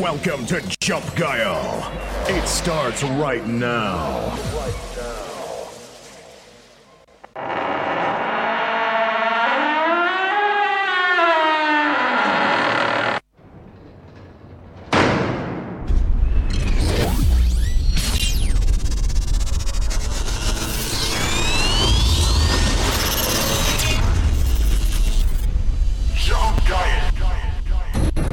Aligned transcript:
Welcome 0.00 0.44
to 0.46 0.60
Jump 0.80 1.04
Guile. 1.14 1.92
It 2.26 2.48
starts 2.48 3.04
right 3.04 3.46
now. 3.46 4.32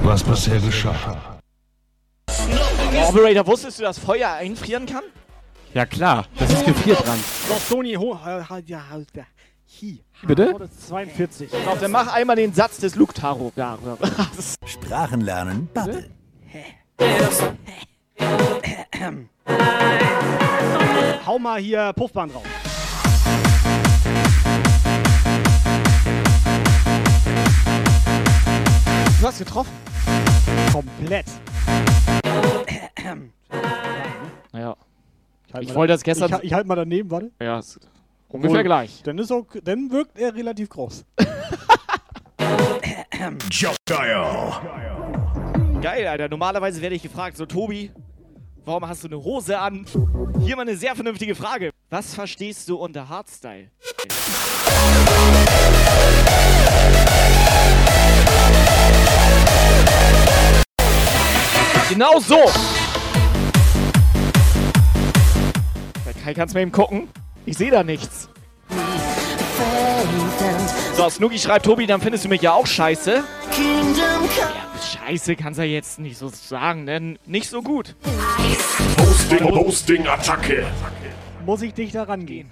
Was 0.04 0.24
bisher 0.24 0.60
geschah. 0.60 1.31
Operator, 3.12 3.46
wusstest 3.46 3.78
du, 3.78 3.84
dass 3.84 4.00
Feuer 4.00 4.32
einfrieren 4.32 4.86
kann? 4.86 5.04
Ja 5.74 5.86
klar, 5.86 6.28
das 6.40 6.50
ist 6.50 6.66
gefriert 6.66 7.06
dran. 7.06 7.20
So, 7.46 7.56
Sony, 7.56 7.96
ho, 7.96 8.18
ja, 8.66 8.84
hi. 8.90 10.00
Bitte? 10.24 10.56
Das 10.58 10.72
ist 10.72 10.88
42. 10.88 11.52
Doch, 11.52 11.78
dann 11.78 11.92
mach 11.92 12.14
einmal 12.14 12.38
den 12.38 12.54
Satz 12.54 12.78
des 12.78 12.96
Luke 12.96 13.14
Taro. 13.14 13.52
Sprachen 14.66 15.20
lernen, 15.20 15.68
babbeln. 15.74 16.10
Hau 21.26 21.38
mal 21.38 21.60
hier 21.60 21.92
Puffbahn 21.92 22.32
drauf. 22.32 22.46
du 29.20 29.28
hast 29.28 29.38
getroffen. 29.38 29.72
Komplett. 30.72 31.26
Naja. 34.54 34.76
halt 35.54 35.64
Ich 35.64 35.74
wollte 35.76 35.92
da- 35.92 35.96
das 35.96 36.04
gestern- 36.04 36.34
Ich, 36.40 36.44
ich 36.46 36.54
halte 36.54 36.68
mal 36.68 36.76
daneben, 36.76 37.10
warte. 37.12 37.32
Ja, 37.42 37.60
ist 37.60 37.80
ungefähr 38.30 38.52
Obwohl, 38.52 38.64
gleich. 38.64 39.02
Dann, 39.04 39.18
ist 39.18 39.32
auch, 39.32 39.46
dann 39.64 39.90
wirkt 39.92 40.18
er 40.20 40.34
relativ 40.36 40.70
groß. 40.70 41.06
Geil, 45.82 46.08
Alter. 46.08 46.28
Normalerweise 46.30 46.82
werde 46.82 46.96
ich 46.96 47.04
gefragt, 47.04 47.38
so 47.38 47.46
Tobi, 47.46 47.92
warum 48.66 48.88
hast 48.88 49.04
du 49.04 49.08
eine 49.08 49.24
Hose 49.24 49.60
an? 49.60 49.86
Hier 50.40 50.56
mal 50.56 50.64
eine 50.64 50.76
sehr 50.76 50.96
vernünftige 50.96 51.36
Frage. 51.36 51.70
Was 51.90 52.14
verstehst 52.16 52.68
du 52.70 52.78
unter 52.78 53.08
Hardstyle? 53.10 53.70
Genau 61.90 62.20
so! 62.20 62.38
Kannst 66.26 66.54
du 66.54 66.58
mal 66.58 66.62
eben 66.62 66.72
gucken. 66.72 67.08
Ich 67.46 67.58
sehe 67.58 67.72
da 67.72 67.84
nichts. 67.84 68.30
So, 70.96 71.10
Snooki 71.10 71.40
schreibt, 71.40 71.66
Tobi, 71.66 71.88
dann 71.88 72.02
findest 72.02 72.26
du 72.26 72.30
mich 72.30 72.42
ja 72.42 72.54
auch 72.54 72.68
scheiße. 72.68 73.24
Ja, 74.38 74.50
scheiße 75.08 75.36
kannst 75.36 75.60
du 75.60 75.64
ja 75.64 75.72
jetzt 75.72 76.00
nicht 76.00 76.18
so 76.18 76.30
sagen, 76.30 76.86
denn 76.86 77.18
nicht 77.26 77.50
so 77.50 77.62
gut. 77.62 77.96
Posting, 78.98 79.40
Posting, 79.40 80.08
Attacke. 80.08 80.66
Muss 81.46 81.62
ich 81.62 81.74
dich 81.74 81.92
da 81.92 82.04
rangehen? 82.04 82.52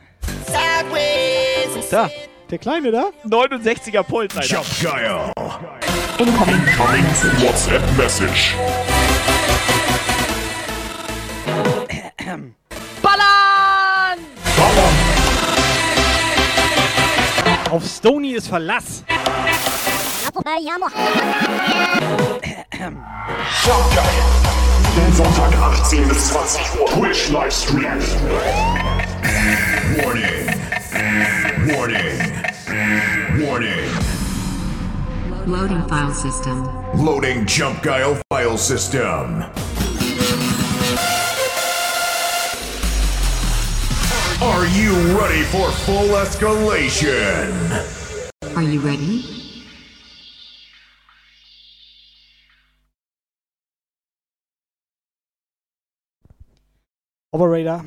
Da, 1.91 2.09
Der 2.49 2.57
Kleine 2.57 2.91
da? 2.91 3.05
69er 3.25 4.03
Puls, 4.03 4.35
Alter. 4.35 4.63
Guile. 4.81 5.31
Incoming. 6.17 6.61
WhatsApp 7.39 7.81
Message. 7.97 8.55
Auf 17.69 17.85
Stony 17.85 18.31
ist 18.31 18.47
Verlass. 18.47 19.03
Jump 23.63 23.85
Guile. 23.93 24.23
Den 24.95 25.13
Sonntag 25.13 25.55
18 25.55 26.07
bis 26.07 26.29
20 26.29 26.61
Uhr. 26.79 26.85
Twitch 26.87 27.29
Livestream. 27.29 27.99
Warning. 30.03 30.47
Warning. 31.67 33.45
Warning. 33.45 33.89
Loading 35.45 35.87
file 35.87 36.13
system. 36.13 36.67
Loading 36.95 37.45
Jump 37.45 37.83
Guile 37.83 38.19
file 38.31 38.57
system. 38.57 39.45
Are 44.41 44.65
you 44.67 44.93
ready 45.19 45.43
for 45.43 45.69
full 45.85 46.15
escalation? 46.15 47.51
Are 48.55 48.63
you 48.63 48.79
ready? 48.79 49.25
Operator, 57.31 57.85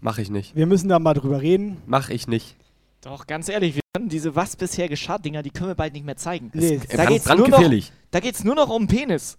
Mach 0.00 0.18
ich 0.18 0.30
nicht. 0.30 0.54
wir 0.54 0.66
müssen 0.66 0.88
da 0.88 0.98
mal 0.98 1.14
drüber 1.14 1.40
reden. 1.40 1.78
Mach 1.86 2.10
ich 2.10 2.28
nicht. 2.28 2.56
Doch, 3.00 3.26
ganz 3.26 3.48
ehrlich, 3.48 3.74
wir 3.76 3.82
können 3.94 4.08
diese 4.08 4.36
Was 4.36 4.54
bisher 4.56 4.88
geschah 4.88 5.18
Dinger, 5.18 5.42
die 5.42 5.50
können 5.50 5.70
wir 5.70 5.74
bald 5.74 5.92
nicht 5.94 6.04
mehr 6.04 6.16
zeigen. 6.16 6.50
Nee, 6.54 6.80
Da 6.94 7.06
geht's, 7.06 7.26
nur 7.26 7.36
noch, 7.36 7.44
brandgefährlich. 7.46 7.92
da 8.10 8.20
geht's 8.20 8.44
nur 8.44 8.54
noch 8.54 8.68
um 8.68 8.86
Penis. 8.86 9.38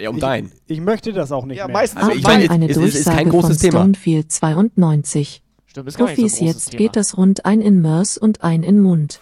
Ja, 0.00 0.10
um 0.10 0.16
ich, 0.16 0.20
dein. 0.20 0.52
Ich 0.66 0.80
möchte 0.80 1.12
das 1.12 1.32
auch 1.32 1.44
nicht 1.44 1.58
Ja, 1.58 1.66
mehr. 1.66 1.74
meistens 1.74 2.02
Also 2.02 2.12
ich 2.16 2.22
meine, 2.22 2.48
eine 2.50 2.68
es- 2.70 2.76
es 2.76 2.94
ist 2.94 3.04
kein 3.06 3.28
Durchsage 3.28 3.30
großes 3.30 3.60
von 3.60 3.70
Thema. 3.70 3.78
Stonefield 3.80 4.32
92. 4.32 5.42
Stimmt, 5.66 5.88
ist 5.88 5.98
gar 5.98 6.06
nicht 6.06 6.16
so 6.16 6.22
ein 6.22 6.28
Profis 6.28 6.38
großes 6.38 6.54
jetzt 6.54 6.70
Thema. 6.70 6.78
Peters 6.78 7.16
rund 7.16 7.44
ein 7.44 7.60
in 7.60 7.80
Mörs 7.82 8.16
und 8.16 8.42
ein 8.44 8.62
in 8.62 8.80
Mund. 8.80 9.20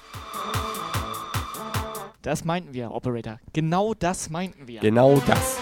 Das 2.23 2.45
meinten 2.45 2.75
wir, 2.75 2.91
Operator. 2.93 3.39
Genau 3.53 3.95
das 3.95 4.31
meinten 4.31 4.67
wir. 4.69 4.81
Genau 4.81 5.23
das. 5.27 5.57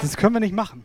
Das 0.00 0.16
können 0.16 0.34
wir 0.34 0.40
nicht 0.40 0.54
machen. 0.54 0.84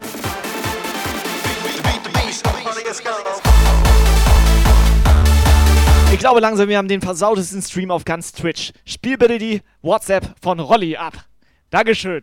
Ich 6.11 6.19
glaube 6.19 6.39
langsam, 6.41 6.69
wir 6.69 6.77
haben 6.77 6.87
den 6.87 7.01
versautesten 7.01 7.61
Stream 7.61 7.89
auf 7.91 8.05
ganz 8.05 8.31
Twitch. 8.33 8.71
Spiel 8.85 9.17
bitte 9.17 9.39
die 9.39 9.61
WhatsApp 9.81 10.35
von 10.41 10.59
Rolli 10.59 10.95
ab. 10.95 11.13
Dankeschön. 11.73 12.21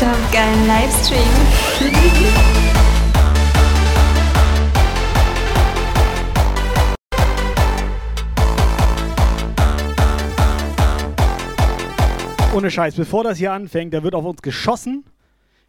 Jump, 0.00 0.32
geilen 0.32 0.66
Livestream. 0.66 1.22
Ohne 12.58 12.72
Scheiß, 12.72 12.96
bevor 12.96 13.22
das 13.22 13.38
hier 13.38 13.52
anfängt, 13.52 13.94
da 13.94 14.02
wird 14.02 14.16
auf 14.16 14.24
uns 14.24 14.42
geschossen. 14.42 15.04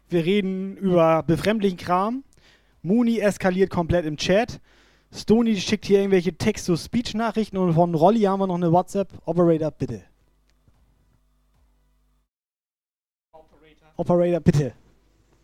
Wir 0.08 0.24
reden 0.24 0.76
über 0.76 1.22
befremdlichen 1.22 1.78
Kram. 1.78 2.24
Mooney 2.82 3.20
eskaliert 3.20 3.70
komplett 3.70 4.04
im 4.06 4.16
Chat. 4.16 4.60
Stony 5.14 5.54
schickt 5.54 5.84
hier 5.84 6.00
irgendwelche 6.00 6.36
Text-to-Speech-Nachrichten 6.36 7.58
und 7.58 7.74
von 7.74 7.94
Rolli 7.94 8.22
haben 8.22 8.40
wir 8.40 8.48
noch 8.48 8.56
eine 8.56 8.72
WhatsApp. 8.72 9.08
Operator, 9.24 9.70
bitte. 9.70 10.02
Operator, 13.96 14.40
bitte. 14.40 14.72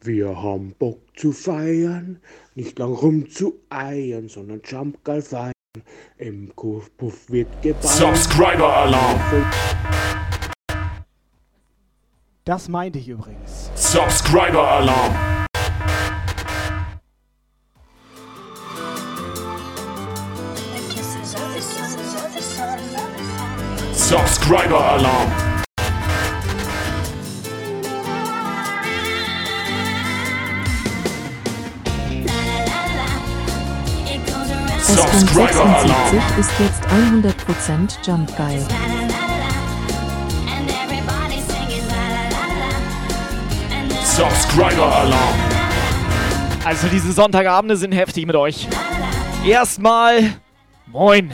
Wir 0.02 0.42
haben 0.42 0.75
Bock 0.81 0.99
zu 1.14 1.31
feiern, 1.31 2.19
nicht 2.56 2.76
lang 2.76 2.92
rumzueiern, 2.92 4.28
sondern 4.28 4.62
Jump 4.64 5.04
geil 5.04 5.22
feiern. 5.22 5.52
Im 6.19 6.49
Puff 6.56 7.31
wird 7.31 7.62
geballert. 7.62 7.84
Subscriber 7.84 8.78
Alarm. 8.78 9.20
Das 12.46 12.69
meinte 12.69 13.00
ich 13.00 13.08
übrigens. 13.08 13.72
Subscriber 13.75 14.70
Alarm. 14.70 15.12
Subscriber 23.93 24.81
Alarm. 24.81 25.32
Subscriber 34.82 35.64
Alarm. 35.64 35.88
S76 35.88 36.38
ist 36.38 36.52
jetzt 36.60 36.87
100% 36.87 38.06
Jump 38.06 38.37
Guy. 38.37 38.95
Subscriber-Alarm. 44.16 45.34
Also 46.64 46.88
diese 46.88 47.12
Sonntagabende 47.12 47.76
sind 47.76 47.92
heftig 47.92 48.26
mit 48.26 48.34
euch. 48.34 48.66
Erstmal 49.46 50.32
moin. 50.86 51.30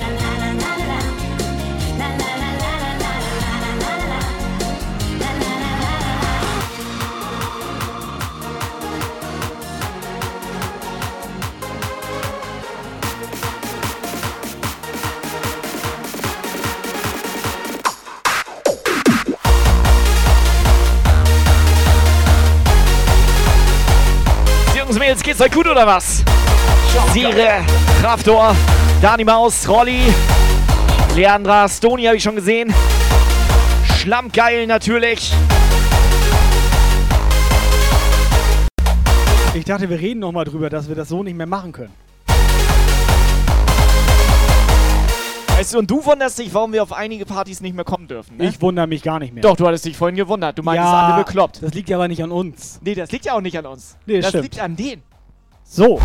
Euch 25.43 25.51
gut 25.51 25.67
oder 25.67 25.85
was? 25.85 26.23
Sire, 27.13 27.65
Kraftor, 28.01 28.55
Dani 29.01 29.25
Maus, 29.25 29.69
Rolli, 29.69 30.03
Leandra, 31.17 31.69
Stoni 31.69 32.05
habe 32.05 32.17
ich 32.17 32.23
schon 32.23 32.37
gesehen. 32.37 32.73
Schlammgeil 33.97 34.69
natürlich. 34.69 35.33
Ich 39.55 39.65
dachte, 39.65 39.91
wir 39.91 39.99
reden 39.99 40.21
nochmal 40.21 40.45
drüber, 40.45 40.71
dass 40.71 40.87
wir 40.89 40.95
das 40.95 41.09
so 41.09 41.25
nicht 41.25 41.37
mehr 41.37 41.49
machen 41.49 41.73
können. 41.73 41.93
Weißt 45.57 45.75
du, 45.75 45.79
und 45.81 45.91
du 45.91 46.05
wunderst 46.05 46.39
dich, 46.39 46.55
warum 46.55 46.73
wir 46.73 46.85
auf 46.85 46.93
einige 46.93 47.27
Partys 47.27 47.61
nicht 47.61 47.75
mehr 47.75 47.85
kommen 47.85 48.07
dürfen, 48.07 48.37
ne? 48.37 48.47
Ich 48.47 48.63
wundere 48.63 48.87
mich 48.87 49.03
gar 49.03 49.19
nicht 49.19 49.35
mehr. 49.35 49.43
Doch, 49.43 49.57
du 49.57 49.67
hattest 49.67 49.87
dich 49.87 49.97
vorhin 49.97 50.15
gewundert. 50.15 50.57
Du 50.57 50.63
meintest, 50.63 50.89
ja, 50.89 51.09
alle 51.09 51.25
bekloppt. 51.25 51.65
Das 51.65 51.75
liegt 51.75 51.89
ja 51.89 51.97
aber 51.97 52.07
nicht 52.07 52.23
an 52.23 52.31
uns. 52.31 52.79
Nee, 52.85 52.95
das 52.95 53.11
liegt 53.11 53.25
ja 53.25 53.35
auch 53.35 53.41
nicht 53.41 53.59
an 53.59 53.67
uns. 53.67 53.97
Nee, 54.07 54.21
das 54.21 54.31
das 54.31 54.43
liegt 54.43 54.61
an 54.61 54.77
denen. 54.77 55.03
So. 55.75 55.99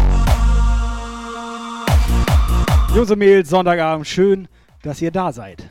Mädels, 3.17 3.49
Sonntagabend, 3.49 4.07
schön, 4.07 4.47
dass 4.81 5.01
ihr 5.01 5.11
da 5.11 5.33
seid. 5.33 5.69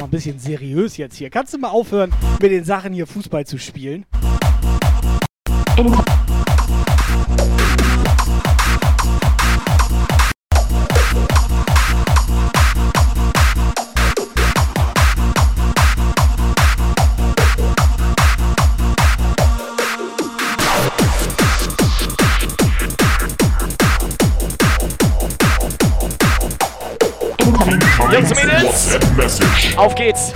Mal 0.00 0.04
ein 0.06 0.10
bisschen 0.10 0.40
seriös 0.40 0.96
jetzt 0.96 1.14
hier. 1.14 1.30
Kannst 1.30 1.54
du 1.54 1.58
mal 1.58 1.68
aufhören, 1.68 2.12
mit 2.42 2.50
den 2.50 2.64
Sachen 2.64 2.92
hier 2.92 3.06
Fußball 3.06 3.46
zu 3.46 3.56
spielen? 3.56 4.04
Jungs 28.12 28.30
und 28.30 28.36
Mädels, 28.36 28.98
auf 29.76 29.94
geht's. 29.94 30.32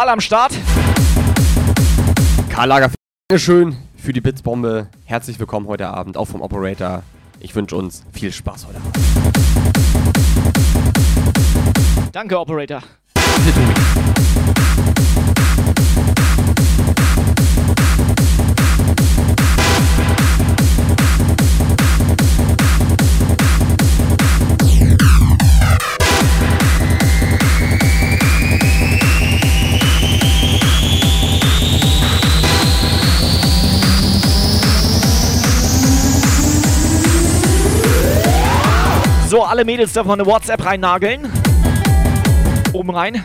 Karl 0.00 0.08
am 0.08 0.20
Start. 0.22 0.52
Karl 2.48 2.68
Lager, 2.68 2.90
schön 3.36 3.76
für 3.98 4.14
die 4.14 4.22
Blitzbombe. 4.22 4.88
Herzlich 5.04 5.38
willkommen 5.38 5.66
heute 5.66 5.88
Abend, 5.88 6.16
auch 6.16 6.24
vom 6.24 6.40
Operator. 6.40 7.02
Ich 7.38 7.54
wünsche 7.54 7.76
uns 7.76 8.02
viel 8.10 8.32
Spaß 8.32 8.66
heute 8.66 8.78
Abend. 8.78 8.96
Danke, 12.12 12.40
Operator. 12.40 12.82
So, 39.30 39.44
alle 39.44 39.64
Mädels 39.64 39.92
dürfen 39.92 40.10
eine 40.10 40.26
WhatsApp 40.26 40.64
reinnageln. 40.64 41.30
Oben 42.72 42.90
rein. 42.90 43.24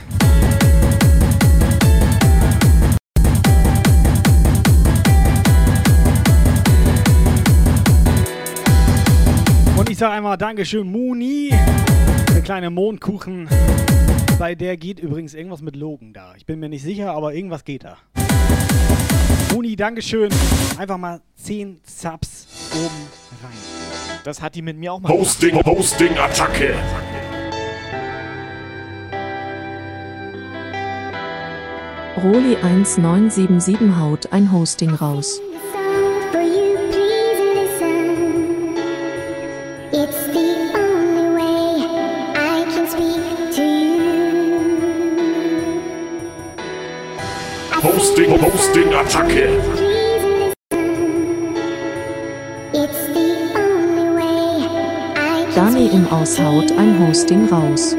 Und 9.75 9.89
ich 9.89 9.97
sage 9.97 10.13
einmal 10.13 10.37
Dankeschön, 10.37 10.91
Muni. 10.91 11.49
Der 12.35 12.41
kleine 12.43 12.69
Mondkuchen. 12.69 13.49
Bei 14.37 14.53
der 14.53 14.77
geht 14.77 14.99
übrigens 14.99 15.33
irgendwas 15.33 15.63
mit 15.63 15.75
Logan 15.75 16.13
da. 16.13 16.35
Ich 16.37 16.45
bin 16.45 16.59
mir 16.59 16.69
nicht 16.69 16.83
sicher, 16.83 17.13
aber 17.13 17.33
irgendwas 17.33 17.63
geht 17.63 17.83
da. 17.83 17.97
Muni, 19.51 19.75
Dankeschön. 19.75 20.29
Einfach 20.77 20.99
mal 20.99 21.21
10 21.37 21.81
Subs 21.83 22.45
oben 22.75 23.07
rein. 23.43 23.74
Das 24.25 24.41
hat 24.41 24.55
die 24.55 24.63
mit 24.63 24.75
mir 24.75 24.91
auch 24.91 24.99
mal 24.99 25.09
gemacht. 25.09 25.27
Hosting, 25.27 25.63
Hosting, 25.63 26.17
Attacke. 26.17 26.73
Roli 32.17 32.55
1977 32.55 33.95
haut 33.99 34.33
ein 34.33 34.51
Hosting 34.51 34.95
raus. 34.95 35.39
Hosting, 47.83 48.41
Hosting, 48.41 48.91
Attacke. 48.91 49.84
Dani 55.55 55.87
im 55.87 56.05
Aus 56.09 56.37
haut 56.37 56.69
ein 56.73 56.99
Hosting 56.99 57.47
raus. 57.47 57.95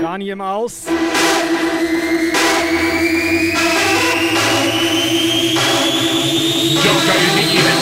Dani 0.00 0.30
im 0.30 0.40
Aus. 0.40 0.84
Go, 6.84 6.92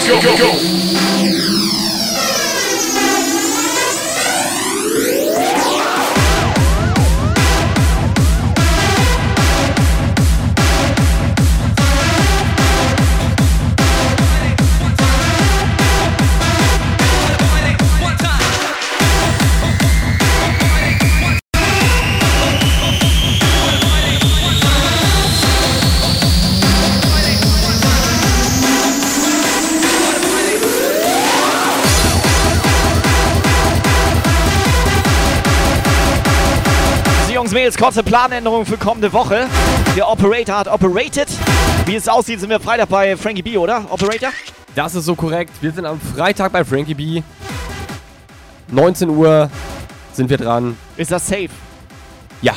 go, 0.09 0.21
go, 0.23 0.37
go, 0.39 1.18
kurze 37.79 38.03
Planänderung 38.03 38.67
für 38.67 38.77
kommende 38.77 39.13
Woche. 39.13 39.47
Der 39.97 40.09
Operator 40.09 40.59
hat 40.59 40.69
operated. 40.69 41.29
Wie 41.87 41.95
es 41.95 42.09
aussieht, 42.09 42.41
sind 42.41 42.51
wir 42.51 42.59
Freitag 42.59 42.89
bei 42.89 43.17
Frankie 43.17 43.43
B, 43.43 43.57
oder? 43.57 43.85
Operator? 43.91 44.31
Das 44.75 44.95
ist 44.95 45.05
so 45.05 45.15
korrekt. 45.15 45.53
Wir 45.61 45.71
sind 45.71 45.87
am 45.87 46.01
Freitag 46.01 46.53
bei 46.53 46.65
Frankie 46.65 46.95
B. 46.95 47.23
19 48.71 49.09
Uhr 49.09 49.49
sind 50.13 50.29
wir 50.29 50.37
dran. 50.37 50.77
Ist 50.97 51.13
das 51.13 51.27
safe? 51.27 51.51
Ja. 52.43 52.55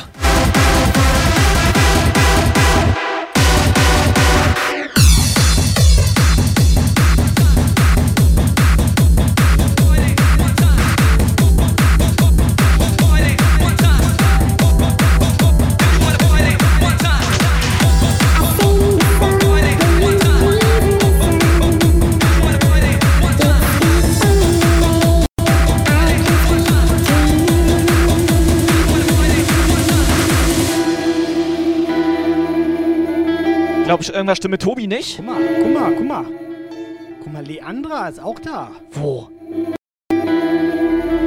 Glaube, 34.06 34.18
irgendwas 34.18 34.38
stimmt 34.38 34.52
mit 34.52 34.62
Tobi 34.62 34.86
nicht. 34.86 35.16
Guck 35.16 35.26
mal, 35.26 35.40
guck 35.62 35.72
mal, 35.72 35.92
guck 35.92 36.06
mal. 36.06 36.24
Guck 37.22 37.32
mal, 37.32 37.44
Leandra 37.44 38.08
ist 38.08 38.20
auch 38.20 38.38
da. 38.38 38.70
Wo? 38.92 39.28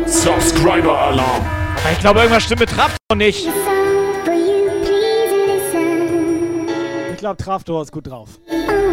Subscriber 0.06 0.98
Alarm. 0.98 1.46
Aber 1.84 1.92
ich 1.92 2.00
glaube, 2.00 2.20
irgendwas 2.20 2.44
stimmt 2.44 2.62
mit 2.62 2.70
Traptor 2.70 3.16
nicht. 3.16 3.48
Ich 7.12 7.18
glaube, 7.18 7.38
Traftor 7.42 7.82
ist 7.82 7.92
gut 7.92 8.08
drauf. 8.08 8.30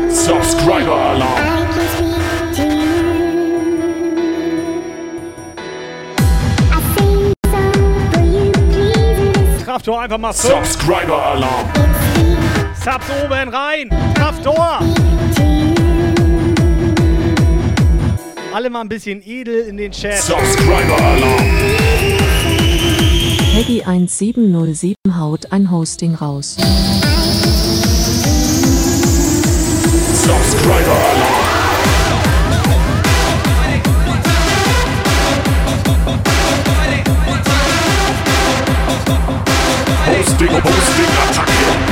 Subscriber 0.08 0.96
Alarm. 0.96 1.62
Traftor 9.64 10.00
einfach 10.00 10.18
mal 10.18 10.32
so. 10.32 10.48
Subs 12.84 13.06
oben 13.24 13.48
rein. 13.48 13.88
Traftor. 14.16 14.80
Alle 18.52 18.70
mal 18.70 18.80
ein 18.80 18.88
bisschen 18.88 19.22
edel 19.24 19.68
in 19.68 19.76
den 19.76 19.92
Chat. 19.92 20.18
Subscriber 20.18 21.00
Alarm. 21.00 21.44
Peggy 23.54 23.84
1707 23.84 24.96
haut 25.16 25.52
ein 25.52 25.70
Hosting 25.70 26.16
raus. 26.16 26.56
Subscriber 30.12 30.90
Alarm. 30.90 31.52
Hosting, 40.04 40.50
Hosting, 40.50 41.06
Attacke. 41.30 41.91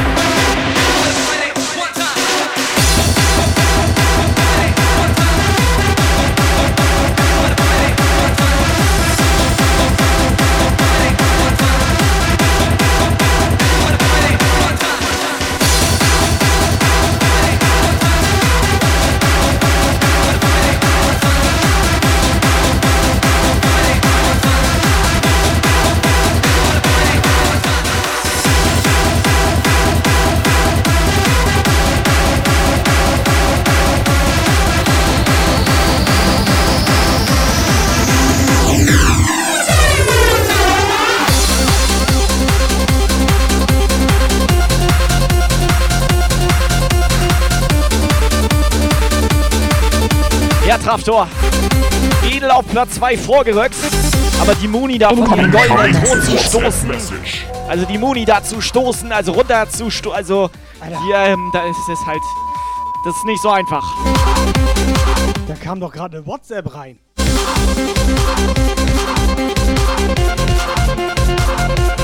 Traftor. 51.01 51.29
Edel 52.31 52.51
auf 52.51 52.67
Platz 52.69 52.97
2 52.97 53.17
vorgerückt. 53.17 53.75
Aber 54.41 54.55
die 54.55 54.69
Muni 54.69 54.99
da 54.99 55.09
von 55.11 55.39
den 55.39 55.51
goldenen 55.51 55.93
Thron 56.05 56.23
zu 56.23 56.39
stoßen. 56.39 56.91
Also 57.69 57.87
die 57.87 57.99
Muni 57.99 58.25
da 58.25 58.43
zu 58.43 58.61
stoßen, 58.61 59.11
also 59.13 59.33
runter 59.33 59.69
zu 59.69 59.91
stoßen. 59.91 60.17
Also 60.17 60.51
hier, 60.83 61.17
ähm, 61.17 61.51
da 61.53 61.65
ist 61.65 61.89
es 61.91 62.07
halt. 62.07 62.21
Das 63.05 63.17
ist 63.17 63.25
nicht 63.25 63.43
so 63.43 63.49
einfach. 63.51 63.85
Da 65.49 65.55
kam 65.55 65.81
doch 65.81 65.93
gerade 65.93 66.19
eine 66.19 66.27
WhatsApp 66.27 66.75
rein. 66.75 66.99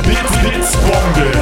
Blitz, 0.02 0.38
Blitz, 0.40 0.76
Bombe. 0.76 1.32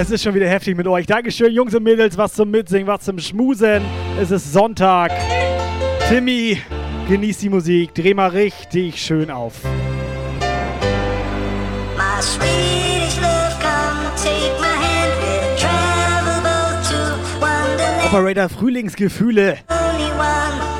Es 0.00 0.12
ist 0.12 0.22
schon 0.22 0.32
wieder 0.32 0.48
heftig 0.48 0.76
mit 0.76 0.86
euch. 0.86 1.06
Dankeschön, 1.06 1.52
Jungs 1.52 1.74
und 1.74 1.82
Mädels, 1.82 2.16
was 2.16 2.32
zum 2.34 2.52
Mitsingen, 2.52 2.86
was 2.86 3.00
zum 3.00 3.18
Schmusen. 3.18 3.82
Es 4.20 4.30
ist 4.30 4.52
Sonntag. 4.52 5.10
Timmy, 6.08 6.62
genieß 7.08 7.38
die 7.38 7.48
Musik. 7.48 7.96
Dreh 7.96 8.14
mal 8.14 8.28
richtig 8.28 9.02
schön 9.02 9.28
auf. 9.28 9.54
My 11.96 12.22
Swedish 12.22 13.16
love, 13.20 13.56
come 13.60 14.14
take 14.14 14.54
my 14.60 14.68
hand. 14.68 15.10
We'll 15.20 15.56
travel 15.58 16.42
both 16.44 16.88
to 16.88 16.96
Wonderland. 17.40 18.04
Operator 18.06 18.48
Frühlingsgefühle. 18.48 19.58
Only 19.68 20.12
one 20.12 20.77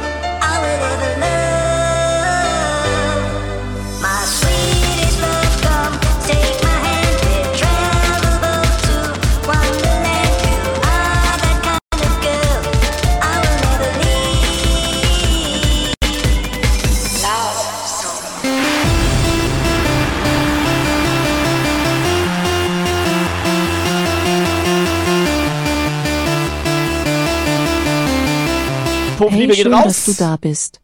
Puff, 29.28 29.34
Hey, 29.34 29.40
Liebe 29.42 29.54
geht 29.54 29.62
schön, 29.64 29.74
raus. 29.74 29.84
dass 29.84 30.04
du 30.06 30.12
da 30.14 30.36
bist. 30.36 30.80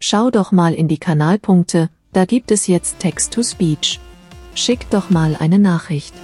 Schau 0.00 0.30
doch 0.30 0.50
mal 0.50 0.72
in 0.74 0.88
die 0.88 0.98
Kanalpunkte, 0.98 1.90
da 2.12 2.24
gibt 2.24 2.50
es 2.50 2.66
jetzt 2.66 2.98
Text-to-Speech. 3.00 4.00
Schick 4.54 4.88
doch 4.90 5.10
mal 5.10 5.36
eine 5.38 5.58
Nachricht. 5.58 6.14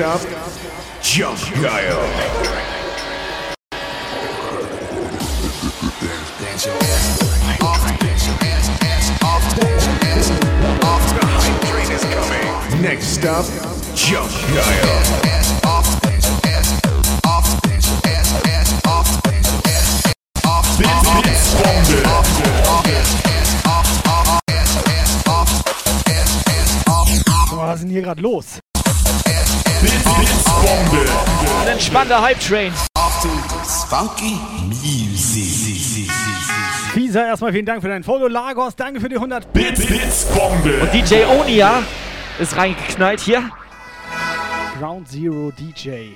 Up, 0.00 0.20
Jump 1.02 1.36
coming. 12.12 12.80
Next 12.80 13.24
up, 13.24 13.44
Jump. 13.96 14.30
Oh, 27.50 27.56
was 27.56 27.74
ist 27.74 27.82
denn 27.82 27.90
hier 27.90 28.02
gerade 28.02 28.20
los? 28.20 28.60
Blitz, 29.80 30.04
Blitz, 30.16 30.44
Bombe. 30.44 31.04
Ein 31.62 31.68
entspannter 31.68 32.20
Hype-Train. 32.20 32.72
Funky 33.88 34.38
Music. 34.66 36.10
Fisa, 36.92 37.26
erstmal 37.26 37.52
vielen 37.52 37.66
Dank 37.66 37.82
für 37.82 37.88
dein 37.88 38.04
Follow. 38.04 38.28
Lagos, 38.28 38.76
danke 38.76 39.00
für 39.00 39.08
die 39.08 39.16
100 39.16 39.52
Blitz, 39.52 39.86
Blitz, 39.86 40.26
Bombe. 40.26 40.88
DJ 40.92 41.24
Onia 41.24 41.82
ist 42.38 42.56
reingeknallt 42.56 43.20
hier. 43.20 43.50
Ground 44.78 45.08
Zero 45.08 45.50
DJ. 45.50 46.12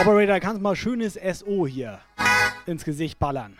Operator, 0.00 0.40
kannst 0.40 0.62
mal 0.62 0.74
schönes 0.74 1.14
SO 1.14 1.66
hier 1.66 2.00
ins 2.66 2.84
Gesicht 2.84 3.18
ballern. 3.18 3.56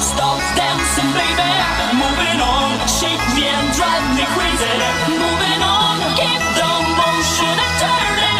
Stop 0.00 0.38
dancing, 0.54 1.10
baby. 1.10 1.50
Moving 1.98 2.40
on. 2.40 2.70
Shake 2.86 3.24
me 3.34 3.44
and 3.50 3.68
drive. 3.74 4.04
Moving 5.10 5.62
on. 5.62 5.96
Keep 6.14 6.42
the 6.58 6.70
motion 6.98 7.54
and 7.64 7.74
turn 7.82 8.18
it 8.22 8.38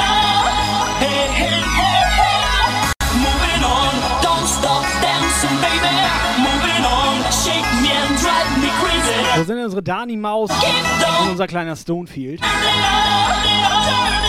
Moving 3.27 3.63
on. 3.67 3.93
Don't 4.23 4.47
stop 4.47 4.85
dancing. 5.03 5.57
Moving 6.47 6.85
on. 6.87 7.15
Shake 7.43 7.71
me 7.83 7.91
and 7.91 8.15
drive 8.19 8.51
me. 8.63 8.69
Da 9.37 9.45
sind 9.45 9.59
unsere 9.59 9.83
Dani 9.83 10.17
Maus 10.17 10.51
und 10.51 11.31
unser 11.31 11.47
kleiner 11.47 11.77
Stonefield. 11.77 12.41
Turn 12.41 12.51
it 12.51 12.57
on, 12.57 13.33
turn 13.43 13.51
it 13.51 13.65
on, 13.65 13.85
turn 13.85 14.13
it 14.13 14.23
on. 14.23 14.28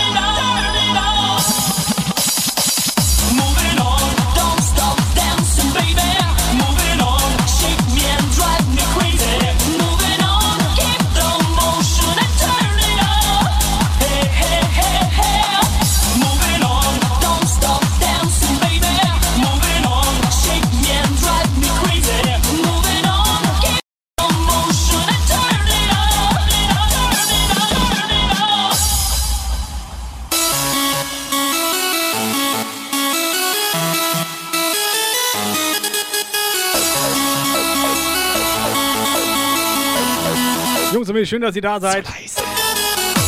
Mädels, 41.14 41.30
schön, 41.30 41.42
dass 41.42 41.56
ihr 41.56 41.62
da 41.62 41.80
seid. 41.80 42.06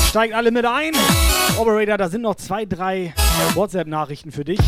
Steigt 0.10 0.34
alle 0.34 0.52
mit 0.52 0.66
ein. 0.66 0.94
Operator, 1.58 1.98
da 1.98 2.10
sind 2.10 2.22
noch 2.22 2.36
zwei, 2.36 2.66
drei 2.66 3.14
WhatsApp-Nachrichten 3.54 4.32
für 4.32 4.44
dich. 4.44 4.60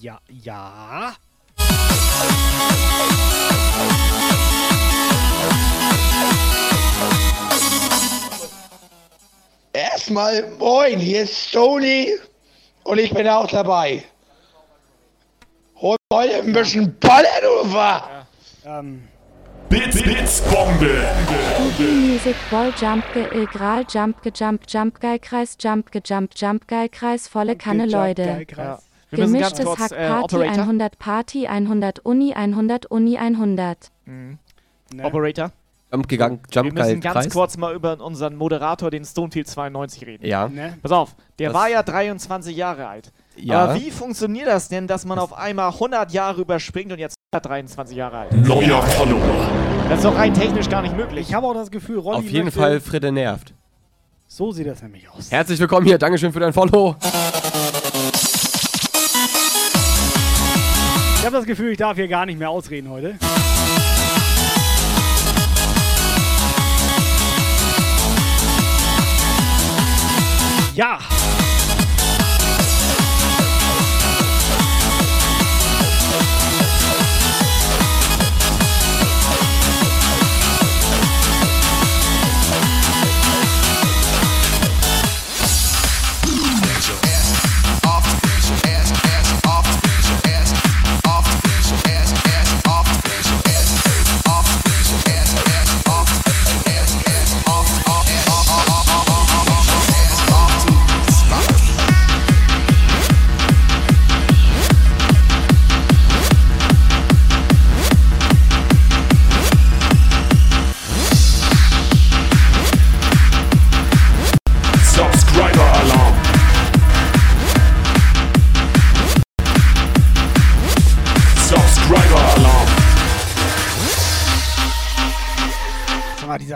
Ja, 0.00 0.18
ja. 0.42 1.14
Erstmal 9.72 10.50
moin, 10.58 10.98
hier 10.98 11.22
ist 11.22 11.52
Sony 11.52 12.14
und 12.84 12.98
ich 12.98 13.12
bin 13.12 13.28
auch 13.28 13.46
dabei. 13.46 14.02
Hol 15.76 15.96
heute 16.12 16.36
ein 16.36 16.52
bisschen 16.52 16.98
Ballerdufer. 16.98 18.26
Ähm, 18.64 19.08
Bits, 19.70 20.02
Bits, 20.02 20.40
Bombe. 20.42 21.04
Music 21.78 22.34
Ball 22.50 22.72
Jump 22.80 23.04
Ge 23.12 23.46
Gral 23.46 23.84
Jump 23.88 24.22
Ge 24.22 24.32
Jump 24.34 24.62
Jump 24.66 25.00
Geil 25.00 25.18
Kreis 25.18 25.56
Jump 25.60 25.90
Ge 25.92 26.00
Jump 26.04 26.30
Jump 26.36 26.66
Geil 26.68 26.88
Kreis 26.88 27.28
volle 27.28 27.56
Kanne 27.56 27.86
Leute. 27.86 28.46
Ja. 28.56 28.78
Wir 29.10 29.18
müssen 29.26 29.40
ganz 29.40 29.56
Gemischtes 29.56 29.64
kurz, 29.64 29.80
Hack 29.80 29.92
äh, 29.92 30.08
Party 30.08 30.36
Operator. 30.36 30.62
100 30.64 30.98
Party 30.98 31.46
100 31.46 31.98
Uni 32.00 32.34
100 32.34 32.86
Uni 32.86 33.18
100. 33.18 33.90
Mhm. 34.06 34.38
Ne. 34.94 35.04
Operator. 35.04 35.50
Jump 35.90 36.06
gegangen, 36.08 36.40
Jump 36.52 36.66
Wir 36.66 36.72
müssen 36.74 37.00
geil, 37.00 37.12
ganz 37.14 37.24
Kreis. 37.26 37.32
kurz 37.32 37.56
mal 37.56 37.74
über 37.74 37.98
unseren 38.04 38.36
Moderator, 38.36 38.90
den 38.90 39.06
Stonefield 39.06 39.48
92, 39.48 40.06
reden. 40.06 40.26
Ja. 40.26 40.46
Ne? 40.48 40.76
Pass 40.82 40.92
auf, 40.92 41.16
der 41.38 41.48
Das- 41.50 41.58
war 41.58 41.68
ja 41.70 41.82
23 41.82 42.54
Jahre 42.54 42.86
alt. 42.88 43.10
Ja. 43.36 43.64
Aber 43.64 43.76
wie 43.76 43.90
funktioniert 43.90 44.48
das 44.48 44.68
denn, 44.68 44.86
dass 44.86 45.06
man 45.06 45.18
auf 45.18 45.32
einmal 45.32 45.70
100 45.72 46.12
Jahre 46.12 46.42
überspringt 46.42 46.92
und 46.92 46.98
jetzt 46.98 47.14
23 47.30 47.96
Jahre 47.96 48.18
alt? 48.18 48.32
Neuer 48.32 48.82
Follower. 48.82 49.48
Das 49.88 50.00
ist 50.00 50.04
doch 50.04 50.16
rein 50.16 50.34
technisch 50.34 50.68
gar 50.68 50.82
nicht 50.82 50.94
möglich. 50.94 51.28
Ich 51.30 51.34
habe 51.34 51.46
auch 51.46 51.54
das 51.54 51.70
Gefühl, 51.70 51.98
Rolli 51.98 52.18
Auf 52.18 52.28
jeden 52.28 52.50
Fall 52.50 52.78
Fritte 52.78 53.10
nervt. 53.10 53.54
So 54.26 54.52
sieht 54.52 54.66
das 54.66 54.82
nämlich 54.82 55.08
aus. 55.08 55.32
Herzlich 55.32 55.58
willkommen 55.58 55.86
hier, 55.86 55.96
Dankeschön 55.96 56.30
für 56.30 56.40
dein 56.40 56.52
Follow. 56.52 56.94
Ich 61.16 61.24
habe 61.24 61.36
das 61.36 61.46
Gefühl, 61.46 61.72
ich 61.72 61.78
darf 61.78 61.96
hier 61.96 62.06
gar 62.06 62.26
nicht 62.26 62.38
mehr 62.38 62.50
ausreden 62.50 62.90
heute. 62.90 63.14
Ja. 70.74 70.98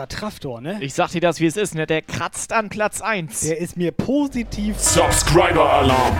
Dieser 0.03 0.19
Traftor, 0.19 0.59
ne? 0.59 0.77
Ich 0.81 0.93
sag 0.95 1.11
dir 1.11 1.21
das, 1.21 1.39
wie 1.39 1.45
es 1.45 1.55
ist, 1.55 1.75
ne? 1.75 1.85
Der 1.87 2.01
kratzt 2.01 2.51
an 2.51 2.67
Platz 2.67 2.99
1. 2.99 3.39
Der 3.41 3.57
ist 3.57 3.77
mir 3.77 3.93
positiv, 3.93 4.77
Subscriber 4.77 5.71
Alarm. 5.71 6.17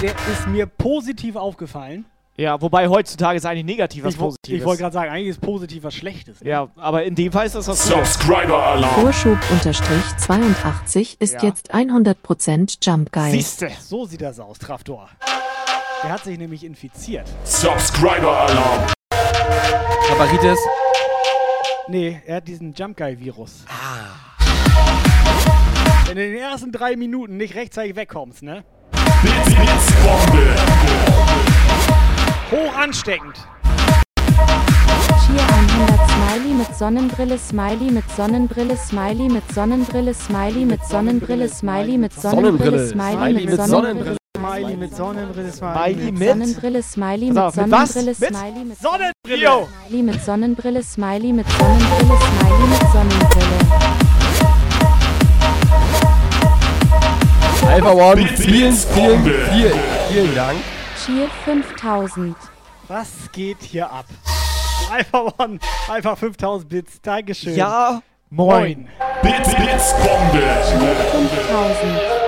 der 0.00 0.12
ist 0.32 0.46
mir 0.48 0.64
positiv 0.64 1.36
aufgefallen. 1.36 2.06
Ja, 2.38 2.62
wobei 2.62 2.88
heutzutage 2.88 3.36
ist 3.36 3.44
eigentlich 3.44 3.66
negativ 3.66 4.04
was 4.04 4.14
Ich, 4.14 4.18
Positives. 4.18 4.58
ich 4.60 4.64
wollte 4.64 4.80
gerade 4.80 4.94
sagen, 4.94 5.10
eigentlich 5.10 5.28
ist 5.28 5.42
positiv 5.42 5.82
was 5.84 5.92
Schlechtes. 5.94 6.40
Ne? 6.40 6.48
Ja, 6.48 6.68
aber 6.76 7.04
in 7.04 7.14
dem 7.14 7.30
Fall 7.30 7.44
ist 7.44 7.54
das 7.56 7.68
was 7.68 7.86
Gutes. 7.86 8.14
Subscriber 8.14 8.62
Alarm. 8.64 8.94
Vorschub 9.02 9.38
unterstrich 9.50 10.16
82 10.16 11.20
ist 11.20 11.34
Ja. 11.34 11.42
jetzt 11.42 11.74
100% 11.74 12.78
Jump 12.80 13.12
Guy. 13.12 13.32
Siehste. 13.32 13.70
So 13.82 14.06
sieht 14.06 14.22
das 14.22 14.40
aus, 14.40 14.58
Traftor. 14.58 15.10
Der 16.02 16.10
hat 16.10 16.24
sich 16.24 16.38
nämlich 16.38 16.64
infiziert. 16.64 17.28
Subscriber 17.44 18.34
Alarm. 18.48 18.86
Nee, 21.88 22.22
er 22.26 22.36
hat 22.36 22.46
diesen 22.46 22.72
Jump 22.74 22.96
Guy 22.96 23.18
Virus. 23.18 23.64
Wenn 26.06 26.16
du 26.16 26.24
in 26.24 26.32
den 26.32 26.40
ersten 26.40 26.70
drei 26.70 26.94
Minuten 26.96 27.36
nicht 27.36 27.54
rechtzeitig 27.54 27.96
wegkommst, 27.96 28.42
ne? 28.42 28.64
Bits, 29.22 29.54
Bits, 29.56 29.92
Bombe. 30.02 30.56
Hoch 32.50 32.76
ansteckend. 32.76 33.36
Cheer 35.26 35.44
100 35.48 36.10
Smiley 36.10 36.54
mit 36.54 36.74
Sonnenbrille 36.76 37.38
Smiley 37.38 37.90
mit 37.90 38.10
Sonnenbrille 38.10 38.76
Smiley 38.76 39.28
mit 39.28 39.52
Sonnenbrille 39.52 40.14
Smiley 40.14 40.64
mit 40.64 40.84
Sonnenbrille 40.84 41.48
Smiley 41.48 41.96
mit 41.96 42.12
Sonnenbrille 42.12 42.86
Smiley 42.86 42.86
mit 42.86 42.86
Sonnenbrille 42.86 42.88
Smiley 42.88 43.46
mit 43.46 43.60
Sonnenbrille, 43.60 44.16
Smiley 44.42 44.76
mit. 44.76 44.96
Sonnenbrille 44.96 45.52
Smiley 46.82 47.26
mit 47.26 47.34
Pass 47.36 47.58
auf, 47.58 47.64
mit 47.64 47.72
was? 47.72 47.92
Sonnenbrille 47.92 48.14
Smiley 48.14 48.64
mit 48.64 48.78
Sonnenbrille! 48.80 49.68
Smiley 49.86 50.02
mit 50.02 50.24
Sonnenbrille 50.24 50.82
Smiley 50.82 51.32
mit 51.32 51.46
Sonnenbrille 51.48 52.18
Smiley 52.18 52.66
mit 52.68 52.92
Sonnenbrille. 52.92 53.58
Alpha 57.68 57.90
One, 57.92 58.26
vielen, 58.26 58.72
vielen, 58.72 59.24
vielen, 59.24 59.78
vielen 60.10 60.34
Dank. 60.34 60.58
Cheer 61.06 61.28
5000. 61.44 62.36
Was 62.88 63.08
geht 63.30 63.62
hier 63.62 63.90
ab? 63.90 64.06
Alpha 64.90 65.32
One, 65.38 65.60
Alpha 65.88 66.16
5000 66.16 66.68
Bits, 66.68 67.00
Dankeschön. 67.00 67.54
Ja, 67.54 68.02
moin. 68.28 68.88
Bits, 69.22 69.54
Bits, 69.54 69.94
Bombe. 69.94 70.42
5000. 71.12 72.21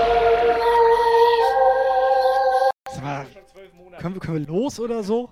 mal, 3.04 3.26
können 4.00 4.14
wir, 4.14 4.20
können 4.20 4.46
wir 4.46 4.46
los 4.46 4.80
oder 4.80 5.02
so? 5.02 5.28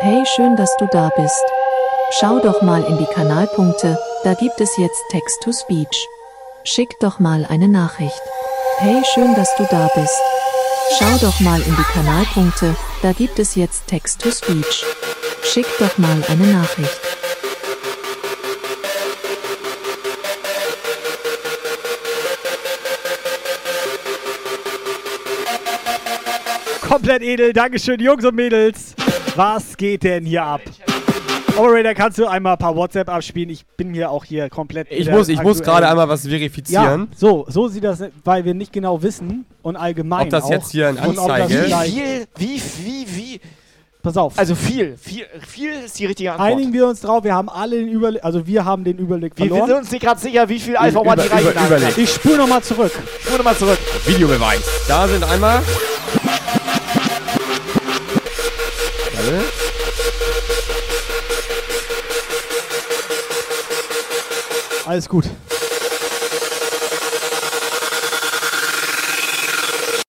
Hey, 0.00 0.24
schön, 0.34 0.56
dass 0.56 0.74
du 0.76 0.86
da 0.86 1.10
bist. 1.16 1.44
Schau 2.18 2.38
doch 2.40 2.62
mal 2.62 2.82
in 2.84 2.98
die 2.98 3.06
Kanalpunkte, 3.06 3.98
da 4.24 4.34
gibt 4.34 4.60
es 4.60 4.76
jetzt 4.76 5.00
Text-to-Speech. 5.10 6.08
Schick 6.64 6.98
doch 7.00 7.18
mal 7.18 7.46
eine 7.46 7.68
Nachricht. 7.68 8.20
Hey, 8.78 9.02
schön, 9.14 9.34
dass 9.34 9.54
du 9.56 9.66
da 9.70 9.88
bist. 9.94 10.20
Schau 10.98 11.18
doch 11.20 11.38
mal 11.40 11.60
in 11.60 11.76
die 11.76 11.92
Kanalpunkte, 11.92 12.74
da 13.02 13.12
gibt 13.12 13.38
es 13.38 13.54
jetzt 13.54 13.86
Text-to-Speech. 13.86 14.84
Schick 15.44 15.66
doch 15.78 15.96
mal 15.98 16.22
eine 16.28 16.46
Nachricht. 16.46 17.19
Komplett 26.90 27.22
edel. 27.22 27.52
Dankeschön, 27.52 28.00
Jungs 28.00 28.24
und 28.24 28.34
Mädels. 28.34 28.94
Was 29.36 29.76
geht 29.76 30.02
denn 30.02 30.24
hier 30.24 30.42
ab? 30.42 30.60
Operator, 31.56 31.94
kannst 31.94 32.18
du 32.18 32.26
einmal 32.26 32.54
ein 32.54 32.58
paar 32.58 32.74
WhatsApp 32.74 33.08
abspielen? 33.08 33.48
Ich 33.50 33.64
bin 33.76 33.94
hier 33.94 34.10
auch 34.10 34.24
hier 34.24 34.48
komplett. 34.50 34.88
Ich 34.90 35.08
muss, 35.08 35.28
ich 35.28 35.40
muss 35.40 35.62
gerade 35.62 35.86
einmal 35.88 36.08
was 36.08 36.26
verifizieren. 36.26 37.08
Ja, 37.12 37.16
so, 37.16 37.46
so 37.48 37.68
sieht 37.68 37.84
das, 37.84 38.02
weil 38.24 38.44
wir 38.44 38.54
nicht 38.54 38.72
genau 38.72 39.00
wissen 39.02 39.44
und 39.62 39.76
allgemein 39.76 40.22
Ob 40.24 40.30
das 40.30 40.44
auch, 40.44 40.50
jetzt 40.50 40.72
hier 40.72 40.88
ein 40.88 40.98
Anzeige- 40.98 41.46
vielleicht- 41.64 41.94
Viel, 41.94 42.26
wie, 42.38 42.62
wie, 42.84 43.06
wie. 43.16 43.40
Pass 44.02 44.16
auf. 44.16 44.36
Also 44.36 44.56
viel, 44.56 44.96
viel, 44.96 45.26
viel 45.46 45.70
ist 45.84 45.96
die 45.98 46.06
richtige 46.06 46.32
Antwort. 46.32 46.50
Einigen 46.52 46.72
wir 46.72 46.88
uns 46.88 47.02
drauf, 47.02 47.22
wir 47.22 47.34
haben 47.34 47.48
alle 47.50 47.76
den 47.76 47.88
Überblick, 47.88 48.24
also 48.24 48.44
wir 48.48 48.64
haben 48.64 48.82
den 48.82 48.98
Überblick 48.98 49.34
wir, 49.36 49.44
wir 49.44 49.48
verloren. 49.50 49.68
sind 49.68 49.78
uns 49.78 49.90
nicht 49.92 50.02
gerade 50.02 50.20
sicher, 50.20 50.48
wie 50.48 50.58
viel 50.58 50.76
Alpha 50.76 50.98
One 50.98 51.16
die 51.22 51.26
Über- 51.26 51.54
reichen. 51.54 52.00
Ich 52.02 52.10
spule 52.14 52.38
nochmal 52.38 52.62
zurück. 52.62 52.90
Spur 53.22 53.36
nochmal 53.36 53.56
zurück. 53.56 53.78
Videobeweis. 54.06 54.60
Da 54.88 55.06
sind 55.06 55.22
einmal. 55.22 55.62
Alles 64.86 65.08
gut. 65.08 65.24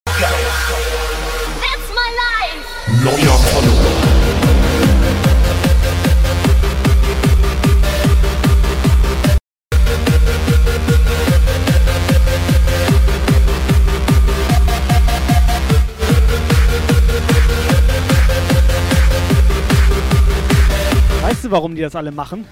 That's 0.06 1.88
my 1.94 2.10
life! 2.18 3.51
Warum 21.52 21.76
die 21.76 21.82
das 21.82 21.96
alle 21.96 22.12
machen? 22.12 22.46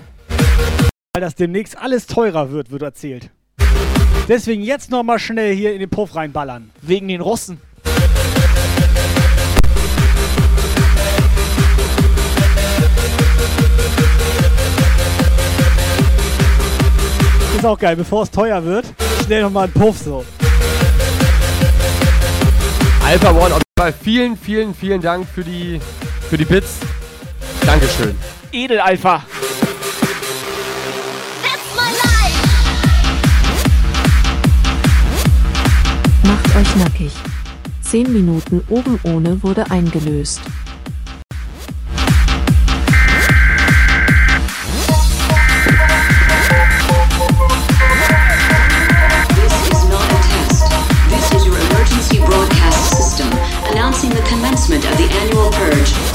Weil 1.14 1.22
das 1.22 1.36
demnächst 1.36 1.78
alles 1.78 2.06
teurer 2.06 2.52
wird, 2.52 2.70
wird 2.70 2.82
erzählt. 2.82 3.32
Deswegen 4.28 4.62
jetzt 4.62 4.92
nochmal 4.92 5.18
schnell 5.18 5.56
hier 5.56 5.74
in 5.74 5.80
den 5.80 5.90
Puff 5.90 6.16
reinballern. 6.16 6.70
Wegen 6.82 7.08
den 7.08 7.22
Russen. 7.22 7.60
Ist 17.56 17.66
auch 17.66 17.80
geil, 17.80 17.96
bevor 17.96 18.24
es 18.24 18.32
teuer 18.32 18.64
wird, 18.64 18.86
schnell 19.26 19.42
nochmal 19.42 19.66
einen 19.66 19.74
Puff 19.74 19.98
so. 19.98 20.24
Alpha 23.04 23.32
One, 23.32 23.56
auf 23.56 23.62
jeden 23.62 23.78
Fall 23.78 23.94
vielen, 23.94 24.38
vielen, 24.38 24.76
vielen 24.76 25.02
Dank 25.02 25.28
für 25.28 25.44
die, 25.44 25.82
für 26.30 26.38
die 26.38 26.46
Bits. 26.46 26.78
Dankeschön. 27.66 28.16
Edel 28.52 28.80
Alpha. 28.80 29.24
That's 31.44 31.76
my 31.76 31.92
life! 31.92 32.38
Macht 36.24 36.56
euch 36.56 36.76
nackig. 36.78 37.12
10 37.84 38.12
Minuten 38.12 38.64
oben 38.70 39.00
ohne 39.04 39.44
wurde 39.44 39.70
eingelöst. 39.70 40.42
This 49.36 49.54
is 49.70 49.90
not 49.90 50.10
a 50.10 50.22
test. 50.26 50.66
This 51.10 51.32
is 51.34 51.46
your 51.46 51.58
emergency 51.58 52.18
broadcast 52.18 52.98
system 52.98 53.30
announcing 53.70 54.10
the 54.10 54.24
commencement 54.24 54.86
of 54.86 54.98
the 54.98 55.08
annual 55.22 55.52
purge. 55.52 56.09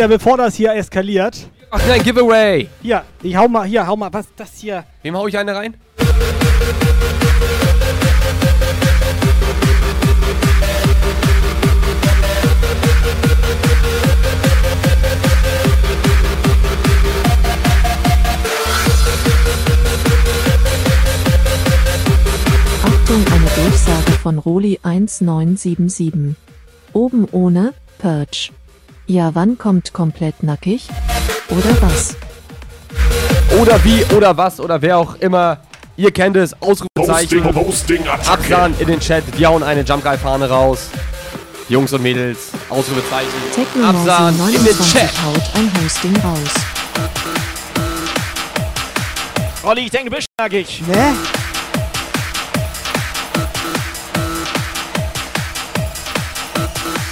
Operator, 0.00 0.18
bevor 0.18 0.36
das 0.38 0.54
hier 0.54 0.72
eskaliert. 0.74 1.46
Ach 1.70 1.80
nein, 1.86 2.02
Giveaway. 2.02 2.68
Hier, 2.80 3.04
ich 3.22 3.36
hau 3.36 3.48
mal, 3.48 3.66
hier, 3.66 3.86
hau 3.86 3.96
mal, 3.96 4.10
was 4.10 4.26
ist 4.26 4.34
das 4.40 4.54
hier? 4.54 4.84
Wem 5.02 5.14
hau 5.14 5.26
ich 5.26 5.36
eine 5.36 5.54
rein? 5.54 5.76
Achtung, 22.82 23.24
eine 23.26 23.50
Durchsage 23.54 24.12
von 24.22 24.38
Roli 24.38 24.80
1977. 24.82 26.36
Oben 26.94 27.26
ohne, 27.32 27.74
Purge. 27.98 28.50
Ja, 29.10 29.34
wann 29.34 29.58
kommt 29.58 29.92
komplett 29.92 30.44
nackig? 30.44 30.86
Oder 31.48 31.82
was? 31.82 32.14
Oder 33.60 33.82
wie, 33.82 34.04
oder 34.14 34.36
was, 34.36 34.60
oder 34.60 34.80
wer 34.80 34.98
auch 34.98 35.16
immer. 35.16 35.58
Ihr 35.96 36.12
kennt 36.12 36.36
es, 36.36 36.54
Ausrufezeichen. 36.62 37.42
Posting, 37.42 38.04
Posting. 38.04 38.06
Absahn 38.06 38.72
in 38.78 38.86
den 38.86 39.00
Chat, 39.00 39.24
wir 39.36 39.48
hauen 39.48 39.64
eine 39.64 39.80
Jump 39.80 40.04
Guy 40.04 40.16
Fahne 40.16 40.48
raus. 40.48 40.90
Jungs 41.68 41.92
und 41.92 42.04
Mädels, 42.04 42.52
Ausrufezeichen. 42.68 43.84
Absahn 43.84 44.32
in 44.32 44.44
den 44.44 44.76
29 44.76 44.92
Chat. 44.92 45.10
haut 45.24 45.42
ein 45.56 45.72
Hosting 45.82 46.16
raus. 46.18 46.54
Olli, 49.64 49.80
ich 49.86 49.90
denke, 49.90 50.10
du 50.10 50.14
bist 50.14 50.28
knackig. 50.38 50.84
Ne? 50.86 51.16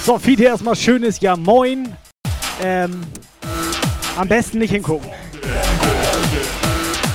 So, 0.09 0.17
Fiete 0.17 0.45
erstmal 0.45 0.75
schönes 0.75 1.21
Ja 1.21 1.35
Moin. 1.35 1.95
Ähm, 2.63 3.03
am 4.17 4.27
besten 4.27 4.57
nicht 4.57 4.71
hingucken. 4.71 5.07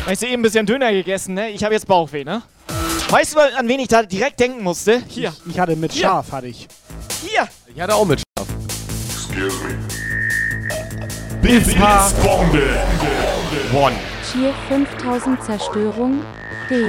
Weißt 0.04 0.22
du, 0.22 0.26
eben 0.26 0.35
ein 0.35 0.42
bisschen 0.42 0.64
Döner 0.64 0.92
gegessen, 0.92 1.35
ne? 1.35 1.50
Ich 1.50 1.64
habe 1.64 1.74
jetzt 1.74 1.88
Bauchweh, 1.88 2.22
ne? 2.22 2.42
Weißt 3.09 3.35
du, 3.35 3.40
an 3.40 3.66
wen 3.66 3.80
ich 3.80 3.88
da 3.88 4.04
direkt 4.04 4.38
denken 4.38 4.62
musste? 4.62 5.02
Hier. 5.09 5.35
Ich 5.50 5.59
hatte 5.59 5.74
mit 5.74 5.90
Hier. 5.90 6.02
Schaf, 6.02 6.30
hatte 6.30 6.46
ich. 6.46 6.68
Hier. 7.28 7.48
Ich 7.74 7.80
hatte 7.80 7.96
auch 7.96 8.07
mit 8.07 8.20
Schaf. 8.20 8.46
Excuse 9.09 9.64
me. 9.64 9.76
Blitzbombe. 11.42 12.62
One. 13.74 13.96
Cheer 14.30 14.54
5000 14.68 15.42
Zerstörung. 15.42 16.22
D. 16.70 16.87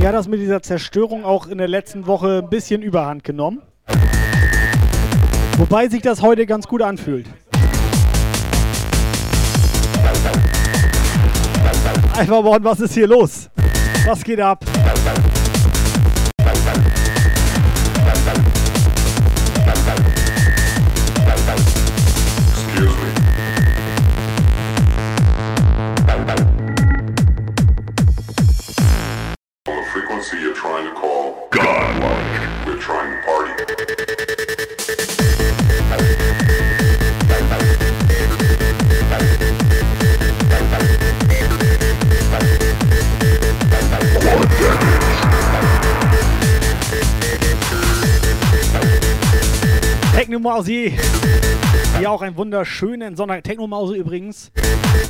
Mir 0.00 0.08
hat 0.08 0.14
das 0.14 0.28
mit 0.28 0.40
dieser 0.40 0.62
Zerstörung 0.62 1.26
auch 1.26 1.46
in 1.46 1.58
der 1.58 1.68
letzten 1.68 2.06
Woche 2.06 2.40
ein 2.42 2.48
bisschen 2.48 2.80
überhand 2.80 3.22
genommen. 3.22 3.60
Wobei 5.58 5.88
sich 5.88 6.00
das 6.00 6.22
heute 6.22 6.46
ganz 6.46 6.66
gut 6.66 6.80
anfühlt. 6.80 7.26
Alpha 12.14 12.38
One, 12.38 12.64
was 12.64 12.80
ist 12.80 12.94
hier 12.94 13.08
los? 13.08 13.50
Was 14.06 14.24
geht 14.24 14.40
ab? 14.40 14.64
frequency 30.20 30.44
you're 30.44 30.54
trying 30.54 30.84
to 30.84 30.92
call 30.92 31.48
godlike. 31.50 32.66
We're 32.66 32.76
trying 32.78 33.16
to 33.16 33.22
party. 33.24 33.52
Techno 50.12 50.38
Die 51.98 52.06
auch 52.06 52.22
einen 52.22 52.36
wunderschönen 52.36 53.16
Sonntag. 53.16 53.44
Technomausi 53.44 53.96
übrigens, 53.96 54.50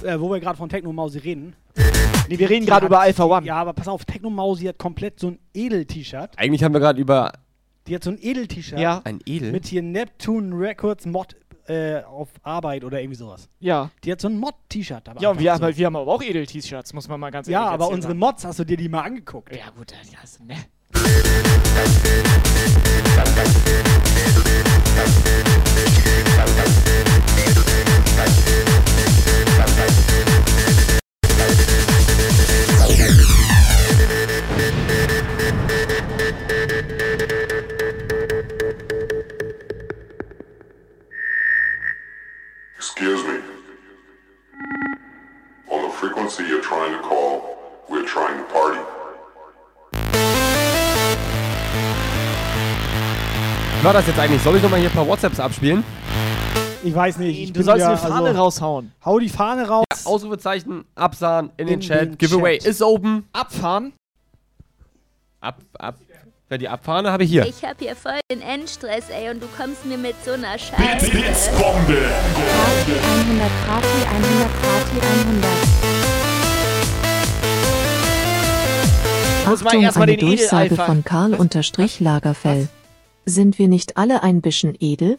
äh, 0.05 0.19
wo 0.19 0.31
wir 0.31 0.41
gerade 0.41 0.57
von 0.57 0.69
Technomausi 0.69 1.19
reden. 1.19 1.55
Nee, 2.29 2.39
wir 2.39 2.51
reden 2.51 2.65
Die 2.65 2.71
gerade 2.71 2.87
über 2.87 3.01
Alpha 3.01 3.25
One. 3.25 3.47
Ja, 3.47 3.57
aber 3.57 3.73
pass 3.73 3.89
auf, 3.89 4.05
Technomausi 4.05 4.65
hat 4.67 4.79
komplett 4.79 5.21
so 5.21 5.29
ein 5.29 5.39
Edel-T-Shirt. 5.55 6.31
Eigentlich 6.37 6.65
haben 6.65 6.73
wir 6.73 6.81
gerade 6.81 7.01
über 7.01 7.33
Die 7.87 7.95
hat 7.95 8.05
so 8.05 8.11
ein 8.11 8.19
Edel-T-Shirt. 8.21 8.79
Ja. 8.79 9.01
ein 9.05 9.21
Edel. 9.27 9.53
Mit 9.53 9.67
hier 9.67 9.83
Neptune 9.83 10.57
Records 10.59 11.07
Mod 11.07 11.37
äh, 11.67 12.03
auf 12.03 12.29
Arbeit 12.43 12.85
oder 12.85 13.01
irgendwie 13.01 13.17
sowas. 13.17 13.49
Ja. 13.61 13.91
Die 14.03 14.11
hat 14.11 14.21
so 14.21 14.29
ein 14.29 14.39
Mod-T-Shirt 14.39 15.03
dabei. 15.07 15.21
Ja, 15.21 15.31
und 15.31 15.39
wir 15.39 15.53
Einfach 15.53 15.69
haben, 15.69 15.77
wir 15.77 15.87
haben 15.87 15.97
aber 15.97 16.13
auch 16.13 16.23
Edel-T-Shirts, 16.23 16.93
muss 16.93 17.09
man 17.09 17.21
mal 17.21 17.31
ganz 17.31 17.47
so. 17.47 17.53
Ja, 17.53 17.61
ehrlich 17.61 17.75
aber 17.75 17.85
erzählen 17.85 17.95
unsere 17.97 18.13
sagen. 18.13 18.19
Mods, 18.19 18.45
hast 18.45 18.59
du 18.59 18.65
dir 18.65 18.77
die 18.77 18.89
mal 18.89 19.03
angeguckt? 19.03 19.55
Ja, 19.55 19.71
gut, 19.71 19.93
ja, 19.93 20.23
ist, 20.25 20.45
ne. 20.45 20.57
Excuse 42.77 43.25
me. 43.25 43.41
On 45.71 45.83
the 45.83 45.91
frequency 45.95 46.45
you're 46.45 46.61
trying 46.61 46.93
to 46.93 47.03
call, 47.07 47.57
we're 47.89 48.07
trying 48.07 48.39
to 48.39 48.45
party. 48.53 48.80
War 53.85 53.93
das 53.95 54.07
jetzt 54.07 54.19
eigentlich? 54.19 54.43
Soll 54.43 54.57
ich 54.57 54.63
nochmal 54.63 54.81
hier 54.81 54.91
ein 54.91 54.95
paar 54.95 55.07
WhatsApps 55.07 55.41
abspielen? 55.41 55.83
Ich 56.83 56.95
weiß 56.95 57.19
nicht. 57.19 57.39
Ich 57.39 57.53
Du 57.53 57.63
sollst 57.63 57.81
ja, 57.81 57.89
eine 57.89 57.99
Fahne 57.99 58.29
also, 58.29 58.41
raushauen. 58.43 58.93
Hau 59.05 59.19
die 59.19 59.29
Fahne 59.29 59.69
raus. 59.69 59.85
Ausrufezeichen, 60.05 60.85
Absahen 60.95 61.51
in, 61.57 61.67
den 61.67 61.75
In 61.75 61.81
Chat. 61.81 62.01
den 62.03 62.19
Giveaway 62.19 62.59
Chat. 62.59 62.67
ist 62.69 62.83
open. 62.83 63.29
Abfahren? 63.33 63.93
Ab, 65.41 65.59
ab. 65.79 65.97
Wer 66.49 66.59
die 66.59 66.69
Abfahne 66.69 67.13
habe 67.13 67.23
ich 67.23 67.31
hier. 67.31 67.47
Ich 67.47 67.63
hab 67.65 67.79
hier 67.79 67.95
voll 67.95 68.19
den 68.31 68.43
Endstress, 68.43 69.09
ey, 69.09 69.31
und 69.31 69.41
du 69.41 69.47
kommst 69.57 69.87
mir 69.87 69.97
mit 69.97 70.17
so 70.25 70.33
einer 70.33 70.59
Scheiße. 70.59 71.11
Blitzbombe. 71.11 71.63
Party 71.63 72.93
100, 72.93 73.51
Party 73.67 73.87
100, 74.11 74.63
Party 74.63 75.01
100. 79.47 79.49
Muss 79.49 79.61
man 79.61 79.69
Achtung, 79.69 79.83
erstmal 79.83 80.09
eine 80.09 80.17
den 80.17 80.27
Durchsage 80.27 80.75
von 80.77 81.05
Karl 81.05 81.35
unterstrich 81.35 82.01
Lagerfell. 82.01 82.69
Sind 83.27 83.59
wir 83.59 83.69
nicht 83.69 83.97
alle 83.97 84.23
ein 84.23 84.41
bisschen 84.41 84.77
edel? 84.81 85.19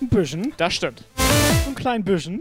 Ein 0.00 0.08
bisschen. 0.08 0.52
Das 0.56 0.74
stimmt. 0.74 1.04
Ein 1.66 1.74
klein 1.74 2.04
bisschen. 2.04 2.40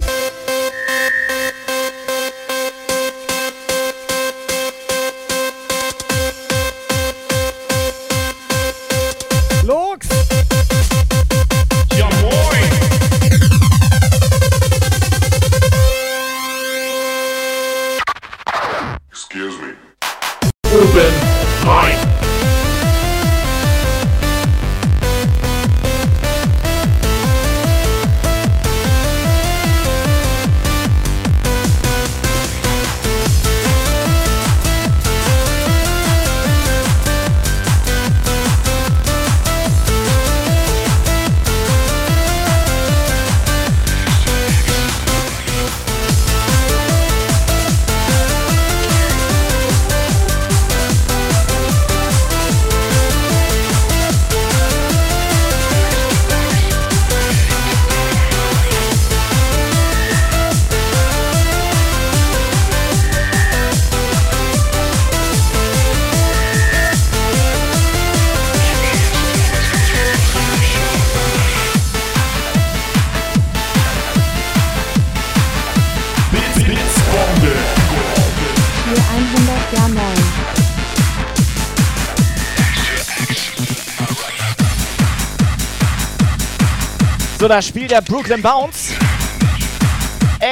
So, 87.44 87.50
da 87.50 87.62
spielt 87.62 87.92
der 87.92 88.00
Brooklyn 88.00 88.42
Bounce. 88.42 88.94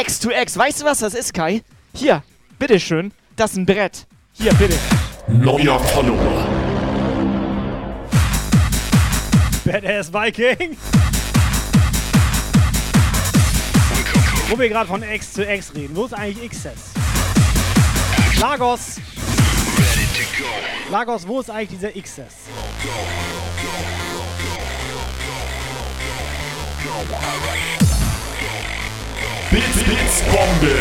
X 0.02 0.20
to 0.20 0.30
X. 0.30 0.58
Weißt 0.58 0.82
du, 0.82 0.86
was 0.86 1.00
das 1.00 1.14
ist, 1.14 1.34
Kai? 1.34 1.62
Hier, 1.96 2.22
bitteschön. 2.60 3.14
Das 3.38 3.52
ist 3.52 3.58
ein 3.60 3.66
Brett. 3.66 4.06
Hier, 4.34 4.54
bitte. 4.56 4.78
Neuer 5.30 5.80
Follower. 5.80 6.46
Badass 9.64 10.12
Viking! 10.12 10.76
Wo 14.50 14.60
wir 14.60 14.68
gerade 14.68 14.90
von 14.90 15.02
X 15.02 15.32
zu 15.32 15.46
X 15.46 15.74
reden, 15.74 15.96
wo 15.96 16.04
ist 16.04 16.14
eigentlich 16.14 16.52
XS? 16.52 16.92
Lagos! 18.42 18.98
Lagos, 20.90 21.26
wo 21.26 21.40
ist 21.40 21.50
eigentlich 21.50 21.80
dieser 21.80 21.92
XS? 21.94 22.36
Blitz, 29.50 29.84
Blitzbombe. 29.84 30.76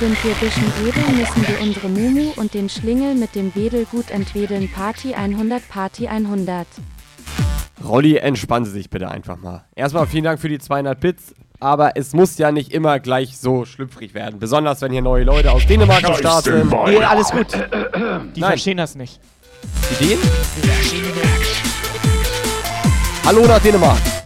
Sind 0.00 0.24
wir 0.24 0.34
bisschen 0.34 0.72
edel, 0.84 1.16
müssen 1.16 1.46
wir 1.48 1.60
unsere 1.60 1.88
Mumu 1.88 2.32
und 2.36 2.54
den 2.54 2.68
Schlingel 2.68 3.14
mit 3.14 3.36
dem 3.36 3.54
Wedel 3.54 3.84
gut 3.84 4.10
entwedeln. 4.10 4.68
Party 4.68 5.14
100, 5.14 5.68
Party 5.68 6.08
100. 6.08 6.66
Rolli, 7.84 8.16
entspannen 8.16 8.64
Sie 8.64 8.72
sich 8.72 8.90
bitte 8.90 9.08
einfach 9.08 9.36
mal. 9.36 9.64
Erstmal 9.76 10.08
vielen 10.08 10.24
Dank 10.24 10.40
für 10.40 10.48
die 10.48 10.58
200 10.58 10.98
Bits, 10.98 11.34
aber 11.60 11.96
es 11.96 12.12
muss 12.12 12.36
ja 12.38 12.50
nicht 12.50 12.72
immer 12.72 12.98
gleich 12.98 13.38
so 13.38 13.64
schlüpfrig 13.64 14.12
werden. 14.12 14.40
Besonders 14.40 14.80
wenn 14.82 14.90
hier 14.90 15.02
neue 15.02 15.22
Leute 15.22 15.52
aus 15.52 15.64
Dänemark 15.66 16.02
am 16.04 16.14
Start 16.16 16.44
sind. 16.44 16.68
Nee, 16.86 16.98
alles 16.98 17.30
gut. 17.30 17.52
Die 17.52 18.40
Nein. 18.40 18.50
verstehen 18.50 18.78
das 18.78 18.96
nicht. 18.96 19.20
Die 20.00 20.04
Dänen? 20.04 20.22
Hallo 23.24 23.46
nach 23.46 23.60
Dänemark. 23.60 24.23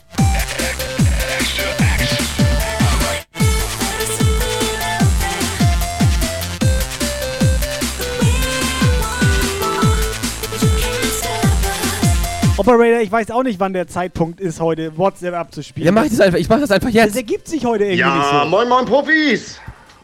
Operator, 12.58 13.00
ich 13.00 13.10
weiß 13.12 13.30
auch 13.30 13.42
nicht, 13.42 13.60
wann 13.60 13.72
der 13.72 13.86
Zeitpunkt 13.86 14.40
ist, 14.40 14.60
heute 14.60 14.96
WhatsApp 14.98 15.34
abzuspielen. 15.34 15.86
Ja, 15.86 15.92
mach 15.92 16.04
ich 16.04 16.10
das 16.10 16.20
einfach. 16.20 16.38
Ich 16.38 16.48
mach 16.48 16.58
das 16.60 16.70
einfach 16.70 16.88
Das 16.88 16.94
jetzt. 16.94 17.16
ergibt 17.16 17.46
sich 17.48 17.64
heute 17.64 17.84
irgendwie 17.84 18.00
Ja, 18.00 18.16
nicht 18.16 18.30
so. 18.44 18.48
moin 18.48 18.68
moin 18.68 18.84
Profis. 18.84 19.60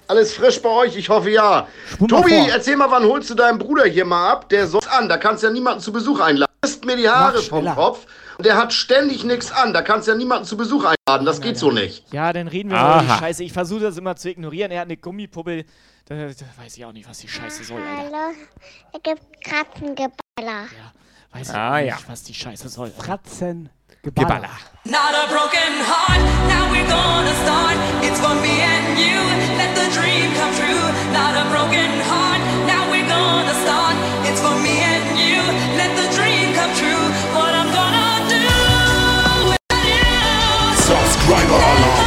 Alles 0.07 0.35
frisch 0.35 0.61
bei 0.61 0.69
euch? 0.69 0.97
Ich 0.97 1.09
hoffe 1.09 1.31
ja. 1.31 1.67
Mal 1.99 2.07
Tobi, 2.07 2.29
vor. 2.31 2.49
erzähl 2.51 2.77
mal, 2.77 2.90
wann 2.90 3.05
holst 3.05 3.31
du 3.31 3.35
deinen 3.35 3.59
Bruder 3.59 3.85
hier 3.87 4.05
mal 4.05 4.31
ab? 4.33 4.49
Der 4.51 4.67
soll 4.67 4.83
an, 4.90 5.09
da 5.09 5.17
kannst 5.17 5.43
du 5.43 5.47
ja 5.49 5.53
niemanden 5.53 5.81
zu 5.81 5.93
Besuch 5.93 6.21
einladen. 6.21 6.53
Lässt 6.62 6.85
mir 6.85 6.97
die 6.97 7.09
Haare 7.09 7.40
vom. 7.43 7.64
Kopf. 7.75 8.07
Und 8.37 8.45
der 8.47 8.57
hat 8.57 8.73
ständig 8.73 9.25
nichts 9.25 9.51
an, 9.51 9.73
da 9.73 9.81
kannst 9.83 10.07
du 10.07 10.12
ja 10.12 10.17
niemanden 10.19 10.45
zu 10.45 10.57
Besuch 10.57 10.85
einladen. 10.85 11.25
Das 11.25 11.40
geht 11.40 11.57
so 11.57 11.71
nicht. 11.71 12.05
Ja, 12.12 12.33
dann 12.33 12.49
reden 12.49 12.71
wir 12.71 12.77
mal 12.77 13.05
über 13.05 13.14
die. 13.14 13.19
Scheiße. 13.19 13.45
Ich 13.45 13.53
versuche 13.53 13.81
das 13.81 13.97
immer 13.97 14.14
zu 14.17 14.29
ignorieren. 14.31 14.71
Er 14.71 14.81
hat 14.81 14.87
eine 14.88 14.97
Gummipuppe. 14.97 15.64
Da, 16.07 16.14
da 16.17 16.23
weiß 16.62 16.77
ich 16.77 16.85
auch 16.85 16.93
nicht, 16.93 17.09
was 17.09 17.19
die 17.19 17.29
Scheiße 17.29 17.64
soll, 17.64 17.81
Alter. 17.81 18.17
Hallo, 18.19 18.35
es 18.93 19.03
gibt 19.03 19.45
Katzengeballer. 19.45 20.67
Weiß 21.35 21.51
ah, 21.51 21.81
nicht, 21.81 21.88
ja. 21.88 21.99
was 22.07 22.23
die 22.23 22.33
Scheiße 22.33 22.68
soll. 22.68 22.90
Fratzen. 22.90 23.68
Geballer. 24.03 24.37
Geballer. 24.38 24.51
Not 24.85 25.14
a 25.18 25.27
broken 25.27 25.75
heart, 25.83 26.23
now 26.47 26.70
we're 26.70 26.87
gonna 26.87 27.35
start. 27.42 27.75
It's 28.07 28.20
for 28.20 28.35
me 28.38 28.62
and 28.62 28.94
you, 28.97 29.18
let 29.59 29.75
the 29.75 29.90
dream 29.90 30.31
come 30.38 30.55
true. 30.55 30.87
Not 31.11 31.35
a 31.35 31.44
broken 31.51 31.90
heart, 32.07 32.38
now 32.70 32.87
we're 32.88 33.09
gonna 33.09 33.55
start. 33.66 33.97
It's 34.29 34.40
for 34.40 34.55
me 34.62 34.79
and 34.79 35.18
you, 35.18 35.42
let 35.75 35.90
the 35.99 36.07
dream 36.14 36.55
come 36.55 36.73
true. 36.79 37.03
What 37.35 37.51
I'm 37.51 37.70
gonna 37.75 38.31
do 38.31 38.47
with 39.51 39.90
you. 39.90 40.87
Subscriber 40.87 41.59
Alarm. 41.59 42.04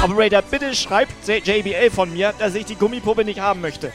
Moderator, 0.00 0.42
bitte 0.42 0.74
schreibt 0.74 1.26
JBL 1.26 1.90
von 1.90 2.12
mir, 2.12 2.32
dass 2.38 2.54
ich 2.54 2.64
die 2.64 2.76
Gummipuppe 2.76 3.24
nicht 3.24 3.40
haben 3.40 3.60
möchte. 3.60 3.92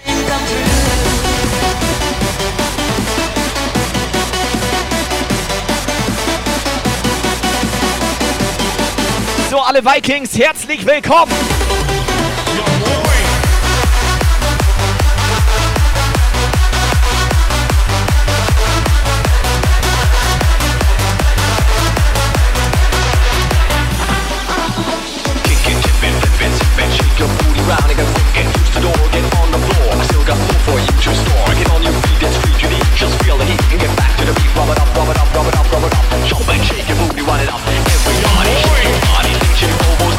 So, 9.49 9.59
alle 9.59 9.83
Vikings, 9.83 10.37
herzlich 10.37 10.85
willkommen! 10.85 11.31
get 28.91 29.23
on 29.39 29.51
the 29.51 29.59
floor. 29.59 29.95
I 29.95 30.03
still 30.03 30.25
got 30.25 30.37
more 30.37 30.59
for 30.67 30.77
you 30.79 30.91
to 30.91 31.11
store. 31.15 31.47
Get 31.55 31.69
on 31.71 31.83
your 31.83 31.93
feet, 32.03 32.23
it's 32.23 32.37
free 32.37 32.55
to 32.59 32.67
the 32.67 32.79
just 32.95 33.15
feel 33.23 33.37
the 33.37 33.45
heat 33.45 33.61
and 33.71 33.79
get 33.79 33.95
back 33.95 34.17
to 34.19 34.25
the 34.25 34.33
beat. 34.33 34.51
Rub 34.55 34.69
it 34.69 34.79
up, 34.79 34.89
rub 34.95 35.09
it 35.09 35.17
up, 35.17 35.29
rub 35.35 35.47
it 35.47 35.55
up, 35.55 35.71
rub 35.71 35.83
it 35.83 35.93
up. 35.93 36.03
Jump 36.27 36.47
and 36.49 36.63
shake 36.63 36.87
your 36.87 36.97
booty, 36.97 37.21
run 37.21 37.39
it 37.39 37.49
up. 37.49 37.61
Everybody, 37.63 38.51
everybody, 38.51 38.91
your 38.91 38.99
body, 39.07 39.33
sing, 39.39 39.55
shake, 39.55 40.12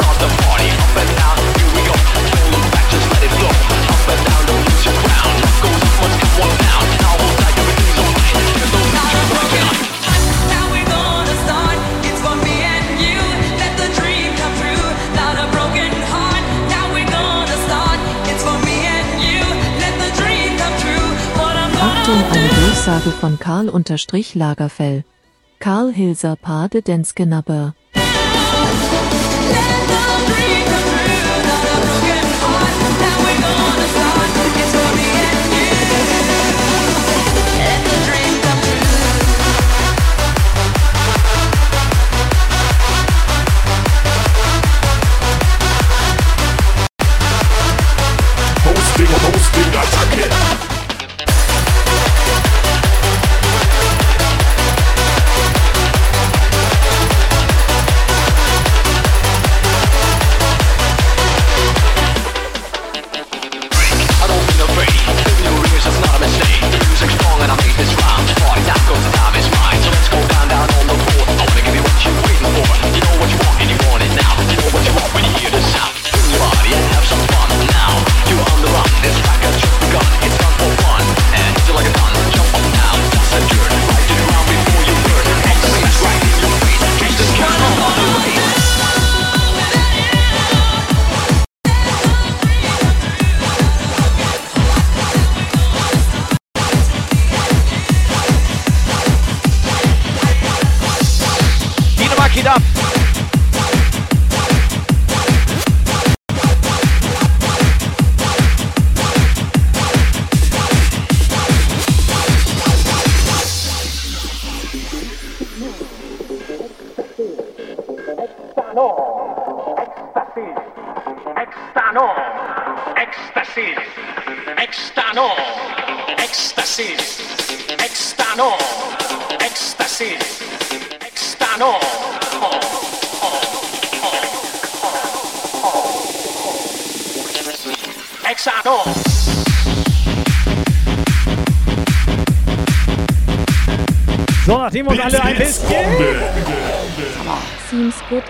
Achtung, 22.05 22.23
eine. 22.33 22.49
Durchsage 22.49 23.11
von 23.13 23.39
Karl 23.39 23.71
unterstrich 23.71 24.35
Lagerfell. 24.35 25.05
Karl 25.59 25.91
Hilser 25.91 26.37
Pade 26.37 26.83
Denskenabber. 26.83 27.75
Hosting, 27.75 27.84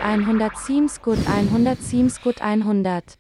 100, 0.05 0.59
seems 0.59 1.01
good, 1.01 1.19
100, 1.27 1.83
seems 1.83 2.21
good, 2.21 2.39
100. 2.43 3.17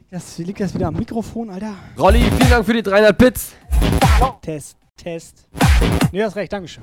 Liegt 0.00 0.12
das, 0.12 0.38
liegt 0.38 0.60
das 0.60 0.74
wieder 0.74 0.88
am 0.88 0.94
Mikrofon, 0.94 1.48
Alter? 1.48 1.76
Rolli, 1.96 2.22
vielen 2.22 2.50
Dank 2.50 2.66
für 2.66 2.72
die 2.72 2.82
300 2.82 3.16
Bits. 3.16 3.52
Test, 4.42 4.76
Test. 4.96 5.46
Nee, 6.10 6.24
hast 6.24 6.34
recht, 6.34 6.52
Dankeschön. 6.52 6.82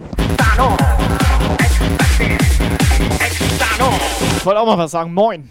Ich 4.37 4.45
wollte 4.45 4.59
auch 4.61 4.65
mal 4.65 4.77
was 4.77 4.91
sagen. 4.91 5.13
Moin. 5.13 5.49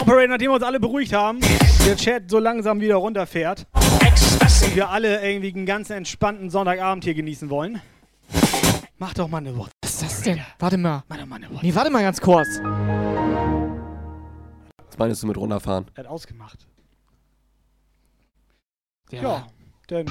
Operator, 0.00 0.28
nachdem 0.28 0.50
wir 0.50 0.54
uns 0.56 0.64
alle 0.64 0.80
beruhigt 0.80 1.14
haben, 1.14 1.40
der 1.86 1.96
Chat 1.96 2.30
so 2.30 2.38
langsam 2.38 2.80
wieder 2.80 2.96
runterfährt 2.96 3.66
und 3.72 4.74
wir 4.76 4.90
alle 4.90 5.26
irgendwie 5.26 5.54
einen 5.54 5.64
ganz 5.64 5.88
entspannten 5.88 6.50
Sonntagabend 6.50 7.04
hier 7.04 7.14
genießen 7.14 7.48
wollen, 7.48 7.80
mach 8.98 9.14
doch 9.14 9.28
mal 9.28 9.38
eine 9.38 9.56
Worte 9.56 9.75
ist 10.02 10.02
das 10.02 10.22
denn? 10.22 10.40
Warte 10.58 10.76
mal. 10.76 11.02
Mach 11.08 11.16
doch 11.16 11.26
mal 11.26 11.36
eine 11.36 11.50
Wort. 11.50 11.62
Nee, 11.62 11.74
warte 11.74 11.90
mal 11.90 12.02
ganz 12.02 12.20
kurz. 12.20 12.48
Was 14.86 14.98
meinst 14.98 15.22
du 15.22 15.26
mit 15.26 15.36
runterfahren? 15.36 15.86
Er 15.94 16.04
hat 16.04 16.10
ausgemacht. 16.10 16.66
Ja. 19.10 19.22
Ja, 19.22 19.46
dann. 19.88 20.06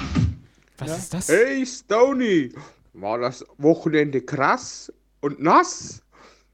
Was 0.78 0.88
ja. 0.88 0.96
ist 0.96 1.14
das? 1.14 1.28
Hey 1.28 1.66
Stony, 1.66 2.52
war 2.94 3.18
das 3.18 3.44
Wochenende 3.58 4.20
krass 4.22 4.92
und 5.20 5.40
nass? 5.40 6.02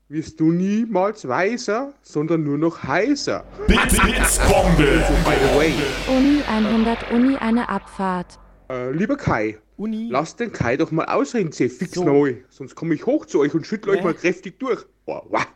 Wirst 0.08 0.38
du 0.40 0.52
niemals 0.52 1.26
weiser, 1.26 1.94
sondern 2.02 2.44
nur 2.44 2.58
noch 2.58 2.82
heißer. 2.82 3.44
Blitzbombe. 3.66 4.86
Also, 5.00 5.14
by 5.24 5.34
the 5.40 5.56
way, 5.58 5.72
Uni 6.06 6.42
100, 6.42 7.10
Uni 7.12 7.36
eine 7.36 7.66
Abfahrt. 7.66 8.38
äh, 8.68 8.90
lieber 8.90 9.16
Kai, 9.16 9.58
Uni. 9.76 10.08
lass 10.10 10.36
den 10.36 10.52
Kai 10.52 10.76
doch 10.76 10.90
mal 10.90 11.06
ausreden, 11.06 11.52
sie 11.52 11.68
fix 11.68 11.92
So. 11.92 12.04
neu. 12.04 12.36
Sonst 12.50 12.74
komme 12.74 12.94
ich 12.94 13.06
hoch 13.06 13.26
zu 13.26 13.40
euch 13.40 13.54
und 13.54 13.66
schüttle 13.66 13.92
euch 13.92 13.98
Hä? 14.00 14.04
mal 14.04 14.14
kräftig 14.14 14.58
durch. 14.58 14.84
Boah, 15.04 15.24
wah. 15.30 15.46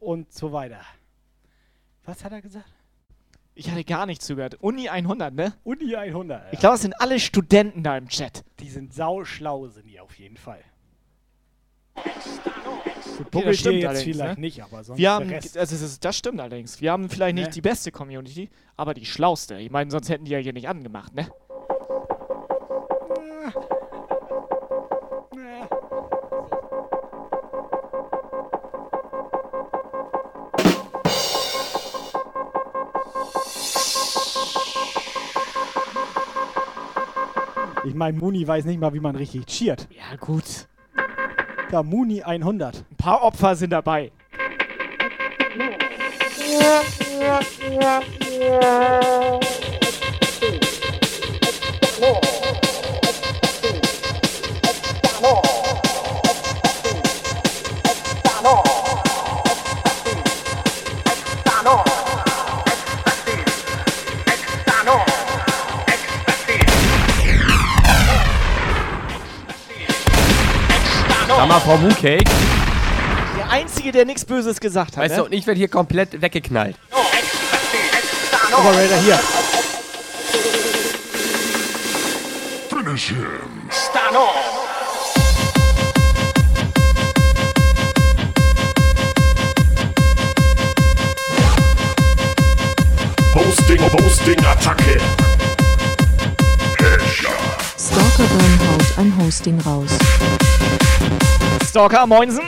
Und 0.00 0.32
so 0.32 0.52
weiter. 0.52 0.80
Was 2.04 2.24
hat 2.24 2.32
er 2.32 2.42
gesagt? 2.42 2.70
Ich 3.54 3.70
hatte 3.70 3.84
gar 3.84 4.06
nicht 4.06 4.22
zugehört. 4.22 4.56
Uni 4.60 4.88
100, 4.88 5.34
ne? 5.34 5.52
Uni 5.64 5.94
100. 5.94 6.52
Ich 6.52 6.60
glaube, 6.60 6.76
es 6.76 6.82
sind 6.82 6.94
alle 7.00 7.20
Studenten 7.20 7.82
da 7.82 7.96
im 7.98 8.08
Chat. 8.08 8.42
Die 8.60 8.70
sind 8.70 8.94
sauschlau, 8.94 9.68
sind 9.68 9.86
die 9.86 10.00
auf 10.00 10.14
jeden 10.18 10.36
Fall. 10.36 10.60
Gut, 11.94 12.04
Okay, 13.34 13.44
das 13.44 13.58
stimmt 13.58 13.74
jetzt 13.76 13.86
allerdings, 13.88 14.16
vielleicht 14.16 14.34
ne? 14.36 14.40
nicht, 14.40 14.62
aber 14.62 14.82
sonst 14.82 14.98
Wir 14.98 15.02
der 15.08 15.12
haben, 15.12 15.28
Rest. 15.28 15.58
also 15.58 15.84
ist, 15.84 16.02
das 16.04 16.16
stimmt 16.16 16.40
allerdings. 16.40 16.80
Wir 16.80 16.92
haben 16.92 17.10
vielleicht 17.10 17.34
nicht 17.34 17.46
Ne? 17.48 17.52
die 17.52 17.60
beste 17.60 17.92
Community, 17.92 18.48
aber 18.76 18.94
die 18.94 19.04
schlauste. 19.04 19.58
Ich 19.58 19.70
meine, 19.70 19.90
sonst 19.90 20.08
hätten 20.08 20.24
die 20.24 20.30
ja 20.30 20.38
hier 20.38 20.54
nicht 20.54 20.68
angemacht, 20.68 21.14
ne? 21.14 21.28
Ich 37.84 37.94
meine, 37.94 38.16
Muni 38.18 38.46
weiß 38.46 38.66
nicht 38.66 38.78
mal, 38.80 38.92
wie 38.94 39.00
man 39.00 39.16
richtig 39.16 39.46
cheert. 39.46 39.88
Ja, 39.90 40.16
gut. 40.18 40.68
Da, 41.70 41.82
Muni 41.82 42.22
100. 42.22 42.76
Ein 42.76 42.96
paar 42.96 43.22
Opfer 43.22 43.56
sind 43.56 43.70
dabei. 43.70 44.12
Sag 47.80 49.49
mal, 71.50 71.60
Frau 71.60 71.76
Mooncake. 71.78 72.24
Der 73.36 73.50
Einzige, 73.50 73.92
der 73.92 74.04
nichts 74.04 74.24
Böses 74.24 74.60
gesagt 74.60 74.96
hat. 74.96 75.04
Weißt 75.04 75.16
du, 75.16 75.20
ne? 75.20 75.24
und 75.24 75.32
ich 75.32 75.46
werde 75.46 75.58
hier 75.58 75.68
komplett 75.68 76.20
weggeknallt. 76.22 76.76
Operator 78.52 78.98
hier. 78.98 79.18
Finish 82.68 83.08
him. 83.08 83.68
Stano. 83.70 84.28
Hosting, 93.34 93.80
Hosting, 93.80 94.44
Attacke. 94.44 95.00
Stalker 97.78 98.24
Burn 98.24 98.60
haut 98.70 98.98
ein 98.98 99.12
Hosting 99.18 99.58
raus. 99.60 99.90
Stalker, 101.68 102.06
Moinsen. 102.06 102.44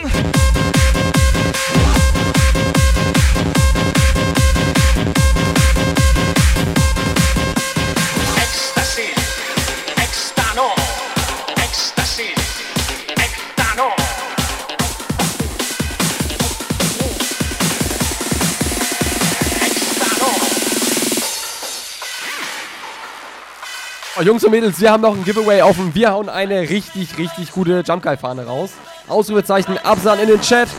Oh, 24.15 24.21
Jungs 24.21 24.43
und 24.43 24.51
Mädels, 24.51 24.79
wir 24.79 24.91
haben 24.91 25.01
noch 25.01 25.15
ein 25.15 25.23
Giveaway 25.23 25.63
offen. 25.63 25.95
Wir 25.95 26.11
hauen 26.11 26.29
eine 26.29 26.61
richtig, 26.69 27.17
richtig 27.17 27.51
gute 27.51 27.83
Jump 27.83 28.03
Guy 28.03 28.15
Fahne 28.15 28.45
raus. 28.45 28.69
Ausrufezeichen, 29.07 29.77
Absan 29.83 30.19
in 30.19 30.27
den 30.27 30.41
Chat. 30.41 30.69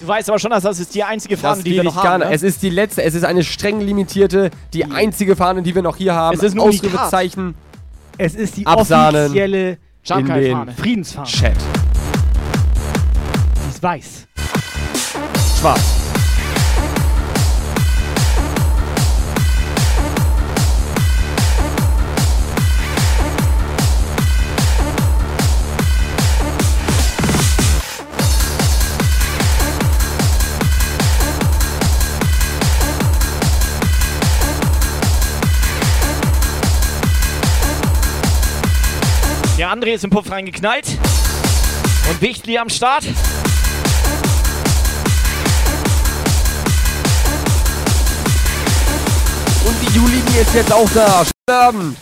Du 0.00 0.06
weißt 0.06 0.28
aber 0.28 0.38
schon, 0.38 0.50
dass 0.50 0.62
das 0.62 0.78
ist 0.78 0.94
die 0.94 1.02
einzige 1.02 1.36
Fahne, 1.36 1.62
die 1.62 1.72
wir 1.72 1.82
noch 1.84 1.96
haben. 1.96 2.20
Ne? 2.20 2.32
Es 2.32 2.42
ist 2.42 2.62
die 2.62 2.70
letzte, 2.70 3.02
es 3.02 3.14
ist 3.14 3.24
eine 3.24 3.42
streng 3.42 3.80
limitierte, 3.80 4.50
die 4.72 4.84
einzige 4.84 5.34
Fahne, 5.34 5.62
die 5.62 5.74
wir 5.74 5.82
noch 5.82 5.96
hier 5.96 6.14
haben. 6.14 6.36
Es 6.36 6.42
ist 6.42 6.54
ein. 6.54 6.60
Ausrufezeichen, 6.60 7.54
Es 8.16 8.34
ist 8.34 8.56
die 8.56 8.66
Absahnen 8.66 9.26
offizielle 9.26 9.78
den 10.08 10.74
Friedensfahne. 10.76 11.26
Chat. 11.26 11.56
Die 13.64 13.70
ist 13.70 13.82
weiß. 13.82 14.26
Schwarz. 15.58 15.97
Der 39.68 39.76
André 39.76 39.92
ist 39.92 40.02
im 40.02 40.08
Puff 40.08 40.30
reingeknallt. 40.30 40.86
Und 42.08 42.22
Wichtli 42.22 42.56
am 42.56 42.70
Start. 42.70 43.04
Und 49.66 49.76
die 49.82 49.94
Julini 49.94 50.40
ist 50.40 50.54
jetzt 50.54 50.72
auch 50.72 50.88
da. 50.94 51.22
Abend. 51.50 51.98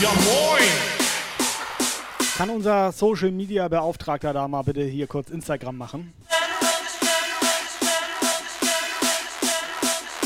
Ja 0.00 0.10
moin. 0.10 0.62
Kann 2.36 2.50
unser 2.50 2.92
Social 2.92 3.32
Media 3.32 3.66
Beauftragter 3.66 4.32
da 4.32 4.46
mal 4.46 4.62
bitte 4.62 4.84
hier 4.84 5.08
kurz 5.08 5.30
Instagram 5.30 5.76
machen? 5.76 6.12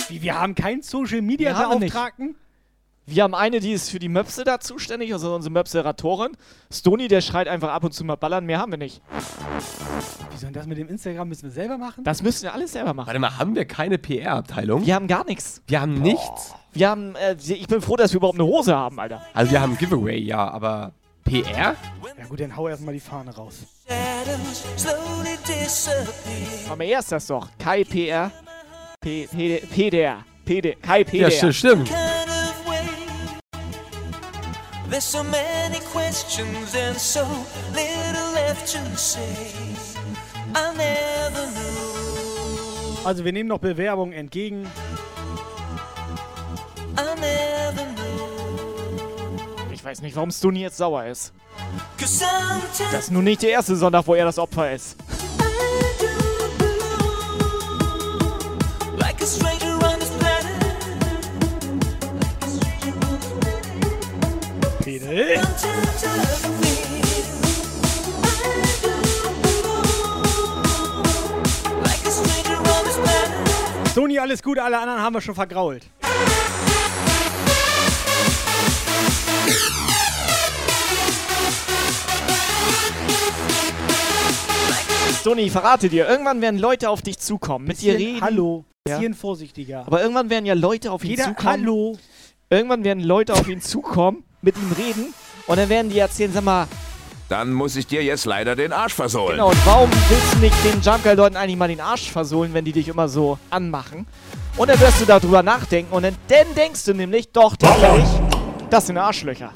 Wie, 0.08 0.20
wir 0.20 0.38
haben 0.38 0.54
keinen 0.54 0.82
Social 0.82 1.22
Media 1.22 1.58
Wir. 1.58 1.66
Beauftragten? 1.66 2.36
Wir 3.10 3.24
haben 3.24 3.34
eine, 3.34 3.58
die 3.60 3.72
ist 3.72 3.90
für 3.90 3.98
die 3.98 4.08
Möpse 4.08 4.44
da 4.44 4.60
zuständig, 4.60 5.12
also 5.12 5.34
unsere 5.34 5.52
Möpseratorin. 5.52 6.36
Stony, 6.72 7.08
der 7.08 7.20
schreit 7.20 7.48
einfach 7.48 7.70
ab 7.70 7.82
und 7.82 7.92
zu 7.92 8.04
mal 8.04 8.14
ballern. 8.16 8.46
Mehr 8.46 8.58
haben 8.58 8.70
wir 8.70 8.78
nicht. 8.78 9.02
Wie 10.30 10.36
soll 10.36 10.46
denn 10.48 10.52
das 10.52 10.66
mit 10.66 10.78
dem 10.78 10.88
Instagram? 10.88 11.28
Müssen 11.28 11.42
wir 11.44 11.50
selber 11.50 11.76
machen? 11.76 12.04
Das 12.04 12.22
müssen 12.22 12.44
wir 12.44 12.54
alles 12.54 12.72
selber 12.72 12.94
machen. 12.94 13.08
Warte 13.08 13.18
mal, 13.18 13.36
haben 13.36 13.54
wir 13.56 13.64
keine 13.64 13.98
PR-Abteilung? 13.98 14.86
Wir 14.86 14.94
haben 14.94 15.08
gar 15.08 15.24
nichts. 15.24 15.60
Wir 15.66 15.80
haben 15.80 15.94
nichts. 16.00 16.54
Wir 16.72 16.88
haben, 16.88 17.16
äh, 17.16 17.34
ich 17.40 17.66
bin 17.66 17.80
froh, 17.80 17.96
dass 17.96 18.12
wir 18.12 18.18
überhaupt 18.18 18.38
eine 18.38 18.46
Hose 18.46 18.76
haben, 18.76 19.00
Alter. 19.00 19.22
Also 19.34 19.50
wir 19.50 19.60
haben 19.60 19.76
Giveaway, 19.76 20.18
ja, 20.18 20.48
aber 20.48 20.92
PR? 21.24 21.74
Ja 22.16 22.26
gut, 22.28 22.38
dann 22.40 22.56
hau 22.56 22.68
erstmal 22.68 22.94
die 22.94 23.00
Fahne 23.00 23.34
raus. 23.34 23.56
Aber 26.70 26.84
er 26.84 26.98
ist 27.00 27.10
das 27.10 27.26
doch. 27.26 27.48
Kai 27.58 27.82
PR. 27.84 28.30
P, 29.00 29.26
P, 29.26 29.58
PDR. 29.58 30.18
PD, 30.44 30.76
Kai 30.80 31.02
PDR. 31.04 31.28
Ja, 31.28 31.36
sti- 31.48 31.52
stimmt. 31.52 31.90
There's 34.90 35.04
so 35.04 35.22
many 35.22 35.78
questions 35.92 36.74
and 36.74 36.98
so 36.98 37.24
little 37.72 38.32
left 38.34 38.66
to 38.72 38.96
say. 38.96 39.36
I 40.52 40.74
never 40.76 41.46
knew. 41.46 43.04
Also 43.04 43.24
wir 43.24 43.32
nehmen 43.32 43.48
noch 43.48 43.60
Bewerbungen 43.60 44.12
entgegen. 44.12 44.66
I 46.98 47.14
never 47.20 47.84
knew. 47.94 49.72
Ich 49.72 49.84
weiß 49.84 50.02
nicht, 50.02 50.16
warum 50.16 50.32
Stony 50.32 50.62
jetzt 50.62 50.76
sauer 50.76 51.04
ist. 51.06 51.32
Das 52.90 53.04
ist 53.04 53.12
nun 53.12 53.24
nicht 53.24 53.42
der 53.42 53.50
erste 53.50 53.76
Sonntag, 53.76 54.08
wo 54.08 54.14
er 54.14 54.24
das 54.24 54.38
Opfer 54.38 54.72
ist. 54.72 54.96
like 58.98 59.20
a 59.22 59.26
stranger 59.26 59.50
on 59.50 59.50
this 59.50 59.59
planet. 65.10 66.50
Sony, 73.94 74.18
alles 74.18 74.42
gut, 74.42 74.58
alle 74.58 74.78
anderen 74.78 75.00
haben 75.02 75.14
wir 75.14 75.20
schon 75.20 75.34
vergrault. 75.34 75.82
Stony, 85.20 85.42
ich 85.42 85.52
verrate 85.52 85.88
dir, 85.88 86.08
irgendwann 86.08 86.40
werden 86.40 86.58
Leute 86.58 86.88
auf 86.88 87.02
dich 87.02 87.18
zukommen, 87.18 87.66
mit 87.66 87.82
dir 87.82 87.92
Bisschen- 87.92 88.12
reden. 88.14 88.24
Hallo. 88.24 88.64
Ja. 88.88 88.96
Bisschen 88.98 89.14
vorsichtiger. 89.14 89.84
Aber 89.86 90.00
irgendwann 90.00 90.30
werden 90.30 90.46
ja 90.46 90.54
Leute 90.54 90.90
auf 90.90 91.04
ihn 91.04 91.10
Jeder, 91.10 91.24
zukommen. 91.24 91.48
hallo. 91.48 91.98
Irgendwann 92.48 92.84
werden 92.84 93.02
Leute 93.04 93.34
auf 93.34 93.46
ihn 93.46 93.60
zukommen, 93.60 94.24
mit 94.42 94.56
ihm 94.56 94.72
reden 94.76 95.14
und 95.46 95.58
dann 95.58 95.68
werden 95.68 95.90
die 95.90 95.98
erzählen, 95.98 96.32
sag 96.32 96.44
mal, 96.44 96.66
Dann 97.28 97.52
muss 97.52 97.76
ich 97.76 97.86
dir 97.86 98.02
jetzt 98.02 98.24
leider 98.24 98.56
den 98.56 98.72
Arsch 98.72 98.94
versohlen. 98.94 99.36
genau, 99.36 99.50
und 99.50 99.66
warum 99.66 99.90
willst 100.08 100.34
du 100.34 100.38
nicht 100.38 100.56
den 100.64 100.80
Jumpguy-Leuten 100.80 101.36
eigentlich 101.36 101.56
mal 101.56 101.68
den 101.68 101.80
Arsch 101.80 102.10
versohlen, 102.10 102.52
wenn 102.54 102.64
die 102.64 102.72
dich 102.72 102.88
immer 102.88 103.08
so 103.08 103.38
anmachen? 103.50 104.06
Und 104.56 104.68
dann 104.68 104.80
wirst 104.80 105.00
du 105.00 105.04
darüber 105.04 105.42
nachdenken 105.42 105.92
und 105.94 106.02
dann, 106.02 106.16
dann 106.28 106.54
denkst 106.56 106.84
du 106.84 106.92
nämlich, 106.94 107.30
doch, 107.32 107.56
tatsächlich, 107.56 108.08
das 108.68 108.86
sind 108.88 108.98
Arschlöcher. 108.98 109.52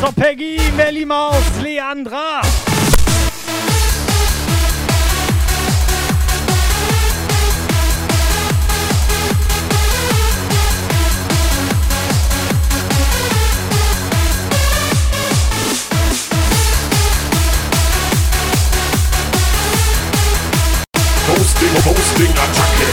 So, 0.00 0.10
Peggy, 0.12 0.58
Melly 0.76 1.04
Maus, 1.04 1.36
Leandra. 1.62 2.40
Hosting 21.62 21.84
Hosting 21.84 22.32
Attacke. 22.32 22.88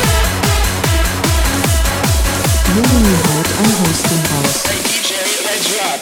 Juni 2.76 3.15
haut 3.26 3.49
ein 3.57 3.74
Hosting 3.82 4.24
raus. 4.32 4.57
Hey 4.63 4.80
DJ, 4.84 5.13
let's 5.43 5.70
rock. 5.80 6.01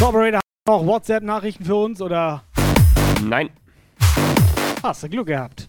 Operator, 0.00 0.40
noch 0.68 0.86
WhatsApp-Nachrichten 0.86 1.64
für 1.64 1.74
uns 1.74 2.00
oder? 2.00 2.44
Nein. 3.24 3.50
Hast 4.84 5.02
du 5.02 5.08
Glück 5.08 5.26
gehabt. 5.26 5.66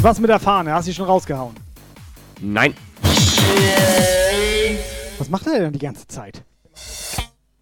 Und 0.00 0.04
was 0.04 0.18
mit 0.18 0.30
der 0.30 0.40
Fahne? 0.40 0.72
Hast 0.72 0.88
du 0.88 0.92
die 0.92 0.94
schon 0.94 1.04
rausgehauen? 1.04 1.54
Nein. 2.40 2.72
Was 5.18 5.28
macht 5.28 5.46
er 5.46 5.58
denn 5.58 5.74
die 5.74 5.78
ganze 5.78 6.06
Zeit? 6.06 6.42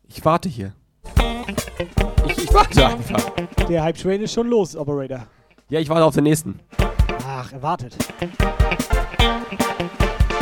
Ich 0.06 0.24
warte 0.24 0.48
hier. 0.48 0.72
Ich, 2.28 2.38
ich 2.38 2.54
warte 2.54 2.86
einfach. 2.86 3.32
Der 3.68 3.82
Hype 3.82 3.98
Train 3.98 4.22
ist 4.22 4.34
schon 4.34 4.46
los, 4.46 4.76
Operator. 4.76 5.26
Ja, 5.68 5.80
ich 5.80 5.88
warte 5.88 6.04
auf 6.04 6.14
den 6.14 6.22
nächsten. 6.22 6.60
Ach, 7.26 7.52
er 7.52 7.60
wartet. 7.60 7.96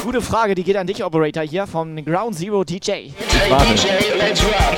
Gute 0.07 0.23
Frage, 0.23 0.55
die 0.55 0.63
geht 0.63 0.77
an 0.77 0.87
dich, 0.87 1.03
Operator, 1.03 1.43
hier 1.43 1.67
vom 1.67 1.97
Ground 2.05 2.37
Zero 2.37 2.63
DJ. 2.63 3.11
warte. 3.49 3.75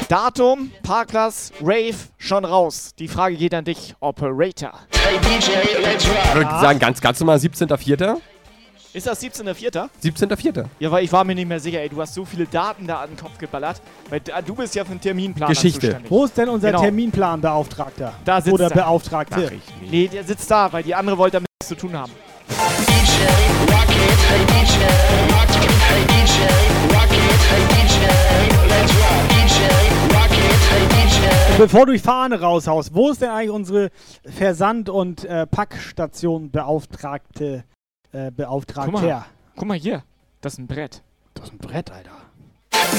Datum, 0.08 0.70
Parkplatz, 0.82 1.52
Rave, 1.60 1.92
schon 2.16 2.46
raus. 2.46 2.94
Die 2.98 3.08
Frage 3.08 3.36
geht 3.36 3.52
an 3.52 3.66
dich, 3.66 3.94
Operator. 4.00 4.72
Ich 4.90 6.34
würde 6.34 6.48
sagen, 6.62 6.78
ganz, 6.78 7.02
ganz 7.02 7.20
normal 7.20 7.36
17.04. 7.36 8.16
Ist 8.94 9.06
das 9.06 9.22
17.04.? 9.22 9.90
17.04. 10.02 10.64
Ja, 10.80 10.90
weil 10.90 11.04
ich 11.04 11.12
war 11.12 11.24
mir 11.24 11.34
nicht 11.34 11.46
mehr 11.46 11.60
sicher, 11.60 11.82
ey. 11.82 11.90
Du 11.90 12.00
hast 12.00 12.14
so 12.14 12.24
viele 12.24 12.46
Daten 12.46 12.86
da 12.86 13.02
an 13.02 13.10
den 13.10 13.18
Kopf 13.18 13.36
geballert. 13.36 13.82
Weil 14.08 14.20
du 14.46 14.54
bist 14.54 14.74
ja 14.76 14.82
für 14.86 14.92
den 14.92 15.00
Terminplan 15.02 15.50
Geschichte. 15.50 15.80
zuständig. 15.88 16.10
Wo 16.10 16.24
ist 16.24 16.38
denn 16.38 16.48
unser 16.48 16.68
Genau. 16.68 16.80
Terminplanbeauftragter? 16.80 18.14
Da 18.24 18.40
sitzt 18.40 18.54
Oder 18.54 18.68
er. 18.68 18.70
Beauftragte? 18.70 19.52
Nee, 19.90 20.08
der 20.08 20.24
sitzt 20.24 20.50
da, 20.50 20.72
weil 20.72 20.82
die 20.84 20.94
andere 20.94 21.18
wollte 21.18 21.34
damit 21.34 21.48
nichts 21.60 21.68
zu 21.68 21.74
tun 21.74 21.92
haben. 21.94 22.12
Und 22.48 24.07
bevor 31.58 31.86
du 31.86 31.92
die 31.92 31.98
Fahne 31.98 32.40
raushaust, 32.40 32.94
wo 32.94 33.10
ist 33.10 33.20
denn 33.20 33.30
eigentlich 33.30 33.50
unsere 33.50 33.90
Versand- 34.24 34.88
und 34.88 35.24
äh, 35.24 35.46
Packstation 35.46 36.50
Beauftragte? 36.50 37.64
Äh, 38.10 38.10
Guck 38.10 38.12
mal, 38.12 38.30
Beauftragter? 38.30 39.26
guck 39.56 39.68
mal 39.68 39.76
hier. 39.76 40.02
Das 40.40 40.54
ist 40.54 40.60
ein 40.60 40.66
Brett. 40.66 41.02
Das 41.34 41.46
ist 41.46 41.54
ein 41.54 41.58
Brett, 41.58 41.90
Alter. 41.90 42.10
She's 42.72 42.98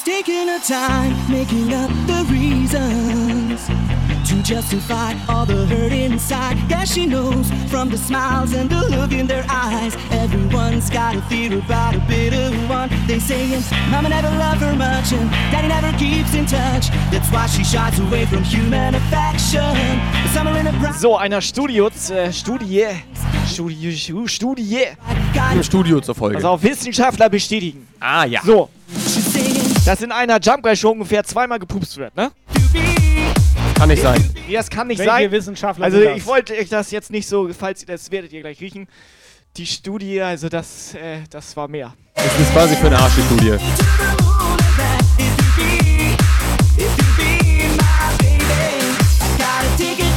she's 0.00 0.14
taking 0.14 0.48
her 0.48 0.58
time 0.60 1.12
making 1.30 1.72
up 1.74 1.90
the 2.06 2.24
reasons 2.30 3.66
to 4.28 4.42
justify 4.42 5.14
all 5.28 5.44
the 5.44 5.66
hurt 5.66 5.92
inside. 5.92 6.56
Yeah, 6.70 6.84
she 6.84 7.06
knows 7.06 7.50
from 7.68 7.88
the 7.90 7.96
smiles 7.98 8.52
and 8.54 8.70
the 8.70 8.88
look 8.88 9.12
in 9.12 9.26
their 9.26 9.44
eyes. 9.48 9.96
Everyone's 10.10 10.88
got 10.90 11.16
a 11.16 11.22
fear 11.22 11.58
about 11.58 11.96
a 11.96 11.98
bitter 12.00 12.50
one. 12.68 12.88
They 13.06 13.18
saying, 13.18 13.62
Mama 13.90 14.08
never 14.08 14.28
loved 14.30 14.60
her 14.60 14.74
much 14.74 15.12
and 15.12 15.28
Daddy 15.50 15.68
never 15.68 15.92
keeps 15.98 16.34
in 16.34 16.46
touch. 16.46 16.90
That's 17.10 17.28
why 17.32 17.46
she 17.46 17.64
shies 17.64 17.98
away 17.98 18.26
from 18.26 18.44
human 18.44 18.94
affection. 18.94 19.60
But 20.22 20.30
summer 20.32 20.56
in 20.58 20.66
a 20.66 20.92
So, 20.94 21.16
einer 21.16 21.40
Studios, 21.40 22.10
äh, 22.10 22.32
Studie, 22.32 22.86
Studie, 23.46 23.96
Stu- 23.96 24.28
Studie. 24.28 24.86
Im 25.54 25.62
Studio 25.62 26.00
zur 26.00 26.14
Folge. 26.14 26.36
Also 26.36 26.48
auch 26.48 26.62
Wissenschaftler 26.62 27.28
bestätigen. 27.28 27.86
ah, 28.00 28.24
ja. 28.24 28.40
So. 28.44 28.68
Dass 29.90 30.02
in 30.02 30.12
einer 30.12 30.38
Jump 30.38 30.62
Guy 30.62 30.76
Show 30.76 30.90
ungefähr 30.90 31.24
zweimal 31.24 31.58
gepupst 31.58 31.96
wird, 31.96 32.14
ne? 32.14 32.30
Kann 33.74 33.88
nicht 33.88 34.00
sein. 34.00 34.24
Nee, 34.46 34.54
das 34.54 34.70
kann 34.70 34.86
nicht 34.86 35.00
Welche 35.00 35.10
sein. 35.10 35.32
Wissenschaftler 35.32 35.84
Also 35.84 36.00
ich 36.00 36.24
wollte 36.26 36.54
euch 36.54 36.68
das 36.68 36.92
jetzt 36.92 37.10
nicht 37.10 37.26
so, 37.26 37.50
falls 37.52 37.80
ihr 37.82 37.88
das 37.88 38.08
werdet 38.12 38.32
ihr 38.32 38.40
gleich 38.40 38.60
riechen. 38.60 38.86
Die 39.56 39.66
Studie, 39.66 40.22
also 40.22 40.48
das, 40.48 40.94
äh, 40.94 41.22
das 41.28 41.56
war 41.56 41.66
mehr. 41.66 41.92
Das 42.14 42.26
ist 42.38 42.52
quasi 42.52 42.76
für 42.76 42.86
eine 42.86 43.00
Arschstudie. 43.00 43.50
A 43.50 43.58
ticket 49.76 50.10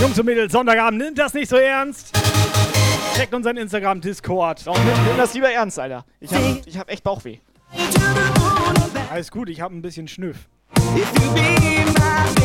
Jungs 0.00 0.18
und 0.18 0.24
Mädels, 0.24 0.52
Sonntagabend, 0.52 1.02
nimmt 1.02 1.18
das 1.18 1.34
nicht 1.34 1.50
so 1.50 1.56
ernst. 1.56 2.16
Checkt 3.14 3.34
unseren 3.34 3.58
Instagram-Discord. 3.58 4.66
Doch, 4.66 4.78
nimm, 4.78 5.04
nimm 5.06 5.16
das 5.18 5.34
lieber 5.34 5.50
ernst, 5.50 5.78
Alter. 5.78 6.06
Ich 6.20 6.32
hab, 6.32 6.66
ich 6.66 6.78
hab 6.78 6.90
echt 6.90 7.04
Bauchweh. 7.04 7.36
Alles 9.10 9.30
gut, 9.30 9.50
ich 9.50 9.60
hab 9.60 9.70
ein 9.70 9.82
bisschen 9.82 10.08
Schnüff. 10.08 10.48
If 10.96 11.12
you 11.22 11.34
be 11.34 11.84
my 11.92 12.40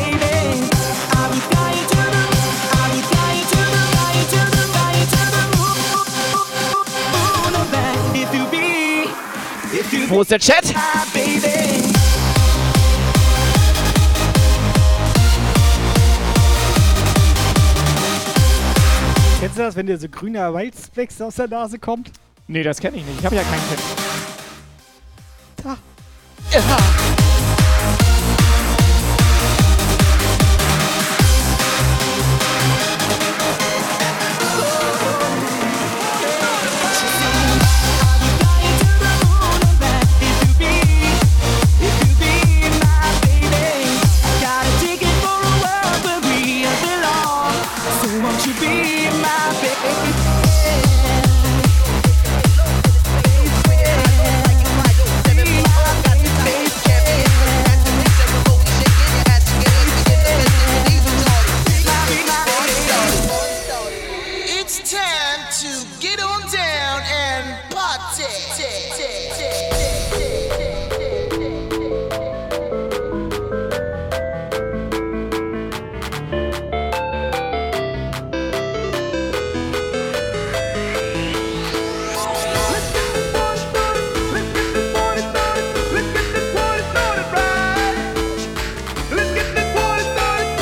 Kennst 19.45 19.59
du 19.59 19.61
das, 19.61 19.75
wenn 19.75 19.85
dir 19.85 19.99
so 19.99 20.09
grüner 20.09 20.51
Weißflex 20.51 21.21
aus 21.21 21.35
der 21.35 21.47
Nase 21.47 21.77
kommt? 21.77 22.11
Nee, 22.47 22.63
das 22.63 22.79
kenne 22.79 22.97
ich 22.97 23.05
nicht. 23.05 23.19
Ich 23.19 23.25
habe 23.27 23.35
ja 23.35 23.43
keinen 23.43 23.61
Kind. 23.67 23.79
Da. 25.57 25.77
Got 26.51 27.04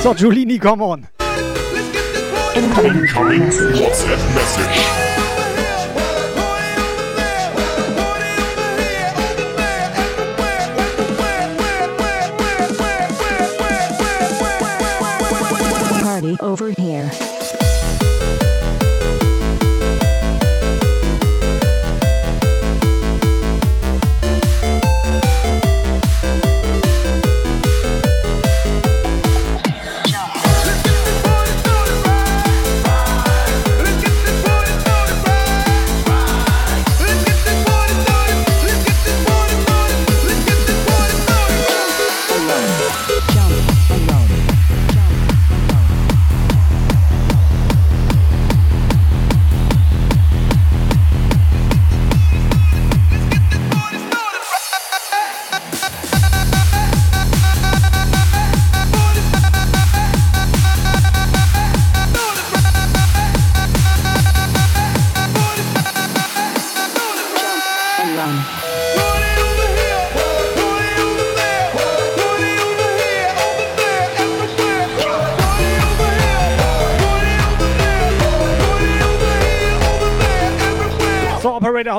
So, 0.04 0.14
Giulini, 0.14 0.60
come 0.60 0.82
on. 0.82 1.08
Incoming 2.58 3.08
WhatsApp 3.72 4.20
message. 4.36 4.84
Party 16.04 16.38
over 16.42 16.72
here. 16.72 17.10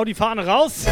Hau 0.05 0.07
die 0.07 0.13
Fahne 0.13 0.45
raus. 0.45 0.85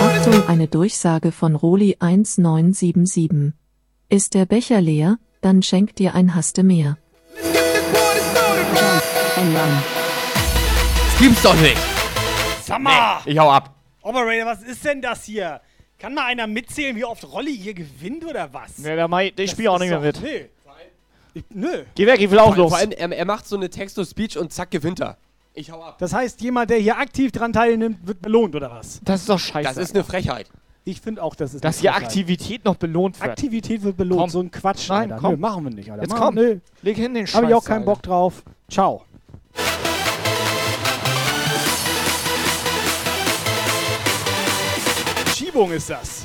Achtung, 0.00 0.48
eine 0.48 0.68
Durchsage 0.68 1.32
von 1.32 1.54
Roli 1.54 1.96
1977. 2.00 3.52
Ist 4.08 4.34
der 4.34 4.46
Becher 4.46 4.80
leer, 4.80 5.18
dann 5.40 5.62
schenkt 5.62 5.98
dir 5.98 6.14
ein 6.14 6.34
Haste 6.34 6.62
mehr. 6.62 6.98
Das 10.84 11.18
gibt's 11.18 11.42
doch 11.42 11.60
nicht. 11.60 11.78
Sag 12.62 12.80
mal! 12.80 13.20
Ich 13.24 13.38
hau 13.38 13.50
ab. 13.50 13.74
Operator, 14.02 14.46
was 14.46 14.62
ist 14.62 14.84
denn 14.84 15.00
das 15.00 15.24
hier? 15.24 15.60
Kann 15.98 16.14
mal 16.14 16.26
einer 16.26 16.46
mitzählen, 16.48 16.96
wie 16.96 17.04
oft 17.04 17.24
Rolli 17.24 17.56
hier 17.56 17.74
gewinnt 17.74 18.24
oder 18.24 18.52
was? 18.52 18.78
Ne, 18.78 18.96
der 18.96 19.06
Mai, 19.06 19.28
ich 19.28 19.34
Das 19.36 19.50
spiele 19.52 19.70
auch 19.70 19.78
nicht 19.78 19.90
mehr 19.90 20.00
mit. 20.00 20.20
Nee. 20.20 20.48
Ich, 21.34 21.44
nö. 21.50 21.84
Geh 21.94 22.06
weg, 22.06 22.20
ich 22.20 22.30
will 22.30 22.38
auch 22.38 22.48
Vor, 22.54 22.56
los. 22.56 22.70
vor 22.70 22.78
allem, 22.78 22.90
er, 22.92 23.10
er 23.10 23.24
macht 23.24 23.46
so 23.46 23.56
eine 23.56 23.70
Text-to-Speech 23.70 24.38
und 24.38 24.52
zack, 24.52 24.70
gewinnt 24.70 25.00
er. 25.00 25.16
Ich 25.54 25.70
hau 25.70 25.82
ab. 25.82 25.98
Das 25.98 26.12
heißt, 26.12 26.40
jemand, 26.40 26.70
der 26.70 26.78
hier 26.78 26.98
aktiv 26.98 27.32
dran 27.32 27.52
teilnimmt, 27.52 28.06
wird 28.06 28.20
belohnt, 28.22 28.54
oder 28.54 28.70
was? 28.70 29.00
Das 29.04 29.20
ist 29.20 29.28
doch 29.28 29.38
scheiße. 29.38 29.68
Das 29.68 29.76
ist 29.76 29.94
eine 29.94 30.04
Frechheit. 30.04 30.48
Ich 30.84 31.00
finde 31.00 31.22
auch, 31.22 31.34
das 31.34 31.54
ist 31.54 31.62
Dass 31.64 31.76
eine 31.76 31.80
hier. 31.82 31.94
Aktivität 31.94 32.64
noch 32.64 32.74
belohnt 32.76 33.20
wird. 33.20 33.30
Aktivität 33.30 33.82
wird 33.82 33.96
belohnt. 33.96 34.20
Komm. 34.22 34.30
So 34.30 34.40
ein 34.40 34.50
Quatsch, 34.50 34.88
Nein, 34.88 35.12
Alter. 35.12 35.22
komm. 35.22 35.30
Nö, 35.32 35.36
machen 35.36 35.64
wir 35.64 35.70
nicht, 35.70 35.90
Alter. 35.90 36.02
Jetzt 36.02 36.10
Machen- 36.10 36.22
komm. 36.24 36.34
Nö. 36.34 36.58
Leg 36.82 36.96
hin 36.96 37.14
den 37.14 37.26
Scheiß. 37.26 37.36
Habe 37.36 37.46
ich 37.48 37.54
auch 37.54 37.64
keinen 37.64 37.80
Alter. 37.80 37.92
Bock 37.92 38.02
drauf. 38.02 38.42
Ciao. 38.70 39.04
Schiebung 45.34 45.70
ist 45.72 45.90
das. 45.90 46.21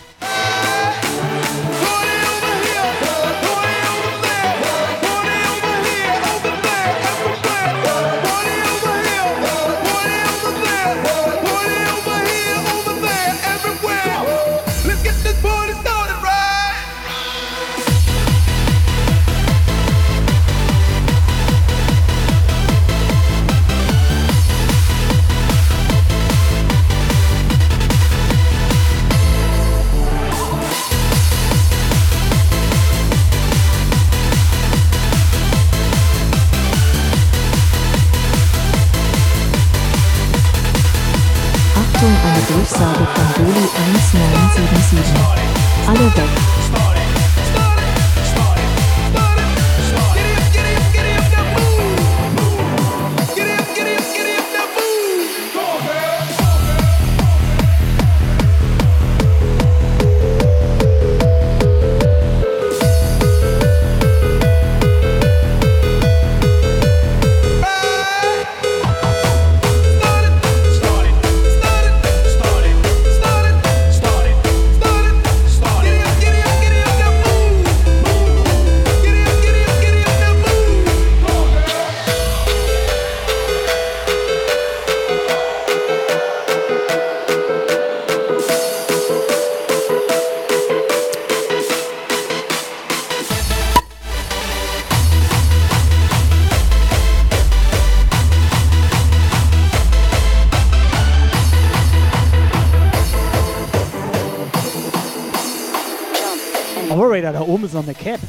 Oben 107.67 107.73
ist 107.73 107.73
noch 107.73 107.83
eine 107.83 107.93
Cap. 107.93 108.19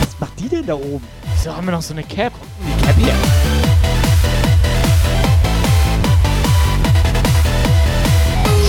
Was 0.00 0.20
macht 0.20 0.40
die 0.40 0.48
denn 0.48 0.66
da 0.66 0.74
oben? 0.74 1.02
Wieso 1.36 1.56
haben 1.56 1.66
wir 1.66 1.72
noch 1.72 1.82
so 1.82 1.94
eine 1.94 2.02
Cap? 2.02 2.32
Die 2.60 2.84
Cap 2.84 2.96
hier. 2.96 3.14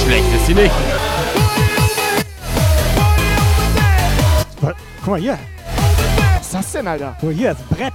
Schlecht 0.04 0.36
ist 0.36 0.46
sie 0.46 0.54
nicht. 0.54 0.72
Was? 4.62 4.74
Guck 5.00 5.08
mal 5.08 5.20
hier. 5.20 5.40
Was 6.38 6.46
ist 6.46 6.54
das 6.54 6.72
denn, 6.72 6.88
Alter? 6.88 7.16
Guck 7.20 7.30
mal 7.30 7.36
hier, 7.36 7.54
das 7.54 7.60
ist 7.60 7.72
ein 7.72 7.78
Brett. 7.78 7.94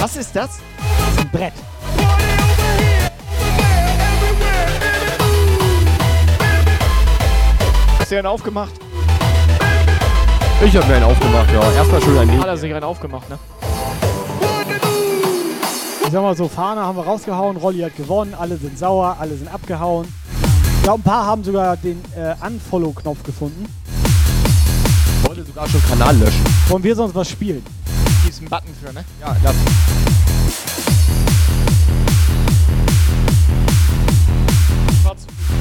Was 0.00 0.16
ist 0.16 0.36
das? 0.36 0.50
Das 0.78 1.14
ist 1.14 1.20
ein 1.20 1.30
Brett. 1.30 1.52
Hast 7.98 8.10
du 8.10 8.18
einen 8.18 8.26
aufgemacht? 8.26 8.83
Ich 10.64 10.74
hab 10.74 10.88
mir 10.88 10.94
einen 10.94 11.04
aufgemacht, 11.04 11.52
ja. 11.52 11.72
Erstmal 11.72 12.02
schön 12.02 12.16
ein 12.16 12.40
Hat 12.40 12.46
er 12.46 12.56
sich 12.56 12.72
einen 12.72 12.84
aufgemacht, 12.84 13.28
ne? 13.28 13.38
Ich 16.04 16.10
sag 16.10 16.22
mal 16.22 16.34
so, 16.34 16.48
Fahne 16.48 16.80
haben 16.80 16.96
wir 16.96 17.04
rausgehauen, 17.04 17.58
Rolli 17.58 17.80
hat 17.80 17.94
gewonnen, 17.96 18.34
alle 18.34 18.56
sind 18.56 18.78
sauer, 18.78 19.16
alle 19.20 19.36
sind 19.36 19.52
abgehauen. 19.52 20.08
Ja, 20.86 20.94
ein 20.94 21.02
paar 21.02 21.26
haben 21.26 21.44
sogar 21.44 21.76
den 21.76 22.00
äh, 22.16 22.34
Unfollow-Knopf 22.46 23.22
gefunden. 23.24 23.66
Ich 25.22 25.28
wollte 25.28 25.44
sogar 25.44 25.68
schon 25.68 25.82
Kanal 25.84 26.16
löschen. 26.16 26.42
Wollen 26.68 26.82
wir 26.82 26.96
sonst 26.96 27.14
was 27.14 27.28
spielen? 27.28 27.62
Hier 28.22 28.30
ist 28.30 28.40
ein 28.40 28.48
Button 28.48 28.74
für, 28.82 28.92
ne? 28.94 29.04
Ja, 29.20 29.36
das. 29.42 29.54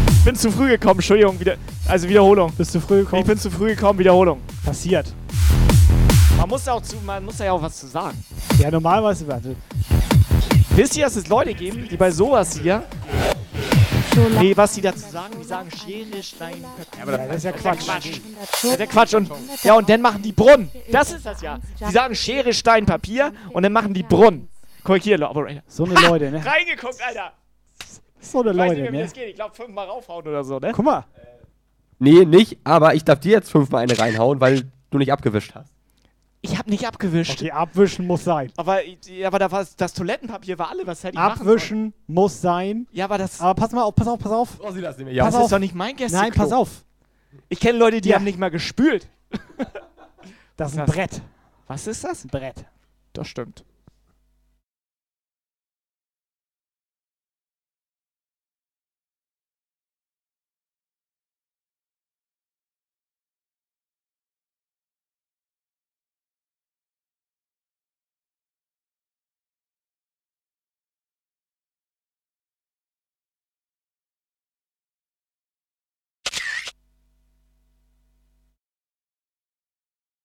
Ich 0.07 0.23
bin 0.23 0.35
zu 0.37 0.49
früh 0.49 0.69
gekommen, 0.69 0.99
Entschuldigung, 0.99 1.37
wieder, 1.37 1.55
also 1.87 2.07
Wiederholung. 2.07 2.53
Bist 2.53 2.73
du 2.73 2.79
früh 2.79 2.99
gekommen? 2.99 3.23
Ich 3.23 3.27
bin 3.27 3.37
zu 3.37 3.51
früh 3.51 3.75
gekommen, 3.75 3.99
Wiederholung. 3.99 4.39
Passiert. 4.65 5.13
Man 6.37 6.49
muss 6.49 6.65
ja 6.65 6.73
auch 6.73 6.81
zu, 6.81 6.95
man 7.05 7.23
muss 7.23 7.39
ja 7.39 7.51
auch 7.51 7.61
was 7.61 7.77
zu 7.79 7.87
sagen. 7.87 8.23
Ja, 8.59 8.71
normalerweise. 8.71 9.27
Warte. 9.27 9.55
Wisst 10.75 10.97
ihr, 10.97 11.05
dass 11.05 11.15
es 11.15 11.27
Leute 11.27 11.53
geben, 11.53 11.87
die 11.89 11.97
bei 11.97 12.09
sowas 12.09 12.57
hier, 12.57 12.83
nee, 14.39 14.55
was 14.55 14.73
die 14.73 14.81
dazu 14.81 14.99
sagen, 15.09 15.35
die 15.39 15.43
sagen 15.45 15.69
Schere, 15.71 16.23
Stein, 16.23 16.63
Papier. 16.63 17.03
aber 17.03 17.17
das 17.17 17.37
ist 17.37 17.43
ja 17.43 17.51
Quatsch. 17.51 17.87
Das 17.87 18.63
ist 18.63 18.79
ja 18.79 18.85
Quatsch. 18.87 19.13
Und, 19.13 19.29
ja, 19.63 19.75
und 19.75 19.87
dann 19.87 20.01
machen 20.01 20.21
die 20.21 20.31
Brunnen. 20.31 20.71
Das 20.91 21.11
ist 21.11 21.25
das 21.25 21.41
ja. 21.41 21.59
Die 21.79 21.91
sagen 21.91 22.15
Schere, 22.15 22.53
Stein, 22.53 22.85
Papier 22.85 23.31
und 23.51 23.63
dann 23.63 23.71
machen 23.73 23.93
die 23.93 24.03
Brunnen. 24.03 24.49
Korrigier, 24.83 25.21
Operator. 25.29 25.61
So 25.67 25.85
eine 25.85 25.93
Leute, 25.95 26.31
ne? 26.31 26.37
Reingeguckt, 26.45 26.99
Alter. 27.05 27.31
So 28.19 28.41
eine 28.41 28.51
Ich 28.51 28.57
weiß 28.57 28.69
nicht 28.69 28.79
Leute, 28.79 28.81
mehr, 28.81 28.91
wie 28.91 28.97
ne? 28.97 29.03
das 29.03 29.13
geht. 29.13 29.29
Ich 29.29 29.35
glaube, 29.35 29.55
fünfmal 29.55 29.87
raufhauen 29.87 30.27
oder 30.27 30.43
so, 30.43 30.59
ne? 30.59 30.71
Guck 30.73 30.85
mal. 30.85 31.05
Nee, 31.99 32.25
nicht, 32.25 32.57
aber 32.63 32.95
ich 32.95 33.03
darf 33.03 33.19
dir 33.19 33.31
jetzt 33.31 33.51
fünfmal 33.51 33.83
eine 33.83 33.97
reinhauen, 33.97 34.39
weil 34.41 34.63
du 34.89 34.97
nicht 34.97 35.11
abgewischt 35.11 35.53
hast. 35.55 35.71
Ich 36.41 36.57
habe 36.57 36.69
nicht 36.69 36.85
abgewischt. 36.85 37.39
Okay, 37.39 37.51
abwischen 37.51 38.05
muss 38.05 38.25
sein. 38.25 38.51
Aber, 38.57 38.79
aber 39.25 39.39
da 39.39 39.49
war, 39.51 39.65
das 39.77 39.93
Toilettenpapier 39.93 40.59
war 40.59 40.69
alle, 40.69 40.85
was 40.85 41.01
hätte 41.03 41.13
ich? 41.15 41.19
Abwischen 41.19 41.93
muss 42.07 42.41
sein. 42.41 42.85
Ja, 42.91 43.05
aber 43.05 43.17
das. 43.17 43.39
Aber 43.39 43.53
pass 43.55 43.71
mal 43.71 43.83
auf, 43.83 43.95
pass 43.95 44.07
auf, 44.07 44.19
pass 44.19 44.31
auf. 44.33 44.49
Oh, 44.59 44.71
sie 44.71 44.81
lassen 44.81 45.05
mich 45.05 45.15
Ja, 45.15 45.23
pass 45.23 45.33
das 45.33 45.39
auf. 45.39 45.45
ist 45.47 45.51
doch 45.53 45.59
nicht 45.59 45.73
mein 45.73 45.95
Gästeklo. 45.95 46.21
Nein, 46.27 46.33
pass 46.33 46.51
auf. 46.51 46.83
Ich 47.47 47.61
kenne 47.61 47.77
Leute, 47.79 48.01
die 48.01 48.09
Ja. 48.09 48.15
haben 48.17 48.25
nicht 48.25 48.37
mal 48.37 48.51
gespült. 48.51 49.07
Das 50.57 50.73
ist 50.73 50.79
ein? 50.79 50.85
Brett. 50.85 51.21
Was 51.67 51.87
ist 51.87 52.03
das? 52.03 52.25
Ein 52.25 52.29
Brett. 52.29 52.65
Das 53.13 53.27
stimmt. 53.27 53.63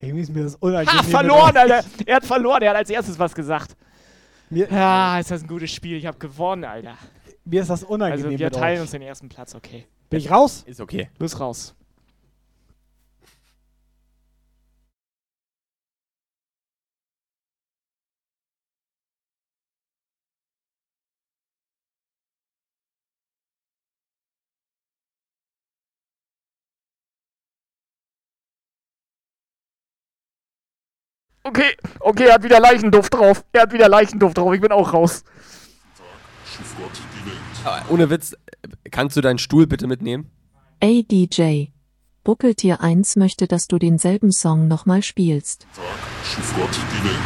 Irgendwie 0.09 0.23
ist 0.23 0.35
mir 0.35 0.43
das 0.45 0.55
unangenehm. 0.57 0.99
Ha, 0.99 1.03
verloren, 1.05 1.57
Alter. 1.57 1.85
Er 2.07 2.17
hat 2.17 2.25
verloren. 2.25 2.63
Er 2.63 2.71
hat 2.71 2.77
als 2.77 2.91
erstes 2.91 3.19
was 3.19 3.35
gesagt. 3.35 3.77
Mir, 4.51 4.69
Ja, 4.71 5.19
ist 5.19 5.31
das 5.31 5.43
ein 5.43 5.47
gutes 5.49 5.71
Spiel. 5.71 5.97
Ich 5.97 6.07
habe 6.07 6.19
gewonnen, 6.19 6.65
Alter. 6.65 6.95
mir 7.45 7.61
ist 7.63 7.69
das 7.71 7.85
unangenehm. 7.85 8.27
Also 8.27 8.39
wir 8.39 8.47
mit 8.47 8.55
teilen 8.55 8.77
euch. 8.77 8.83
uns 8.83 8.91
den 8.93 9.03
ersten 9.03 9.29
Platz, 9.29 9.55
okay. 9.55 9.87
Bin 10.11 10.19
ich 10.21 10.31
raus? 10.31 10.63
Ist 10.67 10.81
okay. 10.81 11.11
Du 11.15 11.25
bist 11.25 11.39
raus. 11.39 11.75
Okay, 31.49 31.75
okay, 32.01 32.27
er 32.27 32.35
hat 32.35 32.43
wieder 32.43 32.61
Leichenduft 32.61 33.15
drauf. 33.15 33.43
Er 33.53 33.63
hat 33.63 33.73
wieder 33.73 33.89
Leichenduft 33.89 34.37
drauf. 34.37 34.53
Ich 34.53 34.61
bin 34.61 34.71
auch 34.71 34.93
raus. 34.93 35.25
Ohne 37.89 38.11
Witz, 38.11 38.35
kannst 38.91 39.17
du 39.17 39.23
deinen 39.23 39.39
Stuhl 39.39 39.67
bitte 39.67 39.87
mitnehmen? 39.87 40.31
Ey 40.81 41.05
DJ. 41.05 41.69
Buckeltier 42.23 42.83
1 42.83 43.17
möchte, 43.17 43.47
dass 43.47 43.67
du 43.67 43.79
denselben 43.79 44.31
Song 44.31 44.69
nochmal 44.69 45.03
spielst. 45.03 45.67
Schuf 46.23 46.55
Gott 46.55 46.69
die 46.71 47.05
Welt. 47.09 47.17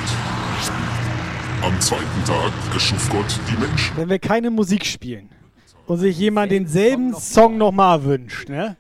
Am 1.65 1.81
zweiten 1.81 2.25
Tag 2.25 2.53
erschuf 2.73 3.11
Gott 3.11 3.41
die 3.51 3.57
Menschen. 3.57 3.97
Wenn 3.97 4.09
wir 4.09 4.21
keine 4.21 4.53
Musik 4.53 4.87
spielen 4.87 5.31
und 5.87 5.99
sich 5.99 6.17
jemand 6.17 6.53
denselben 6.53 7.13
Song 7.17 7.59
nochmal 7.59 8.05
wünscht, 8.05 8.49
ne? 8.49 8.77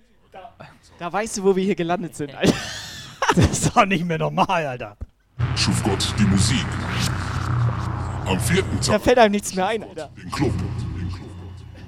Da 1.01 1.13
weißt 1.13 1.39
du, 1.39 1.43
wo 1.43 1.57
wir 1.57 1.65
hier 1.65 1.75
gelandet 1.75 2.15
sind, 2.15 2.33
Alter. 2.33 2.55
Das 3.35 3.51
ist 3.51 3.75
doch 3.77 3.87
nicht 3.87 4.05
mehr 4.05 4.19
normal, 4.19 4.67
Alter. 4.67 4.97
Schuf 5.57 5.83
Gott 5.83 6.15
die 6.19 6.25
Musik. 6.25 6.67
Am 8.27 8.41
vierten 8.41 8.77
Da 8.87 8.93
Tag 8.93 9.03
fällt 9.03 9.19
einem 9.19 9.33
nichts 9.33 9.55
mehr 9.55 9.67
ein, 9.67 9.83
Alter. 9.83 10.11
den 10.17 10.31
Club. 10.31 10.53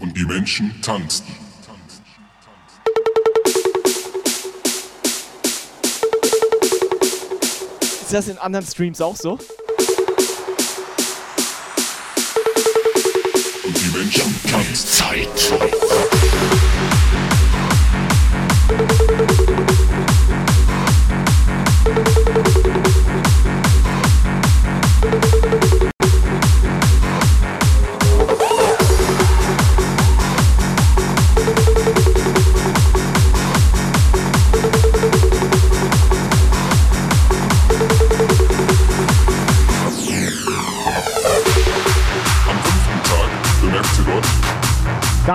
Und 0.01 0.17
die 0.17 0.25
Menschen 0.25 0.81
tanzten. 0.83 1.33
Ist 7.81 8.13
das 8.13 8.29
in 8.29 8.39
anderen 8.39 8.67
Streams 8.67 9.01
auch 9.01 9.17
so? 9.17 9.33
Und 13.65 13.81
die 13.81 13.97
Menschen 13.97 14.35
tanzten. 14.51 14.89
Zeit. 14.89 15.53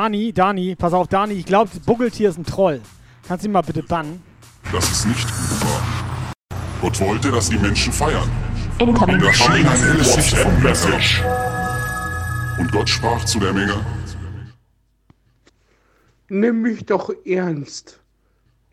Dani, 0.10 0.34
Dani, 0.34 0.76
pass 0.76 0.92
auf, 0.94 1.08
Dani, 1.08 1.36
ich 1.36 1.46
glaube, 1.46 1.70
Buckeltier 1.86 2.30
ist 2.30 2.40
ein 2.40 2.44
Troll. 2.44 2.82
Kannst 3.28 3.46
du 3.46 3.48
ihn 3.48 3.52
mal 3.52 3.62
bitte 3.62 3.84
bannen? 3.84 4.24
dass 4.72 4.90
es 4.90 5.06
nicht 5.06 5.28
gut 5.28 5.62
war. 5.62 6.34
Gott 6.82 7.00
wollte, 7.00 7.30
dass 7.30 7.50
die 7.50 7.60
Menschen 7.60 7.94
feiern. 7.94 8.28
Incoming. 8.80 9.18
Und 9.18 9.24
da 9.24 9.34
schien 9.34 9.52
ein 9.52 9.66
helles 9.68 10.16
Licht 10.16 10.36
vom 10.36 10.56
Himmel. 10.56 11.00
Und 12.58 12.72
Gott 12.72 12.90
sprach 12.90 13.24
zu 13.26 13.40
der 13.40 13.54
Menge, 13.54 13.86
Nimm 16.28 16.64
mich 16.64 16.88
doch 16.88 17.12
ernst. 17.24 18.00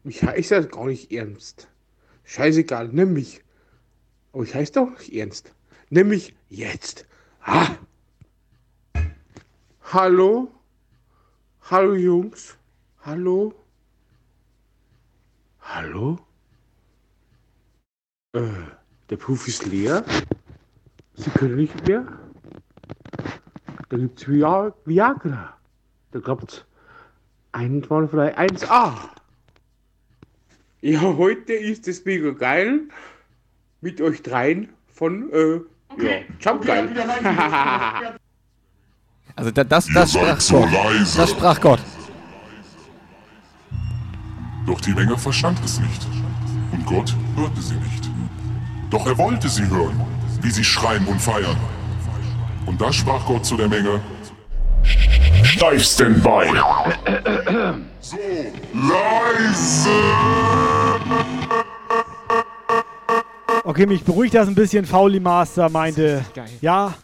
Ich 0.05 0.23
heiße 0.23 0.55
ja 0.55 0.61
gar 0.63 0.87
nicht 0.87 1.13
ernst. 1.13 1.69
Scheißegal, 2.25 2.89
nimm 2.89 3.13
mich. 3.13 3.43
Aber 4.33 4.45
ich 4.45 4.55
heiße 4.55 4.73
doch 4.73 4.89
nicht 4.89 5.13
ernst. 5.13 5.53
Nimm 5.91 6.09
mich 6.09 6.35
jetzt. 6.49 7.05
Ah. 7.43 7.77
Hallo? 9.93 10.56
Hallo 11.69 11.97
Jungs? 11.97 12.57
Hallo? 13.01 13.53
Hallo? 15.63 16.17
Äh, 18.35 18.41
der 19.11 19.17
Puff 19.17 19.49
ist 19.49 19.67
leer. 19.67 20.05
Sie 21.15 21.29
können 21.31 21.57
nicht 21.57 21.89
mehr. 21.89 22.07
Da 23.89 23.97
gibt's 23.97 24.29
Via 24.29 24.73
Viagra. 24.85 25.59
Da 26.13 26.21
gibt's 26.21 26.65
einwandfrei 27.51 28.39
1A. 28.39 28.95
Ja, 30.83 31.01
heute 31.01 31.53
ist 31.53 31.89
es 31.89 32.05
mega 32.05 32.31
geil. 32.31 32.83
Mit 33.81 34.01
euch 34.01 34.23
dreien 34.23 34.69
von, 34.87 35.33
äh, 35.33 35.61
ja, 35.99 36.21
Jump 36.39 36.65
geil. 36.65 38.15
Also 39.37 39.51
da, 39.51 39.65
das, 39.65 39.87
das 39.93 40.15
Ihr 40.15 40.21
sprach 40.21 40.41
so 40.41 40.61
Gott. 40.61 40.73
leise. 40.73 41.19
Das 41.19 41.31
sprach 41.31 41.61
Gott. 41.61 41.81
Doch 44.67 44.81
die 44.81 44.93
Menge 44.93 45.17
verstand 45.19 45.59
es 45.65 45.79
nicht. 45.79 46.07
Und 46.73 46.85
Gott 46.87 47.15
hörte 47.37 47.61
sie 47.61 47.75
nicht. 47.75 48.11
Doch 48.91 49.07
er 49.07 49.17
wollte 49.19 49.49
sie 49.49 49.69
hören, 49.69 50.01
wie 50.41 50.51
sie 50.51 50.65
schreien 50.65 51.07
und 51.07 51.21
feiern. 51.21 51.57
Und 52.65 52.81
da 52.81 52.93
sprach 52.93 53.25
Gott 53.27 53.45
zu 53.45 53.57
der 53.57 53.69
Menge, 53.69 54.01
Steif 55.43 55.85
Standby. 55.85 56.51
So, 58.01 58.17
leise. 58.73 59.91
Okay, 63.65 63.87
mich 63.87 64.03
beruhigt 64.05 64.35
das 64.35 64.49
ein 64.49 64.55
bisschen. 64.55 64.87
Fauli 64.87 65.21
Master 65.21 65.69
meinte, 65.69 66.25
ja, 66.61 66.95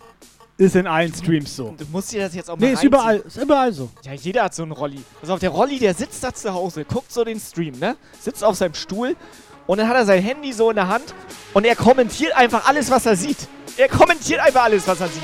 ist 0.59 0.76
in 0.76 0.86
allen 0.86 1.12
Streams 1.14 1.57
so. 1.57 1.74
Du 1.78 1.84
musst 1.90 2.12
dir 2.12 2.20
das 2.22 2.34
jetzt 2.34 2.48
auch 2.50 2.57
mal 2.57 2.66
Nee, 2.66 2.72
ist 2.72 2.78
reinziehen. 2.78 2.88
überall, 2.88 3.16
ist 3.18 3.36
überall 3.36 3.72
so. 3.72 3.90
Ja, 4.05 4.12
jeder 4.12 4.44
hat 4.44 4.55
so 4.55 4.62
einen 4.62 4.72
Rolli. 4.72 5.03
Also 5.20 5.34
auf 5.34 5.40
der 5.40 5.50
Rolli, 5.50 5.78
der 5.78 5.94
sitzt 5.94 6.22
da 6.22 6.32
zu 6.32 6.53
Hause, 6.53 6.84
guckt 6.84 7.11
so 7.12 7.24
den 7.24 7.40
Stream, 7.40 7.78
ne? 7.78 7.96
Sitzt 8.20 8.44
auf 8.44 8.57
seinem 8.57 8.74
Stuhl 8.74 9.16
und 9.66 9.78
dann 9.78 9.88
hat 9.88 9.96
er 9.96 10.05
sein 10.07 10.22
Handy 10.22 10.53
so 10.53 10.70
in 10.70 10.76
der 10.76 10.88
Hand 10.88 11.14
und 11.55 11.64
er 11.64 11.74
kommentiert 11.76 12.34
einfach 12.36 12.68
alles, 12.68 12.90
was 12.90 13.07
er 13.07 13.16
sieht. 13.16 13.48
Er 13.76 13.88
kommentiert 13.88 14.40
einfach 14.40 14.64
alles, 14.64 14.86
was 14.86 15.00
er 15.00 15.09
sieht. 15.09 15.22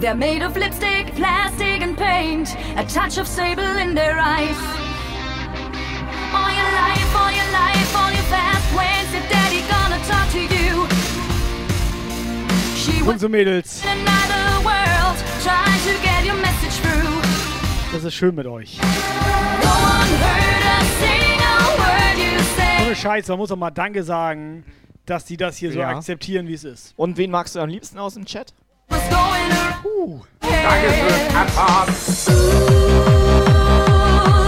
They're 0.00 0.14
made 0.14 0.42
of 0.42 0.56
lipstick, 0.56 1.14
plastic, 1.14 1.82
and 1.82 1.94
paint, 1.94 2.56
a 2.78 2.84
touch 2.86 3.18
of 3.18 3.26
sable 3.28 3.76
in 3.76 3.94
their 3.94 4.18
eyes. 4.18 4.56
All 6.32 6.50
your 6.50 6.72
life, 6.72 7.10
all 7.20 7.30
your 7.30 7.50
life, 7.52 7.96
all 7.96 8.10
your 8.10 8.26
fast 8.32 8.64
when's 8.74 9.12
your 9.12 9.26
daddy 9.28 9.60
gonna 9.68 10.00
talk 10.08 10.26
to 10.32 10.40
you? 10.40 10.88
She 12.76 13.02
was 13.02 13.22
in 13.22 13.34
another 13.34 14.64
world, 14.64 15.16
trying 15.44 15.80
to 15.88 15.92
get 16.02 16.24
your 16.24 16.36
message 16.36 16.76
through. 16.80 17.20
das 17.92 18.04
ist 18.04 18.14
schön 18.14 18.34
mit 18.34 18.46
euch. 18.46 18.78
No 18.78 18.86
one 18.86 20.12
heard 20.24 20.64
a 20.64 20.80
single 20.98 21.78
word 21.78 22.16
you 22.16 22.38
said. 22.56 22.86
Ohne 22.86 22.96
Scheiß, 22.96 23.28
man 23.28 23.38
muss 23.38 23.52
auch 23.52 23.56
mal 23.56 23.70
Danke 23.70 24.02
sagen, 24.02 24.64
dass 25.04 25.26
die 25.26 25.36
das 25.36 25.58
hier 25.58 25.72
so 25.72 25.80
Ja. 25.80 25.88
akzeptieren, 25.90 26.48
wie 26.48 26.54
es 26.54 26.64
ist. 26.64 26.94
Und 26.96 27.18
wen 27.18 27.30
magst 27.30 27.54
du 27.54 27.60
am 27.60 27.68
liebsten 27.68 27.98
aus 27.98 28.14
dem 28.14 28.24
Chat? 28.24 28.54
Uh. 29.84 30.20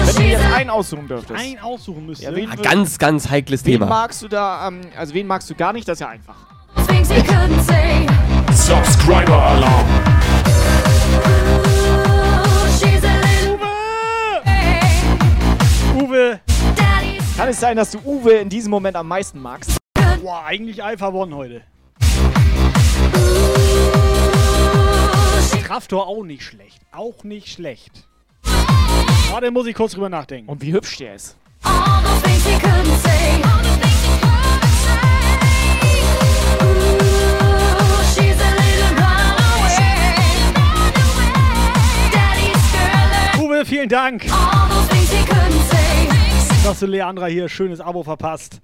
Wenn 0.05 0.15
du 0.17 0.23
jetzt 0.23 0.45
einen 0.55 0.71
aussuchen 0.71 1.09
dürftest. 1.09 1.41
Ein 1.41 1.59
aussuchen 1.61 2.07
müsst 2.07 2.23
Ja, 2.23 2.31
ihr. 2.31 2.37
wen 2.37 2.51
Ah, 2.51 2.55
Ganz, 2.57 2.99
ganz 2.99 3.29
heikles 3.31 3.65
Wen 3.65 3.73
Thema. 3.75 3.87
magst 3.87 4.23
du 4.23 4.29
da, 4.29 4.69
ähm, 4.69 4.81
also 4.97 5.15
wen 5.15 5.27
magst 5.27 5.49
du 5.51 5.55
gar 5.55 5.73
nicht? 5.73 5.87
Das 5.89 5.95
ist 5.95 6.01
ja 6.01 6.09
einfach. 6.09 6.35
Subscriber 8.55 9.43
Alarm. 9.43 9.87
Little 12.81 13.59
Uwe. 15.97 16.41
Kann 17.37 17.49
es 17.49 17.61
sein, 17.61 17.77
dass 17.77 17.91
du 17.91 17.99
Uwe 18.05 18.33
in 18.35 18.49
diesem 18.49 18.71
Moment 18.71 18.97
am 18.97 19.09
meisten 19.09 19.41
magst? 19.41 19.79
Boah, 20.23 20.45
eigentlich 20.45 20.83
Alpha 20.83 21.09
One 21.09 21.35
heute. 21.35 21.63
Kraftor 25.73 26.07
auch 26.07 26.23
nicht 26.23 26.43
schlecht. 26.43 26.83
Auch 26.93 27.25
nicht 27.25 27.49
schlecht. 27.49 28.07
Warte, 29.31 29.51
muss 29.51 29.67
ich 29.67 29.75
kurz 29.75 29.93
drüber 29.93 30.11
nachdenken. 30.11 30.51
Und 30.51 30.61
wie 30.61 30.71
hübsch 30.71 30.99
der 30.99 31.15
ist. 31.15 31.39
all 31.65 32.03
the 32.03 32.29
things 32.29 32.45
he 32.45 32.59
couldn't 32.59 32.95
say. 33.01 33.41
Ooh, 36.61 38.03
she's 38.13 38.39
a 38.39 38.53
little 38.61 38.93
runaway. 39.01 39.73
Daddy's 42.13 42.65
girl, 42.75 43.43
Uwe, 43.43 43.65
vielen 43.65 43.89
Dank, 43.89 44.27
all 44.31 44.69
those 44.69 44.89
things 44.89 45.11
he 45.11 45.25
couldn't 45.25 45.63
say. 45.71 46.07
dass 46.65 46.81
du 46.81 46.87
Leandra 46.87 47.29
hier 47.29 47.49
schönes 47.49 47.81
Abo 47.81 48.03
verpasst. 48.03 48.61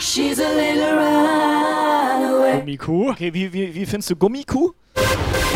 She's 0.00 0.40
a 0.40 0.52
little 0.52 0.96
runaway. 0.96 2.58
Gummiku. 2.58 3.10
Okay, 3.10 3.32
wie, 3.32 3.52
wie, 3.52 3.72
wie 3.72 3.86
findest 3.86 4.10
du 4.10 4.16
Gummikuh? 4.16 4.72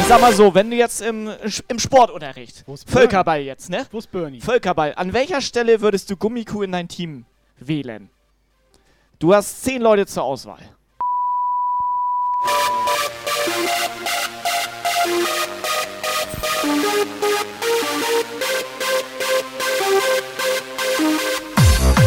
Ich 0.00 0.06
sag 0.06 0.20
mal 0.20 0.32
so, 0.32 0.52
wenn 0.54 0.70
du 0.70 0.76
jetzt 0.76 1.02
im, 1.02 1.30
im 1.68 1.78
Sportunterricht, 1.78 2.64
Wo 2.66 2.74
ist 2.74 2.86
Bernie? 2.86 2.98
Völkerball 3.00 3.40
jetzt, 3.42 3.70
ne? 3.70 3.86
Wo 3.92 3.98
ist 3.98 4.10
Bernie? 4.10 4.40
Völkerball, 4.40 4.94
an 4.96 5.12
welcher 5.12 5.40
Stelle 5.40 5.80
würdest 5.82 6.10
du 6.10 6.16
Gummikuh 6.16 6.62
in 6.62 6.72
dein 6.72 6.88
Team 6.88 7.26
wählen? 7.58 8.10
Du 9.18 9.34
hast 9.34 9.62
zehn 9.62 9.82
Leute 9.82 10.06
zur 10.06 10.24
Auswahl. 10.24 10.58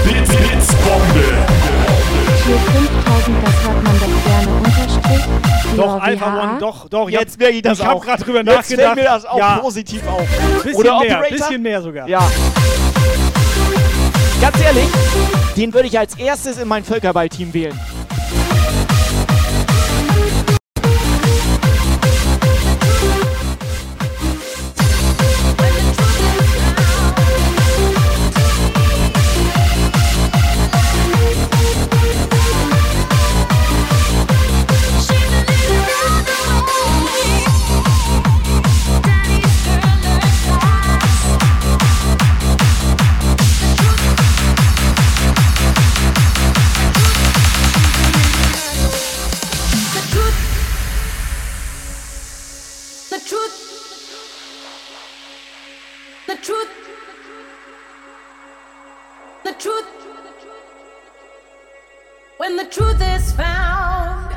Blitz, 0.03 0.29
Blitzbombe. 0.35 1.25
Tier 2.43 2.57
5000, 2.57 3.45
das 3.45 3.63
hört 3.63 3.83
man 3.83 3.99
doch 3.99 4.25
gerne 4.25 4.51
unterstrich. 4.57 4.92
Doch, 5.75 5.95
JWHA. 5.95 5.99
Alpha 5.99 6.43
One, 6.43 6.59
doch, 6.59 6.89
doch, 6.89 7.09
Jetzt 7.09 7.19
jetzt. 7.21 7.39
merke 7.39 7.55
ich 7.55 7.61
das 7.63 7.79
ich 7.79 7.85
auch. 7.87 8.03
grad 8.03 8.25
drüber 8.25 8.39
Jetzt 8.39 8.67
fällt 8.67 8.79
nachgedacht. 8.79 8.95
mir 8.95 9.03
das 9.03 9.25
auch 9.25 9.37
ja, 9.37 9.57
positiv 9.57 10.01
auf. 10.07 10.21
bisschen 10.63 10.75
Oder 10.75 10.99
mehr, 10.99 11.17
Operator? 11.17 11.37
bisschen 11.37 11.61
mehr 11.61 11.81
sogar. 11.81 12.07
Ja. 12.07 12.21
Ganz 14.41 14.61
ehrlich, 14.61 14.87
den 15.55 15.73
würde 15.73 15.87
ich 15.87 15.97
als 15.97 16.15
erstes 16.17 16.57
in 16.57 16.67
mein 16.67 16.83
Völkerball-Team 16.83 17.53
wählen. 17.53 17.79
The 56.33 56.39
truth. 56.39 56.69
The 59.43 59.53
truth. 59.53 59.85
When 62.37 62.57
the 62.57 62.65
truth 62.65 62.99
is 62.99 63.31
found 63.33 64.31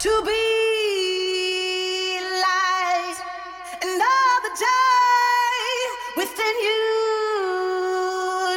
to 0.00 0.22
be 0.26 2.18
lies, 2.42 3.18
and 3.82 4.02
all 4.02 4.36
the 4.46 4.52
joy 4.64 5.62
within 6.16 6.56
you 6.66 6.82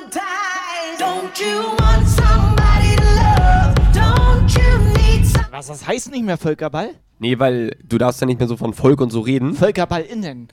dies. 0.09 0.97
Don't 0.97 1.39
you 1.39 1.57
want 1.78 2.07
somebody 2.07 2.95
to 2.95 3.05
love? 3.22 3.76
Don't 3.93 4.49
you 4.57 4.80
need 4.97 5.28
some? 5.28 5.45
Was, 5.51 5.68
das 5.68 5.86
heißt 5.86 6.09
nicht 6.09 6.24
mehr 6.24 6.39
Völkerball? 6.39 6.95
Nee, 7.20 7.39
weil 7.39 7.78
du 7.84 7.97
darfst 7.97 8.20
ja 8.20 8.28
nicht 8.28 8.39
mehr 8.39 8.47
so 8.47 8.57
von 8.57 8.74
Volk 8.74 8.99
und 8.99 9.09
so 9.09 9.22
reden. 9.22 9.53
Völkerball 9.53 10.01
innen. 10.01 10.49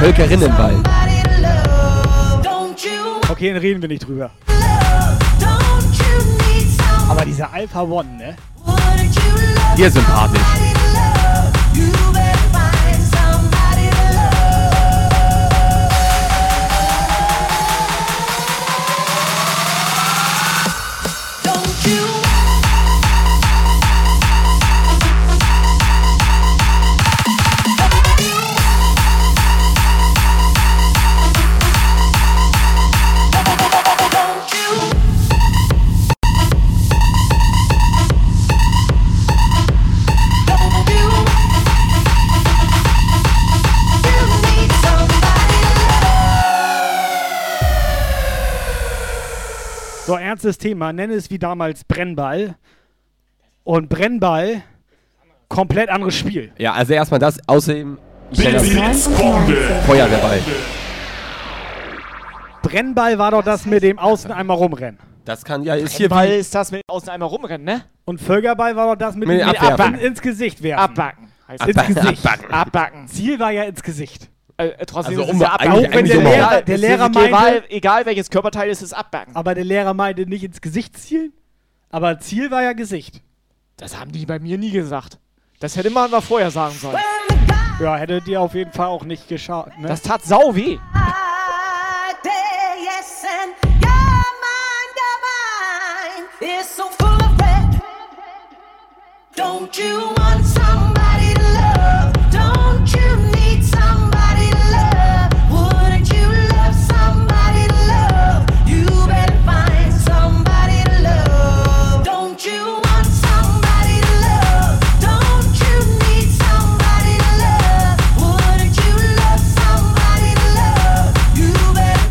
Völkerinnenball. 0.00 0.82
Don't 2.42 2.82
you 2.84 3.20
Okay, 3.30 3.52
dann 3.52 3.60
reden 3.60 3.82
wir 3.82 3.88
nicht 3.88 4.06
drüber. 4.06 4.30
Aber 7.08 7.24
dieser 7.24 7.52
Alpha 7.52 7.82
One, 7.82 8.08
ne? 8.16 8.36
Dir 9.76 9.90
sympathisch. 9.90 10.40
So, 50.06 50.16
ernstes 50.16 50.58
Thema. 50.58 50.92
Nenne 50.92 51.14
es 51.14 51.30
wie 51.30 51.38
damals 51.38 51.84
Brennball. 51.84 52.56
Und 53.64 53.88
Brennball, 53.88 54.62
komplett 55.48 55.88
anderes 55.90 56.16
Spiel. 56.16 56.52
Ja, 56.58 56.72
also 56.72 56.92
erstmal 56.92 57.20
das. 57.20 57.38
Außerdem. 57.46 57.98
Feuerwehrball. 59.86 60.40
Brennball 62.62 63.18
war 63.18 63.30
doch 63.32 63.44
das 63.44 63.66
mit 63.66 63.82
dem 63.82 63.98
Außen 63.98 64.32
einmal 64.32 64.56
rumrennen. 64.56 64.98
Das 65.24 65.44
kann 65.44 65.62
ja, 65.62 65.74
ist 65.76 65.92
hier 65.96 66.08
Ball 66.08 66.30
wie, 66.30 66.34
ist 66.34 66.52
das 66.54 66.72
mit 66.72 66.82
außen 66.88 67.08
einmal 67.08 67.28
rumrennen, 67.28 67.64
ne? 67.64 67.82
Und 68.04 68.20
Völkerball 68.20 68.74
war 68.74 68.88
doch 68.88 68.98
das 68.98 69.14
mit, 69.14 69.28
Mit 69.28 69.40
dem 69.40 69.48
Abwerfen. 69.50 69.94
in, 69.94 70.00
ins 70.00 70.20
Gesicht 70.20 70.62
werfen. 70.64 70.82
Abbacken. 70.82 71.28
Heißt 71.46 71.64
Ins 71.64 71.76
das. 71.76 71.86
Gesicht. 71.86 72.26
Abbacken. 72.26 72.50
Abbacken. 72.52 73.06
Ziel 73.08 73.38
war 73.38 73.52
ja 73.52 73.62
ins 73.62 73.82
Gesicht. 73.84 74.31
Äh, 74.62 74.82
äh, 74.82 74.86
trotzdem 74.86 75.18
Also 75.18 75.22
ist 75.22 75.28
es 75.28 75.34
um- 75.34 75.40
ja 75.40 75.52
Abbacken. 75.52 75.72
Auch 75.72 75.94
wenn 75.94 76.04
der 76.04 76.16
so 76.16 76.20
Lehrer, 76.22 76.62
der 76.62 76.74
es 76.74 76.80
Lehrer 76.80 77.10
ist 77.10 77.16
egal, 77.16 77.30
meinte, 77.30 77.70
egal 77.70 78.06
welches 78.06 78.30
Körperteil 78.30 78.70
ist, 78.70 78.82
ist 78.82 78.92
Abbacken. 78.92 79.34
aber 79.36 79.54
der 79.54 79.64
Lehrer 79.64 79.94
meinte 79.94 80.26
nicht 80.26 80.44
ins 80.44 80.60
Gesicht 80.60 80.96
zielen. 80.98 81.32
Aber 81.90 82.18
Ziel 82.20 82.50
war 82.50 82.62
ja 82.62 82.72
Gesicht. 82.72 83.20
Das 83.76 83.98
haben 83.98 84.12
die 84.12 84.24
bei 84.26 84.38
mir 84.38 84.58
nie 84.58 84.70
gesagt. 84.70 85.18
Das 85.60 85.76
hätte 85.76 85.90
man 85.90 86.10
mal 86.10 86.20
vorher 86.20 86.50
sagen 86.50 86.74
sollen. 86.74 86.96
Ja, 87.80 87.96
hätte 87.96 88.20
dir 88.20 88.40
auf 88.40 88.54
jeden 88.54 88.72
Fall 88.72 88.86
auch 88.86 89.04
nicht 89.04 89.28
geschaut. 89.28 89.76
Ne? 89.78 89.88
Das 89.88 90.02
tat 90.02 90.22
sau 90.24 90.54
weh. 90.54 90.78
day, 92.22 92.84
yes, 92.84 93.24
and 93.24 93.72
your 99.78 100.91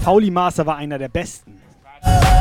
Pauli 0.04 0.32
Master 0.32 0.66
war 0.66 0.78
einer 0.78 0.98
der 0.98 1.10
besten. 1.10 1.62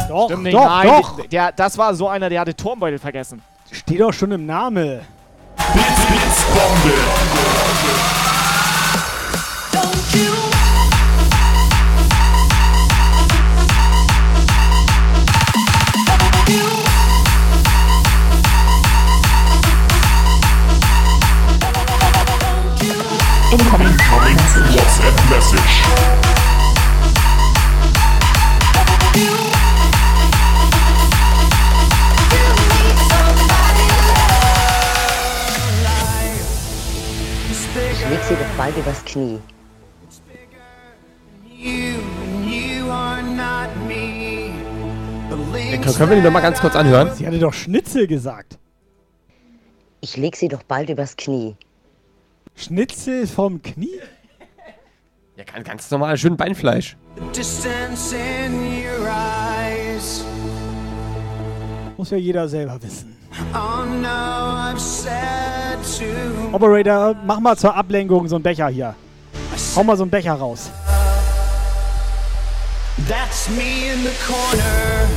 Doch, 0.09 0.27
Stimmt 0.27 0.45
nicht, 0.45 0.55
doch, 0.55 0.65
nein. 0.65 0.89
doch. 0.89 1.17
Der, 1.17 1.29
der, 1.29 1.53
das 1.53 1.77
war 1.77 1.95
so 1.95 2.09
einer, 2.09 2.29
der 2.29 2.41
hatte 2.41 2.55
Turmbeutel 2.57 2.99
vergessen. 2.99 3.43
Steht 3.71 4.01
doch 4.01 4.13
schon 4.13 4.33
im 4.33 4.47
Namen. 4.47 5.01
Incoming 23.53 23.97
WhatsApp 24.75 25.31
message. 25.31 26.30
Ich 38.31 38.37
leg 38.37 38.39
sie 38.39 38.45
doch 38.45 38.57
bald 38.57 38.77
übers 38.77 39.05
Knie. 39.05 39.41
Können 45.97 46.11
wir 46.11 46.17
die 46.17 46.23
noch 46.23 46.31
mal 46.31 46.41
ganz 46.41 46.61
kurz 46.61 46.77
anhören? 46.77 47.13
Sie 47.13 47.27
hatte 47.27 47.41
doch 47.41 47.53
Schnitzel 47.53 48.07
gesagt. 48.07 48.57
Ich 50.01 50.17
leg 50.17 50.37
sie 50.37 50.47
doch 50.47 50.63
bald 50.63 50.91
übers 50.91 51.17
Knie. 51.17 51.57
Schnitzel 52.55 53.27
vom 53.27 53.63
Knie? 53.63 54.01
Ja, 55.37 55.45
ganz, 55.45 55.67
ganz 55.67 55.91
normal, 55.91 56.17
schön 56.17 56.37
Beinfleisch. 56.37 56.97
Muss 61.97 62.11
ja 62.11 62.17
jeder 62.17 62.49
selber 62.49 62.81
wissen. 62.81 63.20
Oh 63.55 63.85
Operator, 66.53 67.15
mach 67.27 67.41
mal 67.41 67.57
zur 67.57 67.75
Ablenkung 67.75 68.27
so 68.29 68.37
einen 68.37 68.43
Becher 68.43 68.69
hier. 68.69 68.95
Hau 69.77 69.85
mal 69.85 69.97
so 69.97 70.03
einen 70.03 70.11
Becher 70.11 70.33
raus. 70.35 70.71
That's 73.09 73.49
me 73.51 73.93
in 73.93 74.03
the 74.03 74.13
corner. 74.27 75.09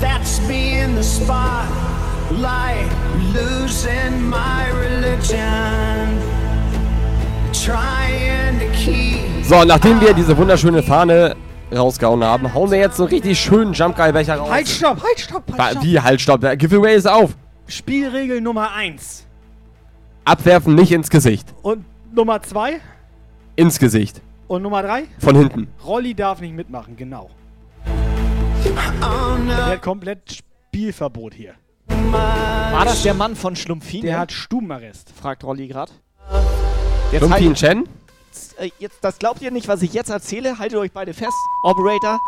That's 0.00 0.40
me 0.46 0.80
in 0.80 0.94
the 0.94 1.02
spotlight. 1.02 2.88
Losing 3.34 4.28
my 4.28 4.70
religion. 4.72 6.18
Trying 7.52 8.58
to 8.60 8.66
keep. 8.72 9.44
So, 9.44 9.64
nachdem 9.64 10.00
wir 10.00 10.14
diese 10.14 10.36
wunderschöne 10.36 10.82
Fahne 10.82 11.34
rausgehauen 11.72 12.24
haben, 12.24 12.54
hauen 12.54 12.70
wir 12.70 12.78
jetzt 12.78 12.96
so 12.96 13.04
einen 13.04 13.12
richtig 13.12 13.38
schönen 13.38 13.72
Jumpgeil-Becher 13.72 14.36
raus. 14.36 14.50
Halt, 14.50 14.68
stopp, 14.68 15.02
halt, 15.02 15.20
stopp, 15.20 15.44
halt, 15.58 15.72
stopp. 15.72 15.84
Wie, 15.84 16.00
halt, 16.00 16.20
stopp. 16.20 16.40
Der 16.40 16.56
Giveaway 16.56 16.94
ist 16.96 17.06
auf. 17.08 17.36
Spielregel 17.66 18.40
Nummer 18.40 18.72
1. 18.72 19.26
Abwerfen 20.24 20.74
nicht 20.74 20.92
ins 20.92 21.10
Gesicht. 21.10 21.54
Und 21.62 21.84
Nummer 22.14 22.42
2 22.42 22.80
Ins 23.56 23.78
Gesicht. 23.78 24.22
und 24.46 24.62
Nummer 24.62 24.82
3. 24.82 25.04
Von 25.18 25.36
hinten. 25.36 25.68
Rolli 25.84 26.14
darf 26.14 26.40
nicht 26.40 26.54
mitmachen, 26.54 26.96
genau. 26.96 27.28
Oh 29.02 29.36
no. 29.38 29.46
Der 29.46 29.66
hat 29.66 29.82
komplett 29.82 30.42
Spielverbot 30.70 31.34
hier. 31.34 31.54
War 31.88 32.84
das 32.84 33.02
der 33.02 33.14
Mann 33.14 33.36
von 33.36 33.56
Schlumpfine? 33.56 34.06
Der 34.06 34.18
hat 34.18 34.32
Stubenarrest. 34.32 35.10
Fragt 35.10 35.44
Rolli 35.44 35.68
gerade. 35.68 35.92
Lumpin 37.20 37.54
Chen? 37.54 37.88
Äh, 38.58 38.70
Jetzt, 38.78 38.98
das 39.02 39.18
glaubt 39.18 39.40
ihr 39.42 39.50
nicht, 39.50 39.68
was 39.68 39.82
ich 39.82 39.92
jetzt 39.92 40.10
erzähle? 40.10 40.58
Haltet 40.58 40.78
euch 40.78 40.92
beide 40.92 41.14
fest. 41.14 41.32
Operator. 41.62 42.18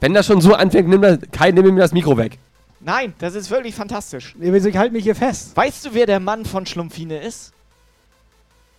Wenn 0.00 0.14
das 0.14 0.26
schon 0.26 0.40
so 0.40 0.54
anfängt, 0.54 0.88
nimm 0.88 1.02
das, 1.02 1.18
Kai, 1.32 1.50
nimm 1.50 1.74
mir 1.74 1.80
das 1.80 1.92
Mikro 1.92 2.16
weg. 2.16 2.38
Nein, 2.80 3.14
das 3.18 3.34
ist 3.34 3.50
wirklich 3.50 3.74
fantastisch. 3.74 4.34
Nee, 4.38 4.56
Ich 4.56 4.76
halte 4.76 4.92
mich 4.92 5.04
hier 5.04 5.16
fest. 5.16 5.56
Weißt 5.56 5.84
du, 5.84 5.94
wer 5.94 6.06
der 6.06 6.20
Mann 6.20 6.44
von 6.44 6.64
Schlumpfine 6.66 7.20
ist? 7.20 7.52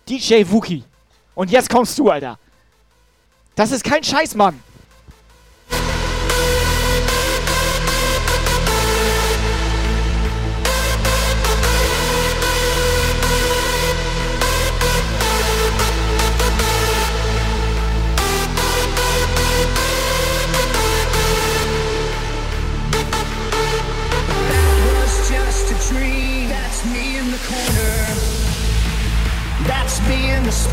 DJ 0.08 0.44
Wookie. 0.46 0.84
Und 1.34 1.50
jetzt 1.50 1.68
kommst 1.68 1.98
du, 1.98 2.08
Alter. 2.10 2.38
Das 3.54 3.70
ist 3.72 3.84
kein 3.84 4.02
Scheiß, 4.02 4.34
Mann. 4.34 4.60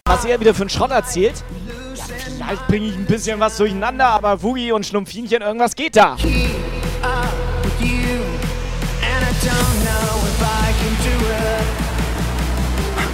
Was 0.06 0.26
er 0.26 0.40
wieder 0.40 0.54
für 0.54 0.62
einen 0.62 0.70
Schrott 0.70 0.92
erzählt. 0.92 1.44
Ja, 1.96 2.04
vielleicht 2.36 2.68
bringe 2.68 2.88
ich 2.88 2.96
ein 2.96 3.06
bisschen 3.06 3.40
was 3.40 3.58
durcheinander, 3.58 4.06
aber 4.06 4.42
Woogie 4.42 4.72
und 4.72 4.86
Schlumpfinchen, 4.86 5.42
irgendwas 5.42 5.76
geht 5.76 5.96
da. 5.96 6.18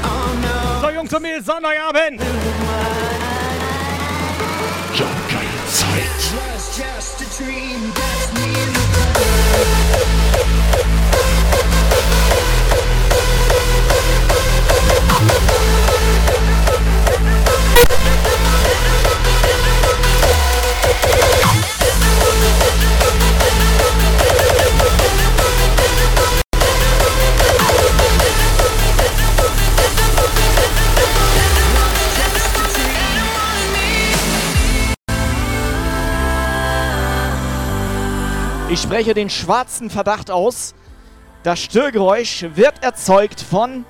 Oh. 0.03 0.81
So, 0.81 0.89
Jungs 0.89 1.13
und 1.13 1.21
Mädels, 1.21 1.45
Sonntagabend. 1.45 2.21
Spreche 38.83 39.13
den 39.13 39.29
schwarzen 39.29 39.89
Verdacht 39.89 40.29
aus. 40.29 40.75
Das 41.43 41.59
Störgeräusch 41.59 42.45
wird 42.55 42.83
erzeugt 42.83 43.41
von 43.41 43.85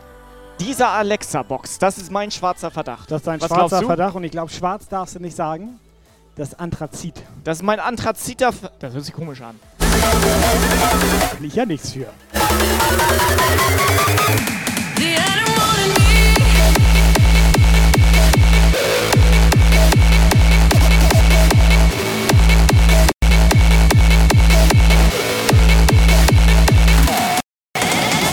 dieser 0.59 0.89
Alexa-Box. 0.89 1.79
Das 1.79 1.97
ist 1.97 2.11
mein 2.11 2.31
schwarzer 2.31 2.71
Verdacht. 2.71 3.11
Das 3.11 3.21
ist 3.23 3.27
ein 3.27 3.41
Was 3.41 3.47
schwarzer? 3.47 3.81
Verdacht 3.83 4.15
und 4.15 4.23
ich 4.23 4.31
glaube, 4.31 4.51
schwarz 4.51 4.87
darfst 4.87 5.15
du 5.15 5.19
nicht 5.19 5.35
sagen. 5.35 5.79
Das 6.35 6.49
ist 6.49 6.59
Anthrazit. 6.59 7.15
Das 7.43 7.57
ist 7.57 7.63
mein 7.63 7.79
Anthraziter... 7.79 8.51
Ver- 8.53 8.71
Das 8.79 8.93
hört 8.93 9.05
sich 9.05 9.13
komisch 9.13 9.41
an. 9.41 9.59
Will 11.39 11.47
ich 11.47 11.55
ja 11.55 11.65
nichts 11.65 11.91
für. 11.91 12.07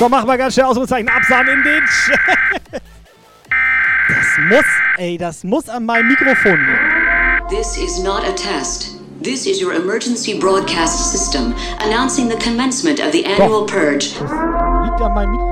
So, 0.01 0.09
mach 0.09 0.25
mal 0.25 0.39
ganz 0.39 0.55
schnell 0.55 0.65
Ausrufezeichen 0.65 1.11
Absagen 1.11 1.59
in 1.59 1.63
den 1.63 1.85
Chat. 1.85 2.83
Das 4.09 4.27
muss, 4.49 4.65
ey, 4.97 5.19
das 5.19 5.45
muss 5.45 5.69
an 5.69 5.85
meinem 5.85 6.09
Mikrofon 6.09 6.59
liegen. 6.59 7.49
This 7.49 7.77
is 7.77 8.03
not 8.03 8.25
a 8.25 8.33
test. 8.33 8.97
This 9.23 9.47
is 9.47 9.63
your 9.63 9.75
emergency 9.75 10.39
broadcast 10.39 11.13
system 11.13 11.55
announcing 11.81 12.29
the 12.29 12.37
commencement 12.39 12.99
of 12.99 13.13
the 13.13 13.25
annual 13.25 13.67
purge. 13.67 14.15
Liegt 14.19 15.01
an 15.01 15.15
meinem 15.15 15.33
Mikro. 15.33 15.50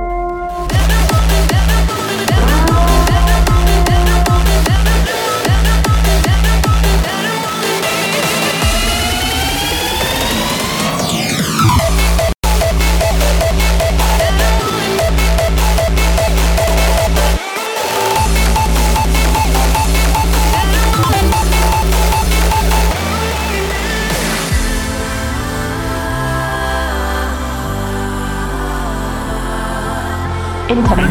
Incoming 30.71 31.07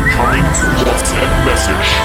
WhatsApp 0.86 1.46
message. 1.46 1.97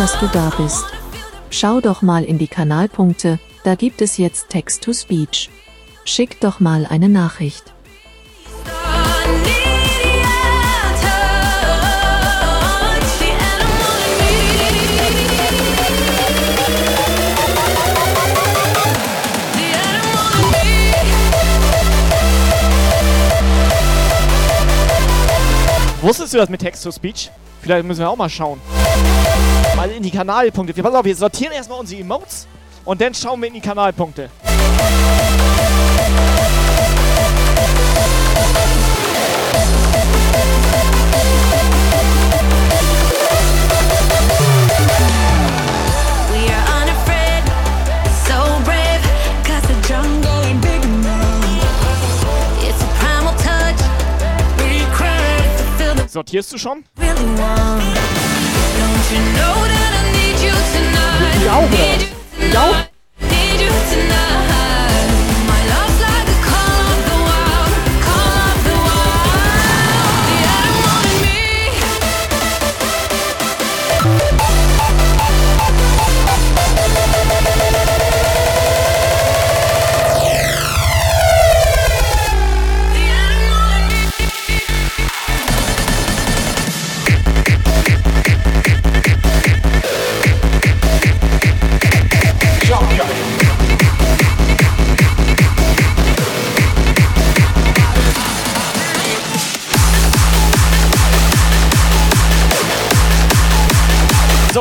Dass 0.00 0.18
du 0.18 0.28
da 0.28 0.50
bist. 0.56 0.86
Schau 1.50 1.82
doch 1.82 2.00
mal 2.00 2.24
in 2.24 2.38
die 2.38 2.48
Kanalpunkte, 2.48 3.38
da 3.64 3.74
gibt 3.74 4.00
es 4.00 4.16
jetzt 4.16 4.48
Text-to-Speech. 4.48 5.50
Schick 6.06 6.40
doch 6.40 6.58
mal 6.58 6.86
eine 6.86 7.10
Nachricht. 7.10 7.74
Wusstest 26.00 26.32
du 26.32 26.38
das 26.38 26.48
mit 26.48 26.62
Text-to-Speech? 26.62 27.30
Vielleicht 27.60 27.84
müssen 27.84 28.00
wir 28.00 28.08
auch 28.08 28.16
mal 28.16 28.30
schauen. 28.30 28.58
Mal 29.76 29.90
in 29.90 30.02
die 30.02 30.10
Kanalpunkte. 30.10 30.82
Pass 30.82 30.94
auf, 30.94 31.04
wir 31.04 31.16
sortieren 31.16 31.52
erstmal 31.52 31.80
unsere 31.80 32.00
Emotes 32.00 32.46
und 32.84 33.00
dann 33.00 33.14
schauen 33.14 33.40
wir 33.40 33.48
in 33.48 33.54
die 33.54 33.60
Kanalpunkte. 33.60 34.30
Sortierst 56.10 56.52
du 56.52 56.58
schon? 56.58 56.84
Really 56.98 57.99
don't 62.52 62.88
need 63.20 63.60
you 63.60 63.68
tonight. 63.68 64.29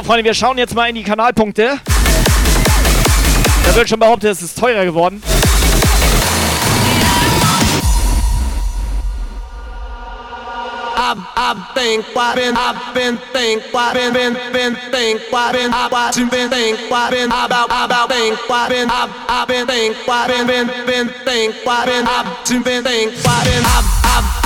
Freunde, 0.09 0.23
wir 0.23 0.33
schauen 0.33 0.57
jetzt 0.57 0.73
mal 0.73 0.89
in 0.89 0.95
die 0.95 1.03
Kanalpunkte. 1.03 1.79
Da 3.63 3.75
wird 3.75 3.87
schon 3.87 3.99
behauptet, 3.99 4.31
es 4.31 4.41
ist 4.41 4.57
teurer 4.57 4.83
geworden. 4.83 5.21
I've, 10.97 11.19
I've 11.37 11.75
been, 11.75 12.03
I've 12.57 12.93
been 12.95 13.17
think, 13.33 13.61
why 13.71 13.93
been, 13.93 14.13
been, 14.51 14.75
think, 14.89 15.21
why 15.29 15.51
been, 15.51 15.71
I 15.71 15.87
watch 15.91 16.17
you 16.17 16.27
been 16.27 16.49
think, 16.49 16.79
been, 16.89 17.29
about, 17.29 17.67
about 17.69 18.09
think, 18.09 18.35
been, 18.47 18.89
I've, 18.89 19.11
I've 19.29 19.47
been 19.47 19.67
think, 19.67 19.95
why 20.07 20.27
been, 20.27 20.47
been, 20.47 21.09
think, 21.23 21.53
been, 21.63 22.07
I've, 22.07 22.63
been 22.65 22.83
think, 22.83 23.13
been, 23.13 23.63
I've, 23.63 24.08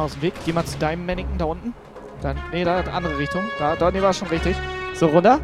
mal 0.00 0.06
aus 0.06 0.12
dem 0.14 0.22
Weg. 0.22 0.34
Geh 0.44 0.52
mal 0.52 0.64
zu 0.64 0.78
deinem 0.78 1.04
Mannequin 1.06 1.38
da 1.38 1.44
unten. 1.44 1.74
Dann, 2.22 2.38
nee, 2.52 2.64
da, 2.64 2.80
andere 2.80 3.18
Richtung. 3.18 3.42
Da, 3.58 3.76
da, 3.76 3.90
nee, 3.90 4.02
war 4.02 4.12
schon 4.12 4.28
richtig. 4.28 4.56
So, 4.94 5.06
runter. 5.06 5.40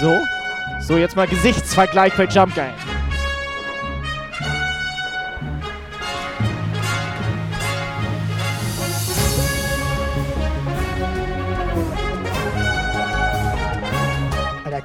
So. 0.00 0.16
So, 0.80 0.96
jetzt 0.96 1.16
mal 1.16 1.26
Gesichtsvergleich 1.26 2.14
bei 2.16 2.24
Jump 2.24 2.54
Guy. 2.54 2.70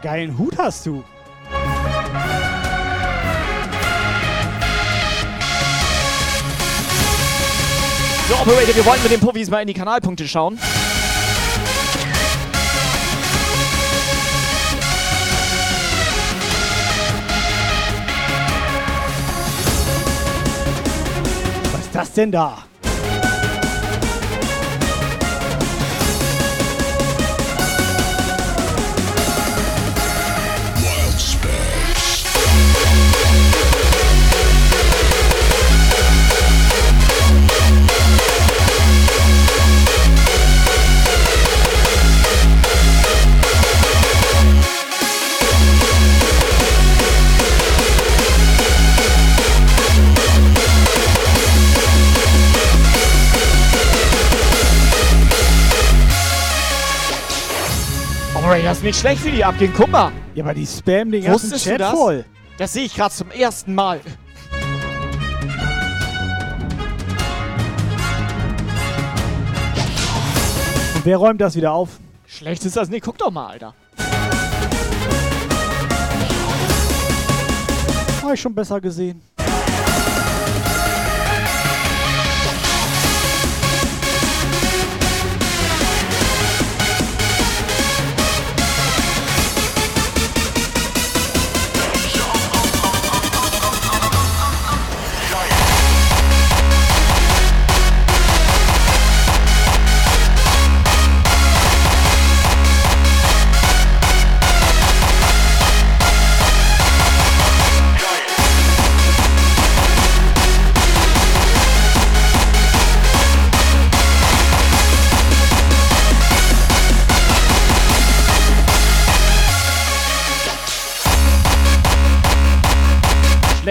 geilen 0.01 0.35
Hut 0.35 0.57
hast 0.57 0.87
du. 0.87 1.03
So, 8.31 8.37
Operator, 8.37 8.73
wir 8.73 8.85
wollen 8.85 9.03
mit 9.03 9.11
den 9.11 9.19
Puffis 9.19 9.49
mal 9.49 9.59
in 9.59 9.67
die 9.67 9.73
Kanalpunkte 9.73 10.25
schauen. 10.25 10.57
Was 21.73 21.81
ist 21.81 21.93
das 21.93 22.13
denn 22.13 22.31
da? 22.31 22.63
Operator, 58.51 58.69
das 58.69 58.77
ist 58.79 58.83
nicht 58.83 58.99
schlecht, 58.99 59.23
wie 59.23 59.31
die 59.31 59.45
abgehen. 59.45 59.71
Guck 59.73 59.87
mal. 59.89 60.11
Ja, 60.35 60.43
aber 60.43 60.53
die 60.53 60.67
spammen 60.67 61.13
den 61.13 61.23
ganzen 61.23 61.43
Wusstest 61.51 61.65
du 61.65 61.69
Chat 61.69 61.79
das? 61.79 61.91
voll. 61.91 62.25
Das 62.57 62.73
sehe 62.73 62.83
ich 62.83 62.93
gerade 62.93 63.13
zum 63.13 63.31
ersten 63.31 63.73
Mal. 63.73 64.01
Und 70.95 71.05
wer 71.05 71.15
räumt 71.15 71.39
das 71.39 71.55
wieder 71.55 71.71
auf? 71.71 71.91
Schlecht 72.27 72.65
ist 72.65 72.75
das 72.75 72.89
nicht. 72.89 73.05
Guck 73.05 73.17
doch 73.17 73.31
mal, 73.31 73.51
Alter. 73.51 73.73
Habe 78.21 78.33
ich 78.33 78.41
schon 78.41 78.53
besser 78.53 78.81
gesehen. 78.81 79.21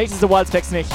Schlecht 0.01 0.15
ist 0.15 0.23
der 0.23 0.31
Wildspecs 0.31 0.71
nicht. 0.71 0.91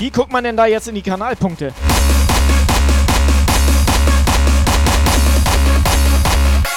Wie 0.00 0.10
guckt 0.10 0.32
man 0.32 0.42
denn 0.42 0.56
da 0.56 0.66
jetzt 0.66 0.88
in 0.88 0.96
die 0.96 1.02
Kanalpunkte? 1.02 1.72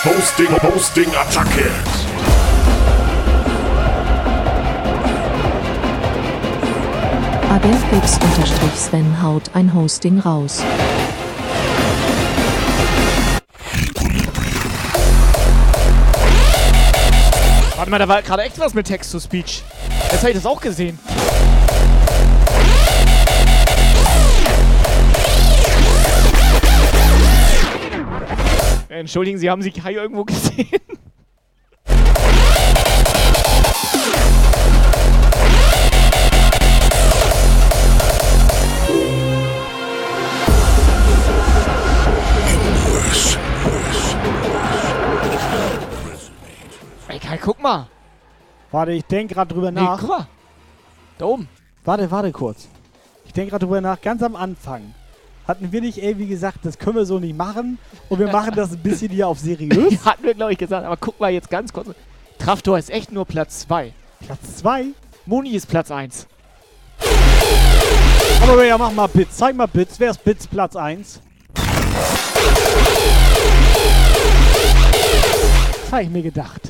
Hosting, 0.06 0.62
Hosting, 0.62 1.16
Attacke. 1.16 2.07
Agentbips-Sven 7.58 9.24
haut 9.24 9.50
ein 9.56 9.74
Hosting 9.74 10.20
raus. 10.20 10.62
Warte 17.76 17.90
mal, 17.90 17.98
da 17.98 18.08
war 18.08 18.22
gerade 18.22 18.44
echt 18.44 18.60
was 18.60 18.76
mit 18.76 18.86
Text-to-Speech. 18.86 19.64
Jetzt 20.12 20.20
habe 20.20 20.30
ich 20.30 20.36
das 20.36 20.46
auch 20.46 20.62
gesehen. 20.62 21.00
Entschuldigen 28.88 29.40
Sie, 29.40 29.50
haben 29.50 29.64
Sie 29.64 29.72
Kai 29.72 29.94
irgendwo 29.94 30.26
gesehen? 30.26 30.68
Mal. 47.68 47.88
Warte, 48.72 48.92
ich 48.92 49.04
denke 49.06 49.34
gerade 49.36 49.54
drüber 49.54 49.72
Nee, 49.72 49.82
nach. 49.82 50.00
guck 50.00 50.10
mal. 50.10 50.28
Da 51.18 51.26
oben. 51.26 51.48
Warte, 51.86 52.10
warte 52.12 52.32
kurz. 52.32 52.68
Ich 53.26 53.34
denke 53.34 53.52
gerade 53.52 53.66
drüber 53.66 53.82
nach, 53.82 54.00
ganz 54.02 54.22
am 54.24 54.36
Anfang. 54.36 54.94
Hatten 55.48 55.72
wir 55.72 55.80
nicht 55.82 55.98
irgendwie 55.98 56.28
gesagt, 56.28 56.60
das 56.64 56.78
können 56.78 56.98
wir 56.98 57.06
so 57.06 57.20
nicht 57.20 57.36
machen 57.38 57.80
und 58.10 58.20
wir 58.20 58.28
machen 58.28 58.54
das 58.56 58.72
ein 58.74 58.80
bisschen 58.84 59.10
hier 59.10 59.28
auf 59.30 59.40
seriös? 59.40 60.04
Hatten 60.06 60.24
wir, 60.24 60.34
glaube 60.34 60.52
ich, 60.52 60.58
gesagt. 60.58 60.86
Aber 60.86 60.98
guck 60.98 61.20
mal 61.20 61.32
jetzt 61.32 61.50
ganz 61.50 61.72
kurz. 61.72 61.88
Traftor 62.38 62.78
ist 62.78 62.90
echt 62.90 63.12
nur 63.12 63.26
Platz 63.26 63.60
2. 63.60 63.94
Platz 64.26 64.58
2? 64.58 64.88
Moni 65.26 65.52
ist 65.52 65.68
Platz 65.68 65.90
1. 65.92 66.28
Aber 68.42 68.66
ja, 68.66 68.78
mach 68.78 68.92
mal 68.92 69.08
Bits. 69.08 69.38
Zeig 69.38 69.56
mal 69.56 69.68
Bits. 69.68 70.00
Wer 70.00 70.12
ist 70.12 70.24
Bits 70.24 70.48
Platz 70.48 70.76
1? 70.76 71.22
Das 75.82 75.92
habe 75.92 76.04
ich 76.04 76.10
mir 76.10 76.22
gedacht. 76.22 76.62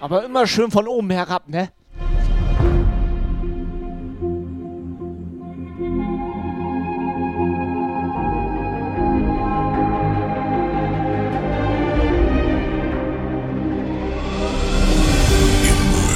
Aber 0.00 0.24
immer 0.24 0.46
schön 0.46 0.70
von 0.70 0.86
oben 0.86 1.10
herab, 1.10 1.48
ne? 1.48 1.70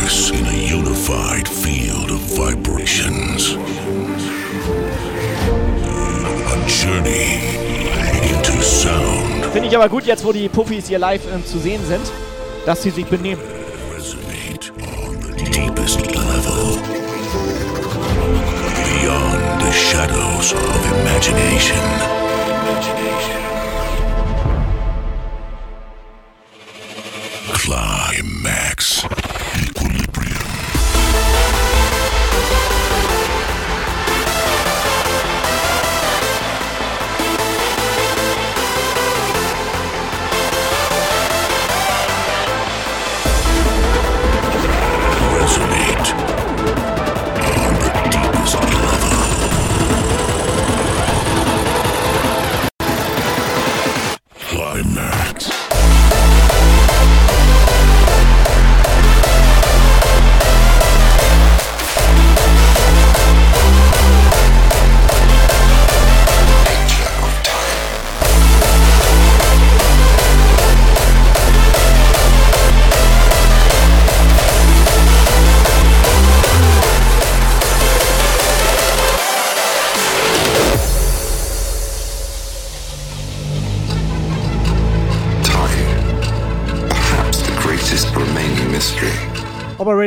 Immerse 0.09 0.39
Finde 9.53 9.69
ich 9.69 9.77
aber 9.77 9.89
gut, 9.89 10.05
jetzt 10.05 10.25
wo 10.25 10.33
die 10.33 10.49
Puffis 10.49 10.89
hier 10.89 10.99
live 10.99 11.23
ähm, 11.33 11.45
zu 11.45 11.59
sehen 11.59 11.81
sind, 11.87 12.03
dass 12.67 12.83
sie 12.83 12.91
sich 12.91 13.07
benehmen. 13.07 13.41
Climax. 27.53 29.05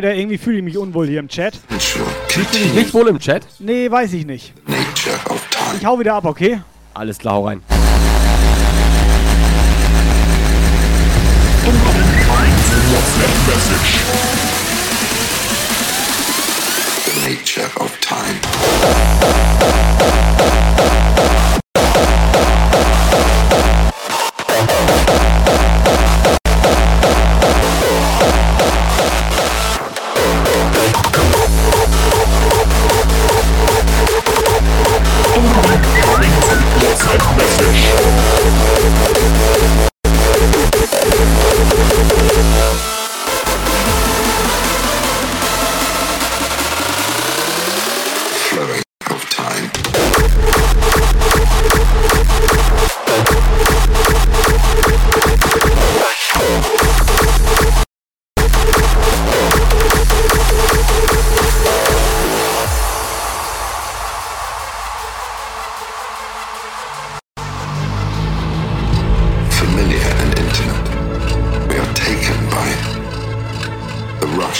Operator, 0.01 0.19
irgendwie 0.19 0.37
fühle 0.37 0.57
ich 0.57 0.63
mich 0.63 0.77
unwohl 0.77 1.07
hier 1.07 1.19
im 1.19 1.27
Chat. 1.27 1.53
Fühlst 2.27 2.55
du 2.55 2.57
dich 2.57 2.73
nicht 2.73 2.93
wohl 2.93 3.07
im 3.07 3.19
Chat? 3.19 3.45
Nee, 3.59 3.89
weiß 3.89 4.13
ich 4.13 4.25
nicht. 4.25 4.53
Nature 4.67 5.19
of 5.29 5.47
time. 5.49 5.77
Ich 5.77 5.85
hau 5.85 5.99
wieder 5.99 6.15
ab, 6.15 6.25
okay? 6.25 6.61
Alles 6.93 7.19
klar, 7.19 7.35
hau 7.35 7.45
rein. 7.45 7.61
The 17.05 17.29
nature 17.29 17.69
of 17.79 17.91
time. 17.99 19.70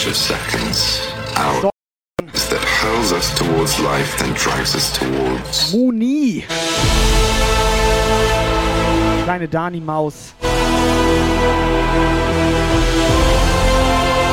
Of 0.08 0.16
seconds, 0.16 1.00
hours 1.36 1.72
that 2.50 2.64
hurls 2.64 3.12
us 3.12 3.38
towards 3.38 3.80
life, 3.82 4.18
then 4.18 4.34
drives 4.34 4.74
us 4.74 4.98
towards 4.98 5.74
Muni. 5.74 6.44
Kleine 9.24 9.48
Dani-Maus. 9.48 10.34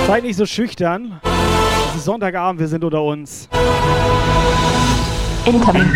Seid 0.07 0.23
nicht 0.23 0.36
so 0.36 0.47
schüchtern. 0.47 1.20
Es 1.90 1.97
ist 1.97 2.05
Sonntagabend, 2.05 2.61
wir 2.61 2.69
sind 2.69 2.82
unter 2.82 3.03
uns. 3.03 3.49
Incoming 5.45 5.90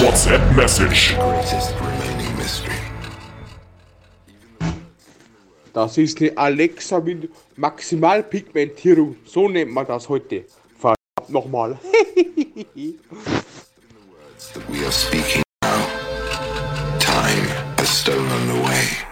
WhatsApp 0.00 0.56
Message. 0.56 1.16
Das 5.72 5.96
ist 5.96 6.20
eine 6.20 6.36
Alexa 6.36 7.00
mit 7.00 7.30
Maximalpigmentierung. 7.60 9.16
So 9.26 9.48
nennt 9.48 9.72
man 9.72 9.86
das 9.86 10.08
heute. 10.08 10.46
Verdammt 10.78 11.28
nochmal. 11.28 11.78
we 14.68 14.84
are 14.84 14.90
speaking 14.90 15.42
now. 15.62 15.86
Time 16.98 17.46
has 17.76 17.88
stolen 17.90 18.50
away. 18.50 19.09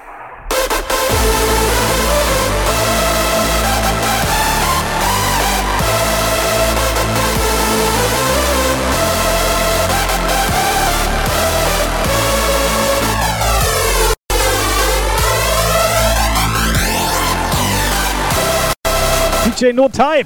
DJ 19.58 19.74
No 19.74 19.88
Time. 19.88 20.24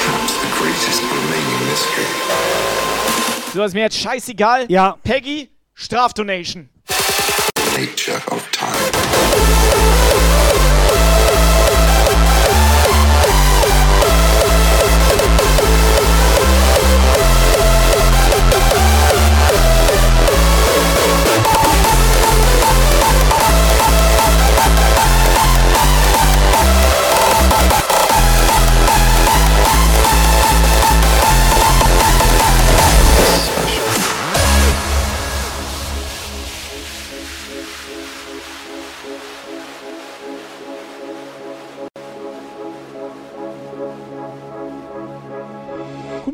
Perhaps 0.00 0.34
the 0.40 0.48
greatest 0.56 1.02
remaining 1.02 1.60
mystery. 1.68 2.06
So, 3.52 3.64
ist 3.64 3.74
mir 3.74 3.80
jetzt 3.80 3.98
scheißegal. 3.98 4.64
Ja. 4.70 4.96
Peggy, 5.04 5.50
Strafdonation. 5.74 6.70
Nature 7.76 8.22
of 8.30 8.50
time. 8.50 9.93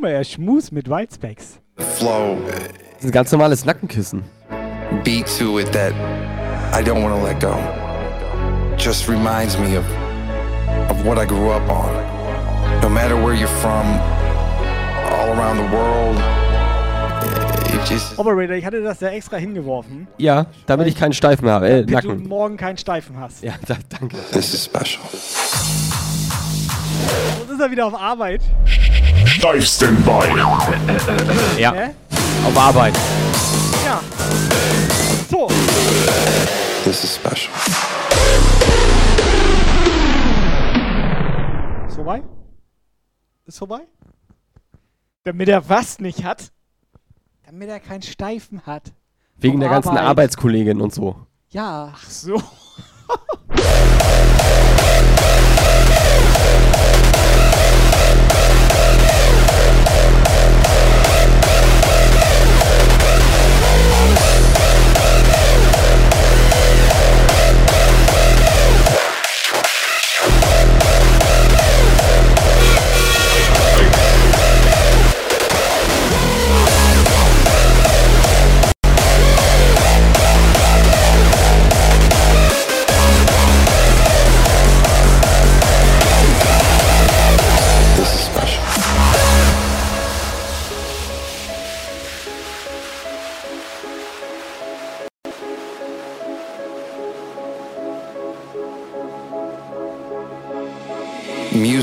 Mal, 0.00 0.10
er 0.10 0.24
schmus 0.24 0.72
mit 0.72 0.88
Whitespecks. 0.88 1.58
Flow, 1.76 2.36
Das 2.46 3.00
ist 3.00 3.04
ein 3.06 3.10
ganz 3.12 3.32
normales 3.32 3.64
Nackenkissen. 3.64 4.22
beat 5.04 5.26
to 5.38 5.58
it 5.58 5.70
that 5.72 5.92
I 6.72 6.82
don't 6.82 7.02
want 7.02 7.14
to 7.14 7.22
let 7.24 7.40
go. 7.40 7.56
Just 8.76 9.08
reminds 9.08 9.58
me 9.58 9.76
of 9.78 9.84
of 10.90 11.04
what 11.04 11.18
I 11.18 11.26
grew 11.26 11.50
up 11.52 11.68
on. 11.70 11.90
No 12.82 12.88
matter 12.88 13.14
where 13.16 13.34
you're 13.34 13.46
from, 13.60 13.86
all 15.10 15.30
around 15.38 15.58
the 15.58 15.70
world, 15.74 16.18
Operator, 18.18 18.54
ich 18.54 18.64
hatte 18.64 18.82
das 18.82 19.00
ja 19.00 19.08
extra 19.08 19.36
hingeworfen, 19.38 20.06
Ja, 20.18 20.46
damit 20.66 20.86
ich 20.86 20.96
keinen 20.96 21.12
Steifen 21.12 21.48
habe. 21.48 21.68
Äh, 21.68 21.84
damit 21.86 22.04
du 22.04 22.08
Nacken. 22.10 22.28
morgen 22.28 22.56
keinen 22.56 22.76
Steifen 22.76 23.18
hast. 23.18 23.42
Ja, 23.42 23.54
da, 23.66 23.76
danke. 23.88 24.16
this 24.32 24.52
is 24.54 24.64
special. 24.64 25.00
Jetzt 27.40 27.50
ist 27.50 27.60
er 27.60 27.70
wieder 27.70 27.86
auf 27.86 27.94
Arbeit. 27.94 28.42
Steif 29.26 29.64
Standby. 29.66 30.28
Ja, 31.58 31.72
Hä? 31.72 31.90
auf 32.46 32.56
Arbeit. 32.58 32.94
Ja. 33.84 34.00
So. 35.30 35.48
This 36.84 37.04
is 37.04 37.14
special. 37.16 37.52
Ist 41.88 41.94
vorbei? 41.96 42.22
Ist 43.46 43.58
vorbei? 43.58 43.80
Damit 45.24 45.48
er 45.48 45.68
was 45.68 45.98
nicht 46.00 46.24
hat? 46.24 46.50
Damit 47.46 47.68
er 47.68 47.80
keinen 47.80 48.02
Steifen 48.02 48.62
hat. 48.66 48.92
Wegen 49.36 49.56
Auf 49.56 49.60
der 49.60 49.68
ganzen 49.70 49.88
Arbeit. 49.90 50.04
Arbeitskollegin 50.04 50.80
und 50.80 50.94
so. 50.94 51.16
Ja. 51.50 51.92
Ach 51.94 52.04
so. 52.08 52.36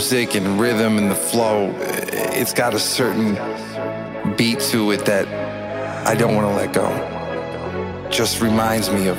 Music 0.09 0.35
and 0.35 0.57
rhythm 0.57 0.97
and 0.97 1.11
the 1.11 1.15
flow, 1.15 1.69
it's 1.81 2.53
got 2.53 2.73
a 2.73 2.79
certain 2.79 3.33
beat 4.37 4.57
to 4.61 4.91
it 4.91 5.03
that 5.03 5.27
I 6.07 6.15
don't 6.15 6.33
want 6.33 6.47
to 6.47 6.55
let 6.55 6.71
go. 6.71 6.87
Just 8.09 8.39
reminds 8.41 8.89
me 8.89 9.07
of 9.07 9.17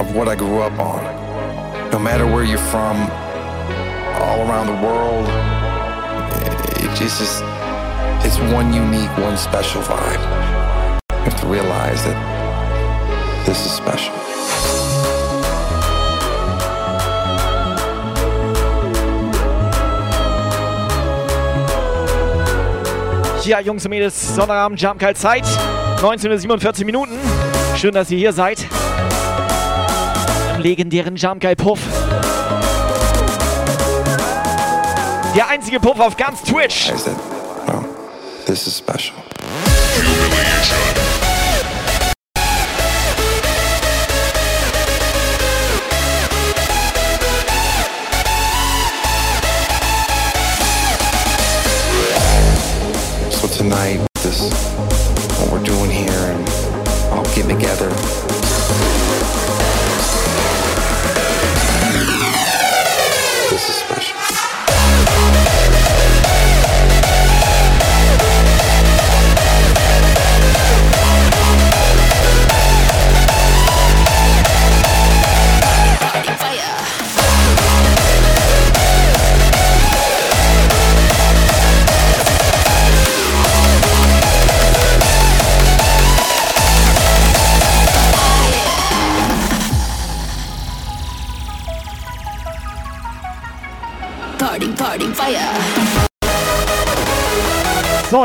of 0.00 0.16
what 0.16 0.26
I 0.26 0.36
grew 0.36 0.60
up 0.60 0.72
on. 0.78 1.02
No 1.90 1.98
matter 1.98 2.24
where 2.24 2.44
you're 2.44 2.56
from, 2.56 2.96
all 4.22 4.48
around 4.48 4.68
the 4.68 4.86
world, 4.86 5.26
it, 6.46 6.84
it 6.84 6.96
just 6.96 7.42
it's 8.24 8.38
one 8.54 8.72
unique, 8.72 9.14
one 9.18 9.36
special 9.36 9.82
vibe. 9.82 10.22
You 11.10 11.30
have 11.30 11.40
to 11.42 11.46
realize 11.46 12.02
that 12.04 13.44
this 13.44 13.66
is 13.66 13.72
special. 13.72 14.14
Ja, 23.46 23.60
Jungs 23.60 23.84
und 23.84 23.90
Mädels, 23.90 24.34
Sonnabend, 24.34 24.80
Jumpkalt 24.80 25.18
Zeit. 25.18 25.44
19.47 26.00 26.84
Minuten. 26.86 27.18
Schön, 27.76 27.92
dass 27.92 28.10
ihr 28.10 28.16
hier 28.16 28.32
seid. 28.32 28.64
Im 30.56 30.62
legendären 30.62 31.16
Jumpkalt 31.16 31.58
Puff. 31.58 31.80
Der 35.36 35.48
einzige 35.48 35.78
Puff 35.78 36.00
auf 36.00 36.16
ganz 36.16 36.42
Twitch. 36.42 36.90
This 38.46 38.66
is 38.66 38.78
special. 38.78 39.14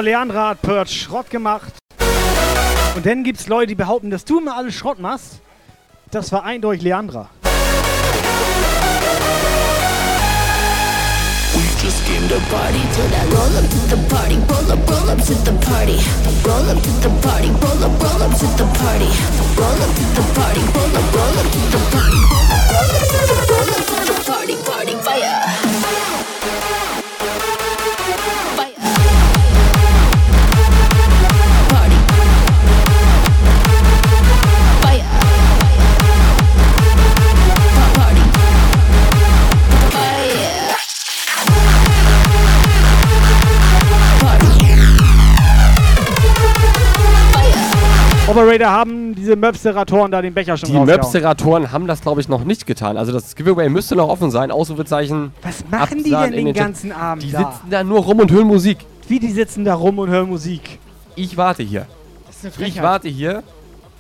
Leandra 0.02 0.50
hat 0.50 0.62
Purge 0.62 0.92
Schrott 0.92 1.30
gemacht. 1.30 1.74
Und 2.96 3.06
dann 3.06 3.24
gibt's 3.24 3.48
Leute, 3.48 3.68
die 3.68 3.76
behaupten, 3.76 4.10
dass 4.10 4.26
du 4.26 4.40
immer 4.40 4.56
alles 4.56 4.76
Schrott 4.76 5.00
machst. 5.00 5.42
Das 6.12 6.32
war 6.32 6.44
eindeutig 6.44 6.82
Leandra. 6.82 7.30
Just 11.82 12.06
came 12.06 12.28
to 12.28 12.36
party 12.52 12.82
till 12.94 13.08
I 13.08 13.24
roll 13.34 13.58
up 13.58 13.66
to 13.70 13.80
the 13.90 13.98
party, 14.10 14.36
roll 14.50 14.72
up, 14.72 14.90
roll 14.90 15.10
up 15.10 15.18
to 15.18 15.34
the 15.34 15.54
party, 15.66 15.98
roll 16.44 16.70
up 16.70 16.84
to 16.84 16.92
the 17.02 17.10
party, 17.22 17.50
roll 17.50 17.84
up, 17.84 18.04
roll 18.04 18.22
up 18.22 18.32
to 18.38 18.48
the 18.58 18.66
party, 18.78 19.10
roll 19.56 19.80
up 19.80 19.92
to 19.96 20.04
the 20.14 20.24
party, 20.36 20.62
roll 20.76 20.98
up, 21.00 21.16
roll 21.16 21.40
up 21.40 21.48
to 21.50 21.60
the 21.72 21.80
party, 21.90 22.20
roll 22.70 22.92
up 22.94 23.06
to 23.08 23.20
the 23.26 23.38
roll 23.50 23.72
up 23.74 23.86
to 23.88 23.96
the 24.06 24.16
party, 24.30 24.56
party 24.66 24.96
fire. 25.02 25.99
Operator 48.40 48.70
haben 48.72 49.16
diese 49.16 49.36
Möpsteratoren 49.36 50.12
da 50.12 50.22
den 50.22 50.34
Becher 50.34 50.58
schon 50.58 50.70
Die. 50.72 50.80
Möpsteratoren 50.80 51.72
haben 51.72 51.88
das, 51.88 52.02
glaube 52.02 52.22
ich, 52.22 52.30
noch 52.30 52.44
nicht 52.44 52.66
getan. 52.66 52.98
Also 52.98 53.12
das 53.12 53.36
Giveaway 53.36 53.70
müsste 53.70 53.96
noch 53.96 54.10
offen 54.10 54.32
sein. 54.32 54.52
Ausrufezeichen. 54.52 55.32
Was 55.42 55.64
machen 55.70 56.04
die 56.04 56.12
denn 56.12 56.32
den 56.32 56.48
Chat. 56.48 56.56
ganzen 56.56 56.92
Abend 56.92 57.24
Die 57.24 57.32
da? 57.32 57.40
sitzen 57.52 57.70
da 57.70 57.84
nur 57.84 58.00
rum 58.00 58.20
und 58.20 58.32
hören 58.32 58.48
Musik. 58.48 58.78
Wie 59.08 59.20
die 59.20 59.32
sitzen 59.32 59.66
da 59.66 59.76
rum 59.76 60.00
und 60.00 60.10
hören 60.10 60.30
Musik? 60.30 60.80
Ich 61.16 61.36
warte 61.36 61.64
hier. 61.64 61.86
Das 62.28 62.36
ist 62.38 62.44
eine 62.46 62.50
Ich 62.52 62.56
Frechheit. 62.58 62.84
warte 62.84 63.08
hier. 63.10 63.44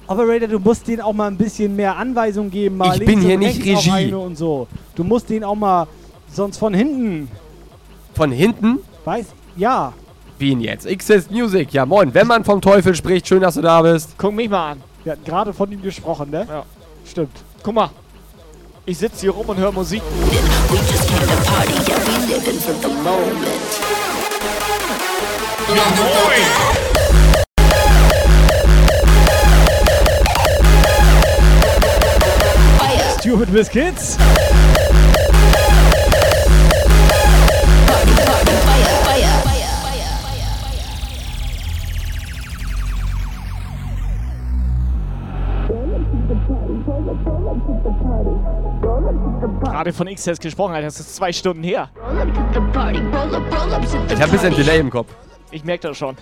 Operator, 0.07 0.47
du 0.47 0.59
musst 0.59 0.87
denen 0.87 1.01
auch 1.01 1.13
mal 1.13 1.27
ein 1.27 1.37
bisschen 1.37 1.75
mehr 1.75 1.95
Anweisungen 1.97 2.49
geben. 2.49 2.77
Mal 2.77 2.99
Ich 2.99 3.05
bin 3.05 3.21
hier 3.21 3.37
nicht 3.37 3.63
Regie. 3.63 4.13
Und 4.13 4.37
so. 4.37 4.67
Du 4.95 5.03
musst 5.03 5.29
denen 5.29 5.43
auch 5.43 5.55
mal 5.55 5.87
sonst 6.31 6.57
von 6.57 6.73
hinten. 6.73 7.29
Von 8.15 8.31
hinten? 8.31 8.79
Weiß? 9.05 9.27
Ja. 9.55 9.93
Wen 10.39 10.61
jetzt? 10.61 10.87
XS 10.87 11.29
Music. 11.29 11.73
Ja, 11.73 11.85
moin. 11.85 12.13
Wenn 12.13 12.25
man 12.25 12.45
vom 12.45 12.61
Teufel 12.61 12.95
spricht, 12.95 13.27
schön, 13.27 13.41
dass 13.41 13.55
du 13.55 13.61
da 13.61 13.81
bist. 13.81 14.15
Guck 14.17 14.33
mich 14.33 14.49
mal 14.49 14.71
an. 14.71 14.81
Wir 15.03 15.11
hatten 15.11 15.25
gerade 15.25 15.53
von 15.53 15.69
ihm 15.69 15.81
gesprochen, 15.81 16.29
ne? 16.31 16.47
Ja. 16.49 16.63
Stimmt. 17.05 17.35
Guck 17.61 17.75
mal. 17.75 17.89
Ich 18.85 18.97
sitze 18.97 19.19
hier 19.21 19.31
rum 19.31 19.47
und 19.49 19.57
höre 19.57 19.71
Musik. 19.71 20.01
We 33.51 33.57
just 33.57 33.71
came 33.71 33.95
to 33.95 34.48
Gerade 49.79 49.93
von 49.93 50.13
XS 50.13 50.41
gesprochen, 50.41 50.73
Alter. 50.73 50.87
Das 50.87 50.99
ist 50.99 51.15
zwei 51.15 51.31
Stunden 51.31 51.63
her. 51.63 51.89
Ich 51.95 52.01
habe 54.19 54.23
ein 54.23 54.29
bisschen. 54.29 54.53
Delay 54.53 54.79
im 54.81 54.89
Kopf. 54.89 55.07
Ich 55.51 55.63
merke 55.63 55.87
das 55.87 55.97
schon. 55.97 56.17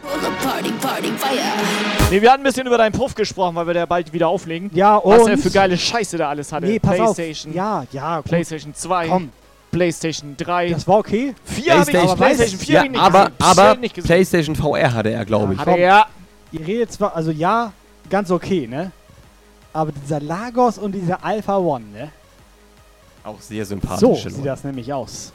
Nee, 2.12 2.22
wir 2.22 2.32
hatten 2.32 2.42
ein 2.42 2.44
bisschen 2.44 2.68
über 2.68 2.78
deinen 2.78 2.92
Puff 2.92 3.16
gesprochen, 3.16 3.56
weil 3.56 3.66
wir 3.66 3.74
da 3.74 3.88
bald 3.88 4.14
wieder 4.14 4.28
auflegen. 4.28 4.70
Ja, 4.76 5.02
Was 5.04 5.24
und? 5.24 5.32
er 5.32 5.40
für 5.40 5.50
geile 5.50 5.76
Scheiße 5.76 6.20
da 6.20 6.30
alles 6.30 6.52
hatte. 6.52 6.68
Nee, 6.68 6.78
pass 6.78 7.00
auf. 7.00 7.16
Playstation. 7.16 7.52
Ja, 7.56 7.84
ja, 7.92 8.18
gut. 8.18 8.26
Playstation 8.26 8.76
2. 8.76 9.08
Komm. 9.08 9.32
Playstation 9.72 10.38
3. 10.38 10.70
Das 10.70 10.88
war 10.88 11.00
okay. 11.00 11.34
4 11.46 11.80
habe 11.80 11.90
ich, 11.90 11.98
aber 11.98 12.16
Playstation 12.16 12.60
4 12.60 12.76
ja, 12.76 12.84
nicht 12.84 13.02
aber, 13.02 13.24
gesehen. 13.24 13.34
aber 13.40 13.76
nicht 13.78 13.96
gesehen. 13.96 14.08
PlayStation 14.08 14.56
VR 14.56 14.94
hatte 14.94 15.10
er, 15.10 15.26
glaube 15.26 15.56
ich. 15.56 15.60
Hat 15.60 15.68
er 15.68 15.78
ja. 15.80 16.06
Ihr 16.52 16.68
redet 16.68 16.92
zwar, 16.92 17.16
also 17.16 17.32
ja, 17.32 17.74
ganz 18.08 18.30
okay, 18.30 18.68
ne? 18.68 18.92
Aber 19.74 19.92
dieser 19.92 20.20
Lagos 20.20 20.78
und 20.78 20.92
dieser 20.92 21.26
Alpha 21.26 21.58
One, 21.58 21.86
ne? 21.92 22.12
Auch 23.28 23.42
sehr 23.42 23.66
So 23.66 23.72
sympathische 23.72 24.30
sieht 24.30 24.46
das 24.46 24.64
nämlich 24.64 24.94
aus. 24.94 25.34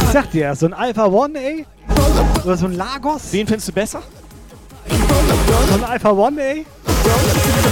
Ich 0.00 0.12
sag 0.12 0.30
dir, 0.30 0.54
so 0.54 0.66
ein 0.66 0.74
Alpha 0.74 1.06
One, 1.06 1.36
ey. 1.36 1.66
Oder 2.44 2.56
so 2.56 2.66
ein 2.66 2.74
Lagos. 2.74 3.32
Wen 3.32 3.48
findest 3.48 3.66
du 3.66 3.72
besser? 3.72 4.02
So 4.88 5.74
ein 5.74 5.84
Alpha 5.84 6.10
One, 6.10 6.40
ey. 6.40 6.66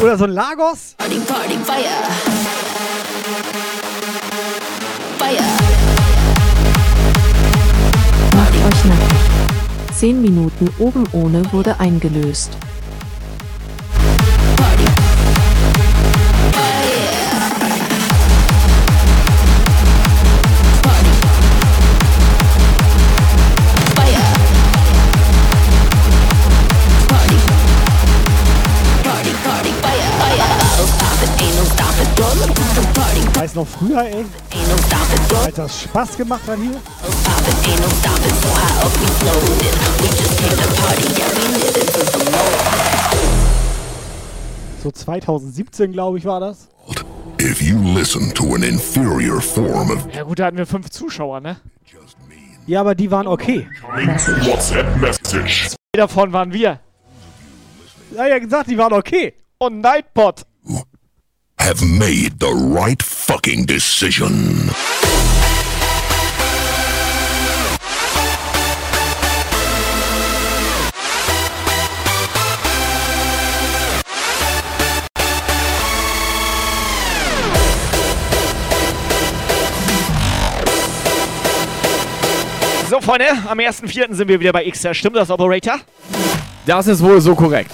Oder 0.03 0.19
so 0.19 0.25
ein 0.25 0.33
Lagos. 0.33 0.97
Party, 0.99 1.21
party. 1.21 1.57
Fire. 1.65 2.74
Euch 8.65 8.85
nackig. 8.85 9.19
10 9.93 10.23
Minuten 10.23 10.69
oben 10.79 11.05
ohne 11.13 11.53
wurde 11.53 11.79
eingelöst. 11.81 12.57
Noch 33.55 33.67
früher, 33.67 34.05
ey? 34.05 34.25
Als 35.45 35.55
das 35.55 35.83
Spaß 35.83 36.17
gemacht 36.17 36.43
hat 36.47 36.59
hier? 36.59 36.81
So 44.83 44.91
2017, 44.91 45.93
glaube 45.93 46.19
ich, 46.19 46.25
war 46.25 46.41
das. 46.41 46.69
If 47.41 47.61
you 47.61 47.79
listen 47.95 48.33
to 48.35 48.55
an 48.55 48.63
inferior 48.63 49.41
form 49.41 49.91
of 49.91 50.07
Ja 50.15 50.23
gut, 50.23 50.39
da 50.39 50.47
hatten 50.47 50.57
wir 50.57 50.67
fünf 50.67 50.91
Zuschauer, 50.91 51.41
ne? 51.41 51.57
Ja, 52.67 52.81
aber 52.81 52.95
die 52.95 53.11
waren 53.11 53.27
okay. 53.27 53.69
WhatsApp-Message. 53.93 55.69
Zwei 55.69 55.77
davon 55.99 56.33
waren 56.33 56.53
wir. 56.53 56.81
Ja, 58.17 58.27
ja 58.27 58.39
gesagt, 58.39 58.71
die 58.71 58.79
waren 58.79 58.93
okay. 58.93 59.35
Und 59.59 59.81
Nightbot. 59.81 60.43
Have 61.65 61.83
made 61.83 62.39
the 62.41 62.53
right 62.53 63.03
fucking 63.03 63.65
decision. 63.65 64.69
So, 82.91 83.01
Freunde, 83.01 83.25
am 83.49 83.59
1.4. 83.59 84.15
sind 84.15 84.29
wir 84.29 84.39
wieder 84.39 84.53
bei 84.53 84.71
XR. 84.71 84.93
Stimmt 84.93 85.17
das, 85.17 85.31
Operator? 85.31 85.81
Das 86.67 86.87
ist 86.89 87.03
wohl 87.03 87.23
so 87.23 87.35
korrekt. 87.35 87.71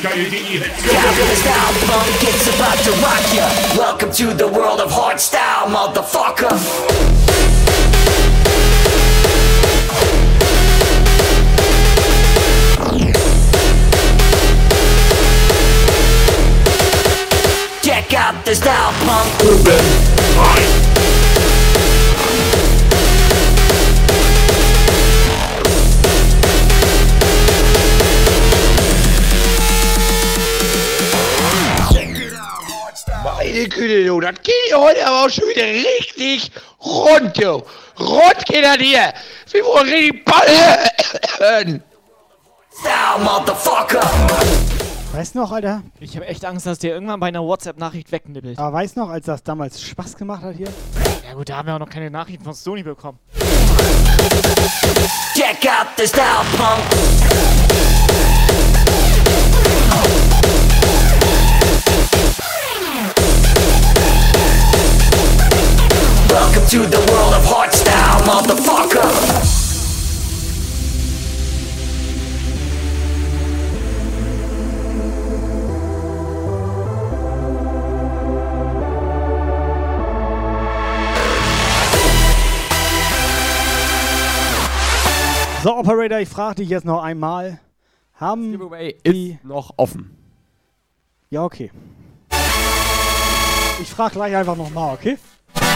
Fabulous 0.00 1.40
style 1.40 1.74
punk, 1.88 2.22
it's 2.22 2.46
about 2.54 2.78
to 2.84 2.92
rock 3.02 3.34
ya. 3.34 3.48
Welcome 3.76 4.12
to 4.12 4.32
the 4.32 4.46
world 4.46 4.80
of 4.80 4.92
hard 4.92 5.18
style, 5.18 5.66
motherfucker. 5.66 6.54
Check 17.82 18.14
out 18.14 18.44
the 18.44 18.54
style 18.54 18.92
punk. 19.04 20.77
Meine 33.58 33.70
Güte, 33.70 34.04
du, 34.04 34.20
das 34.20 34.34
geht 34.40 34.72
heute 34.72 35.04
aber 35.04 35.24
auch 35.24 35.28
schon 35.28 35.48
wieder 35.48 35.64
richtig 35.64 36.52
rund, 36.80 37.36
du. 37.36 37.64
Rund 37.98 38.46
geht 38.46 38.64
das 38.64 38.76
hier. 38.76 39.12
Wir 39.50 39.64
wollen 39.64 39.88
richtig 39.88 40.24
ballen. 40.24 41.82
Weißt 45.12 45.34
du 45.34 45.40
noch, 45.40 45.50
Alter? 45.50 45.82
Ich 45.98 46.14
habe 46.14 46.26
echt 46.26 46.44
Angst, 46.44 46.66
dass 46.66 46.78
der 46.78 46.92
irgendwann 46.94 47.18
bei 47.18 47.26
einer 47.26 47.42
WhatsApp-Nachricht 47.42 48.12
wegnibbelt. 48.12 48.60
Aber 48.60 48.74
weißt 48.74 48.96
du 48.96 49.00
noch, 49.00 49.08
als 49.08 49.26
das 49.26 49.42
damals 49.42 49.82
Spaß 49.82 50.16
gemacht 50.16 50.44
hat 50.44 50.54
hier? 50.54 50.68
Ja 51.26 51.34
gut, 51.34 51.48
da 51.48 51.56
haben 51.56 51.66
wir 51.66 51.74
auch 51.74 51.80
noch 51.80 51.90
keine 51.90 52.12
Nachrichten 52.12 52.44
von 52.44 52.54
Sony 52.54 52.84
bekommen. 52.84 53.18
Check 55.34 55.68
out 55.68 55.88
the 55.96 56.06
style 56.06 56.44
punk. 56.56 56.84
Welcome 66.28 66.66
to 66.66 66.86
the 66.86 66.98
world 67.10 67.34
of 67.34 67.44
hard 67.46 67.72
style, 67.72 68.20
motherfucker. 68.26 69.58
So, 85.62 85.76
Operator, 85.76 86.20
ich 86.20 86.28
frage 86.28 86.56
dich 86.56 86.68
jetzt 86.68 86.84
noch 86.84 87.02
einmal. 87.02 87.58
Haben 88.14 88.52
Giveaway 88.52 88.96
die... 89.06 89.32
ist 89.32 89.44
noch 89.44 89.72
offen. 89.76 90.14
Ja, 91.30 91.44
okay. 91.44 91.70
Ich 93.80 93.88
frage 93.88 94.12
gleich 94.12 94.36
einfach 94.36 94.56
nochmal, 94.56 94.94
okay? 94.94 95.18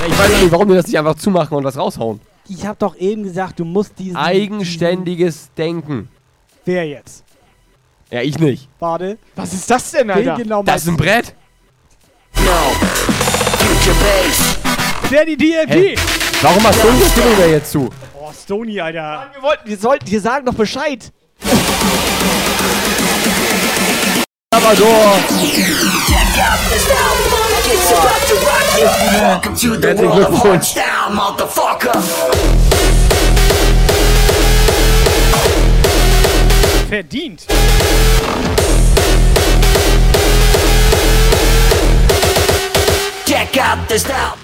Ich 0.06 0.18
weiß 0.18 0.42
nicht, 0.42 0.52
warum 0.52 0.68
die 0.68 0.74
das 0.74 0.86
nicht 0.86 0.98
einfach 0.98 1.14
zumachen 1.14 1.56
und 1.56 1.64
was 1.64 1.76
raushauen. 1.76 2.20
Ich 2.48 2.66
habe 2.66 2.76
doch 2.78 2.96
eben 2.96 3.22
gesagt, 3.22 3.60
du 3.60 3.64
musst 3.64 3.98
diesen... 3.98 4.16
Eigenständiges 4.16 5.50
Denken. 5.56 6.08
Wer 6.64 6.86
jetzt? 6.88 7.24
Ja, 8.10 8.20
ich 8.20 8.38
nicht. 8.38 8.68
Warte. 8.78 9.18
Was 9.36 9.52
ist 9.52 9.70
das 9.70 9.90
denn, 9.90 10.10
Alter? 10.10 10.34
Den 10.34 10.42
genau 10.42 10.62
Das 10.62 10.82
ist 10.82 10.88
ein 10.88 10.96
Brett. 10.96 11.34
Wer 15.08 15.24
die 15.24 15.36
DLP? 15.36 15.70
Hä? 15.70 15.94
Warum 16.42 16.62
hast 16.64 16.82
du 16.82 16.88
die 16.90 17.10
Stimme 17.10 17.36
da 17.38 17.46
jetzt 17.46 17.70
zu? 17.70 17.88
Oh, 18.18 18.32
Stony, 18.32 18.80
Alter. 18.80 19.30
Wir 19.34 19.42
wollten, 19.42 19.68
wir 19.68 19.76
sollten, 19.78 20.10
wir 20.10 20.20
sagen 20.20 20.46
doch 20.46 20.54
Bescheid. 20.54 21.12
Salvador. 24.52 25.18
Check 27.82 27.98
out 27.98 28.18
the 28.18 28.18
style 28.18 28.22
punk. 28.22 28.22
It's 28.22 28.22
about 28.22 28.22
to 28.28 28.34
rock 28.46 28.78
ya. 28.78 29.18
Welcome 29.28 29.56
to 29.56 29.76
the 29.76 29.88
Herzlichen 29.88 30.10
world 30.10 30.22
of 30.22 30.34
hard 30.34 30.60
Glückwunsch. 30.60 30.64
style, 30.64 31.10
motherfucker. 31.10 31.92
Verdient. 36.88 37.46
Check 43.26 43.56
out 43.56 43.88
the 43.88 43.98
style 43.98 44.36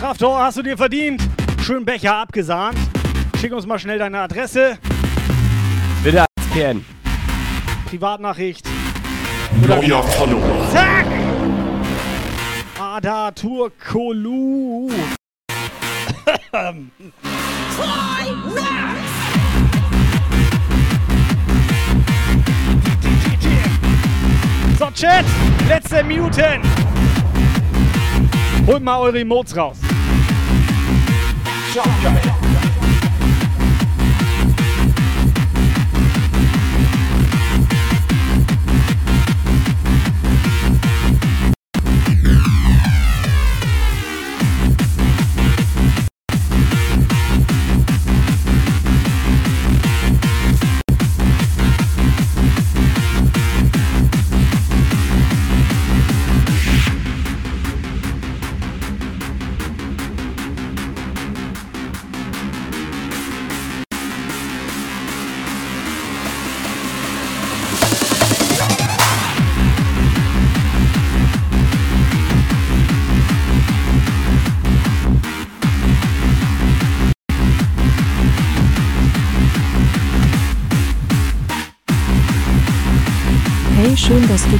Kraftor, 0.00 0.38
hast 0.38 0.56
du 0.56 0.62
dir 0.62 0.78
verdient. 0.78 1.20
Schön 1.60 1.84
Becher 1.84 2.16
abgesahnt. 2.16 2.78
Schick 3.38 3.52
uns 3.52 3.66
mal 3.66 3.78
schnell 3.78 3.98
deine 3.98 4.20
Adresse. 4.20 4.78
Bitte 6.02 6.22
als 6.22 6.28
PN. 6.54 6.82
Privatnachricht. 7.90 8.66
Neuer 9.66 10.02
Follower. 10.02 10.70
Zack! 10.72 11.31
Ada 12.92 13.32
Turkolu. 13.32 14.90
so, 24.78 24.90
Chat, 24.92 25.24
letzte 25.70 26.04
Minuten. 26.04 26.60
Holt 28.66 28.82
mal 28.82 29.00
eure 29.00 29.20
Emotes 29.20 29.56
raus. 29.56 29.78
schön, 31.72 31.82
dass 32.02 32.51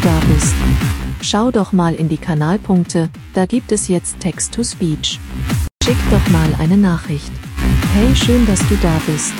da 0.02 0.20
bist. 0.32 0.54
Schau 1.20 1.52
doch 1.52 1.72
mal 1.72 1.94
in 1.94 2.08
die 2.08 2.16
Kanalpunkte, 2.16 3.08
da 3.34 3.46
gibt 3.46 3.70
es 3.70 3.86
jetzt 3.86 4.18
Text-to-Speech. 4.18 5.20
Schick 5.84 5.96
doch 6.10 6.28
mal 6.30 6.52
eine 6.58 6.76
Nachricht. 6.76 7.30
Hey, 7.94 8.14
schön, 8.16 8.44
dass 8.46 8.58
du 8.68 8.76
da 8.76 9.00
bist. 9.06 9.32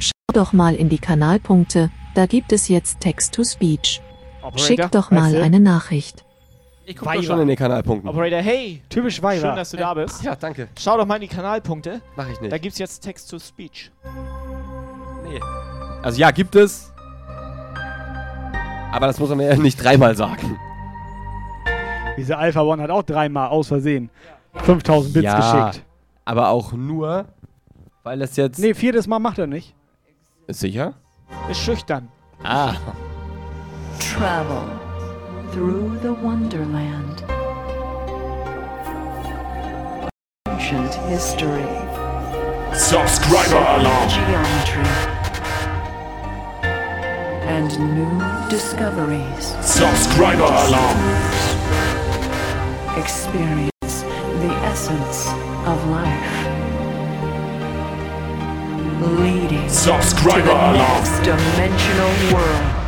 Schau 0.00 0.10
doch 0.34 0.52
mal 0.52 0.74
in 0.74 0.88
die 0.88 0.98
Kanalpunkte, 0.98 1.90
da 2.16 2.26
gibt 2.26 2.52
es 2.52 2.66
jetzt 2.66 3.00
Text-to-Speech. 3.00 4.02
Schick 4.56 4.90
doch 4.90 5.12
mal 5.12 5.40
eine 5.40 5.60
Nachricht. 5.60 6.24
Ich 6.84 6.96
guck 6.96 7.12
doch 7.12 7.22
schon 7.22 7.40
in 7.40 7.46
den 7.48 7.56
Kanalpunkten. 7.56 8.10
Operator, 8.10 8.40
hey. 8.40 8.82
Typisch 8.88 9.22
Weiber. 9.22 9.48
Schön, 9.48 9.56
dass 9.56 9.70
du 9.70 9.76
da 9.76 9.94
bist. 9.94 10.24
Ja, 10.24 10.34
danke. 10.34 10.68
Schau 10.76 10.96
doch 10.96 11.06
mal 11.06 11.14
in 11.14 11.22
die 11.22 11.28
Kanalpunkte. 11.28 12.02
Mach 12.16 12.28
ich 12.28 12.40
nicht. 12.40 12.52
Da 12.52 12.58
gibt's 12.58 12.78
jetzt 12.78 13.02
Text-to-Speech. 13.02 13.92
Nee. 15.28 15.40
Also 16.02 16.18
ja, 16.18 16.32
gibt 16.32 16.56
es. 16.56 16.91
Aber 18.92 19.06
das 19.06 19.18
muss 19.18 19.30
man 19.30 19.38
mir 19.38 19.48
ja 19.48 19.56
nicht 19.56 19.82
dreimal 19.82 20.14
sagen. 20.14 20.58
Diese 22.16 22.36
Alpha 22.36 22.60
One 22.60 22.82
hat 22.82 22.90
auch 22.90 23.02
dreimal 23.02 23.48
aus 23.48 23.68
Versehen 23.68 24.10
5000 24.54 25.14
Bits 25.14 25.24
ja, 25.24 25.36
geschickt. 25.70 25.84
aber 26.26 26.50
auch 26.50 26.72
nur, 26.72 27.24
weil 28.02 28.20
es 28.20 28.36
jetzt... 28.36 28.58
Nee, 28.58 28.74
viertes 28.74 29.06
Mal 29.06 29.18
macht 29.18 29.38
er 29.38 29.46
nicht. 29.46 29.74
Ist 30.46 30.60
sicher? 30.60 30.94
Ist 31.50 31.60
schüchtern. 31.60 32.08
Ah. 32.44 32.74
Travel 33.98 34.62
through 35.52 35.96
the 36.02 36.10
Wonderland. 36.22 37.24
Ancient 40.48 40.94
history. 41.08 41.64
Subscriber 42.74 43.68
Alarm. 43.68 44.08
Geometry. 44.08 45.11
And 47.46 47.70
new 47.78 48.48
discoveries. 48.48 49.54
Subscriber 49.60 50.44
Alarm. 50.44 50.98
Experience 52.96 53.70
the 54.40 54.52
essence 54.64 55.28
of 55.66 55.88
life. 55.90 56.48
Leading 59.18 59.68
Subscriber 59.68 60.40
to 60.40 60.46
the 60.46 60.52
alarm. 60.52 60.76
next 60.78 61.18
dimensional 61.24 62.32
world. 62.32 62.78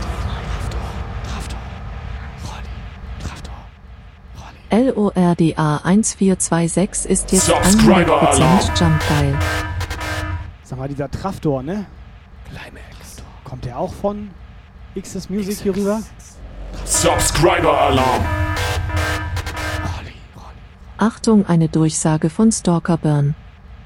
LORDA 4.71 5.81
1426 5.85 7.07
ist 7.07 7.33
jetzt 7.33 7.47
Subscriber 7.47 8.23
100% 8.23 8.35
Alarm. 8.35 8.61
Jump 8.77 9.09
geil. 9.09 9.39
Sag 10.63 10.79
mal, 10.79 10.89
dieser 10.89 11.11
Traftor, 11.11 11.63
ne? 11.63 11.87
Climax. 12.49 13.23
Kommt 13.45 13.65
der 13.67 13.79
auch 13.79 13.93
von 13.93 14.31
XS 15.01 15.29
Music 15.29 15.59
hier 15.59 15.77
rüber? 15.77 16.03
Subscriber 16.85 17.81
Alarm. 17.81 18.25
Achtung, 20.99 21.47
eine 21.47 21.69
Durchsage 21.69 22.31
von 22.31 22.53
Stalker 22.53 22.97
Burn. 22.97 23.35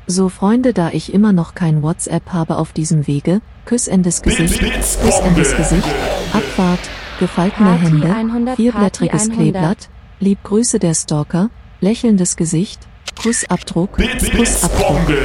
So 0.06 0.28
Freunde, 0.28 0.72
da 0.72 0.90
ich 0.90 1.12
immer 1.12 1.32
noch 1.32 1.54
kein 1.54 1.82
WhatsApp 1.82 2.32
habe 2.32 2.56
auf 2.56 2.72
diesem 2.72 3.06
Wege, 3.06 3.40
Küssendes 3.64 4.22
Gesicht, 4.22 4.60
Küssendes 4.60 5.56
Gesicht, 5.56 5.88
Abfahrt, 6.32 6.80
gefaltene 7.18 7.70
Party 7.70 7.84
Hände, 7.84 8.14
100, 8.14 8.56
vierblättriges 8.56 9.28
Party 9.28 9.40
100. 9.40 9.52
Kleeblatt, 9.52 9.88
Lieb 10.20 10.38
Grüße 10.44 10.78
der 10.78 10.94
Stalker, 10.94 11.50
lächelndes 11.80 12.36
Gesicht, 12.36 12.86
Kussabdruck, 13.22 13.92
Kussabdruck. 14.36 15.16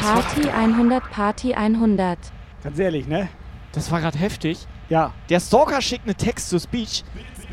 Party 0.00 0.48
100, 0.48 1.10
Party 1.10 1.54
100. 1.54 2.18
Ganz 2.64 2.78
ehrlich, 2.78 3.06
ne? 3.06 3.28
Das 3.78 3.92
war 3.92 4.00
gerade 4.00 4.18
heftig. 4.18 4.66
Ja. 4.88 5.12
Der 5.28 5.38
Stalker 5.38 5.80
schickt 5.80 6.04
eine 6.04 6.14
Text-to-Speech 6.16 7.04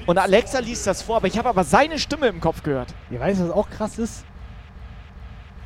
und 0.07 0.17
Alexa 0.17 0.57
liest 0.57 0.87
das 0.87 1.03
vor, 1.03 1.17
aber 1.17 1.27
ich 1.27 1.37
habe 1.37 1.49
aber 1.49 1.63
seine 1.63 1.99
Stimme 1.99 2.27
im 2.27 2.41
Kopf 2.41 2.63
gehört. 2.63 2.95
Ihr 3.11 3.19
weißt, 3.19 3.41
was 3.43 3.51
auch 3.51 3.69
krass 3.69 3.99
ist? 3.99 4.25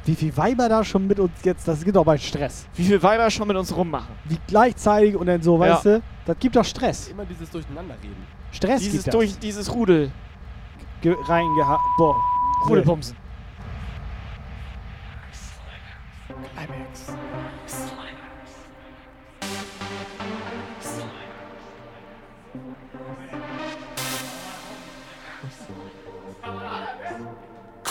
Wie 0.03 0.15
viel 0.15 0.35
Weiber 0.35 0.67
da 0.67 0.83
schon 0.83 1.07
mit 1.07 1.17
uns 1.17 1.31
jetzt, 1.43 1.65
das 1.65 1.81
gibt 1.83 1.95
doch 1.95 2.03
bei 2.03 2.17
Stress. 2.17 2.67
Wie 2.75 2.83
viel 2.83 3.01
Weiber 3.01 3.29
schon 3.31 3.47
mit 3.47 3.55
uns 3.55 3.73
rummachen. 3.73 4.13
Wie 4.25 4.37
gleichzeitig 4.47 5.15
und 5.15 5.27
dann 5.27 5.41
so, 5.41 5.57
weißt 5.57 5.85
Ja. 5.85 5.97
du? 5.99 6.03
Das 6.25 6.37
gibt 6.39 6.57
doch 6.57 6.65
Stress. 6.65 7.07
Immer 7.07 7.25
dieses 7.25 7.49
Durcheinanderreden. 7.51 8.27
Stress 8.51 8.81
Dieses 8.81 9.03
gibt 9.03 9.07
das. 9.07 9.13
durch 9.13 9.39
dieses 9.39 9.73
Rudel. 9.73 10.11
Ge 11.01 11.15
reingeha... 11.25 11.79
Boah. 11.97 12.15
Rudelpumsen. 12.67 13.15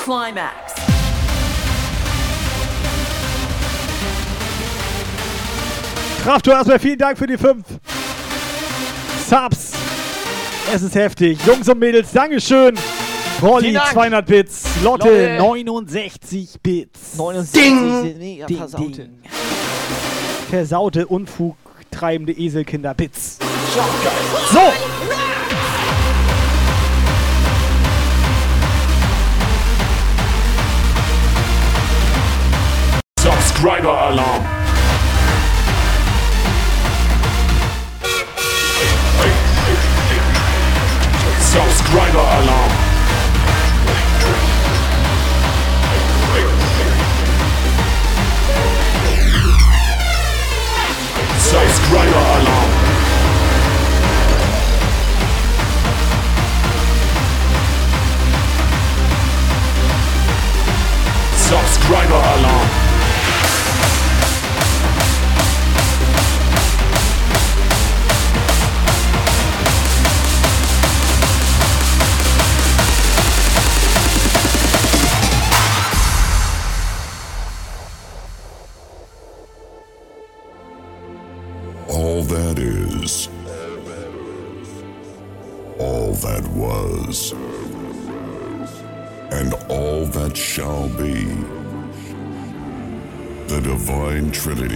Climax. 0.09 0.73
Kraftor, 6.25 6.55
erstmal 6.55 6.79
vielen 6.79 6.97
Dank 6.97 7.19
für 7.19 7.27
die 7.27 7.37
5 7.37 7.63
Subs. 9.29 9.73
Es 10.73 10.81
ist 10.81 10.95
heftig. 10.95 11.39
Jungs 11.47 11.69
und 11.69 11.79
Mädels, 11.79 12.11
Dankeschön. 12.13 12.75
Rolli, 13.43 13.75
Dank. 13.75 13.93
200 13.93 14.25
Bits. 14.25 14.65
Lotte, 14.83 15.09
Lotte. 15.09 15.37
69 15.43 16.57
Bits. 16.63 17.19
69 17.19 17.63
Ding. 17.63 18.19
mega 18.19 18.47
Ding, 18.47 18.57
versaute. 18.57 18.91
ding. 18.91 19.23
Versaute, 20.49 21.07
Unfug 21.07 21.57
treibende 21.91 22.33
Eselkinder 22.33 22.95
Bits. 22.95 23.39
So. 24.51 24.98
Subscriber 33.59 33.89
Alarm. 33.89 34.43
Subscriber 41.41 42.25
Alarm. 42.39 42.73
Subscriber 51.41 52.23
Alarm. 52.39 52.71
Subscriber 61.35 62.23
Alarm. 62.39 62.78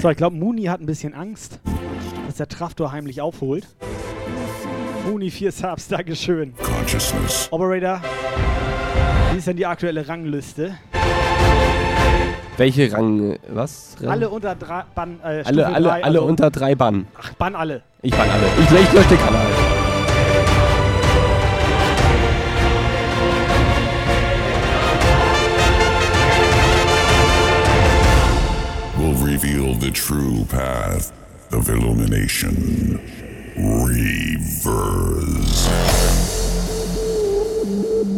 So, 0.03 0.11
ich 0.11 0.17
glaube, 0.17 0.35
Muni 0.35 0.65
hat 0.65 0.81
ein 0.81 0.87
bisschen 0.87 1.15
Angst, 1.15 1.61
dass 2.27 2.35
der 2.35 2.49
Traftor 2.49 2.91
heimlich 2.91 3.21
aufholt. 3.21 3.69
Muni, 5.07 5.31
4 5.31 5.53
Subs, 5.53 5.87
Dankeschön. 5.87 6.55
Consciousness. 6.57 7.47
Operator, 7.53 8.03
wie 9.31 9.39
ist 9.39 9.47
denn 9.47 9.57
die 9.57 9.65
aktuelle 9.65 10.09
Rangliste? 10.09 10.75
Welche 12.57 12.93
Rang. 12.93 13.39
Was? 13.49 13.95
Rang? 14.01 14.11
Alle 14.11 14.29
unter 14.29 14.57
drei, 14.57 14.83
Bann, 14.93 15.21
äh, 15.23 15.45
alle, 15.45 15.67
alle, 15.67 15.87
drei, 15.87 16.03
alle 16.03 16.05
also- 16.19 16.23
unter 16.25 16.51
drei 16.51 16.75
Bann. 16.75 17.07
Ach, 17.17 17.33
Bann 17.35 17.55
alle. 17.55 17.83
Ich 18.03 18.11
bann 18.11 18.29
alle. 18.29 18.47
Ich, 18.59 18.65
ich 18.65 18.93
lösche 18.93 19.09
den 19.09 19.19
Kanal. 19.19 19.47
True 30.13 30.45
path 30.45 31.11
of 31.53 31.71
illumination. 31.71 33.01
Reverse. 33.57 35.71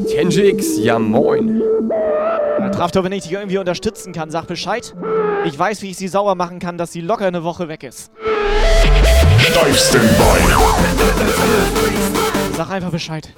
Tenjix, 0.08 0.76
ja 0.78 0.98
moin. 0.98 1.62
Ja, 2.58 2.70
Traftor, 2.70 3.04
wenn 3.04 3.12
ich 3.12 3.22
dich 3.22 3.32
irgendwie 3.32 3.58
unterstützen 3.58 4.12
kann, 4.12 4.28
sag 4.30 4.46
Bescheid. 4.46 4.92
Ich 5.44 5.56
weiß, 5.56 5.82
wie 5.82 5.90
ich 5.90 5.96
sie 5.96 6.08
sauer 6.08 6.34
machen 6.34 6.58
kann, 6.58 6.78
dass 6.78 6.90
sie 6.90 7.00
locker 7.00 7.26
eine 7.26 7.44
Woche 7.44 7.68
weg 7.68 7.84
ist. 7.84 8.10
Dive 9.38 9.76
Standby. 9.76 10.40
Sag 12.56 12.70
einfach 12.70 12.90
Bescheid. 12.90 13.32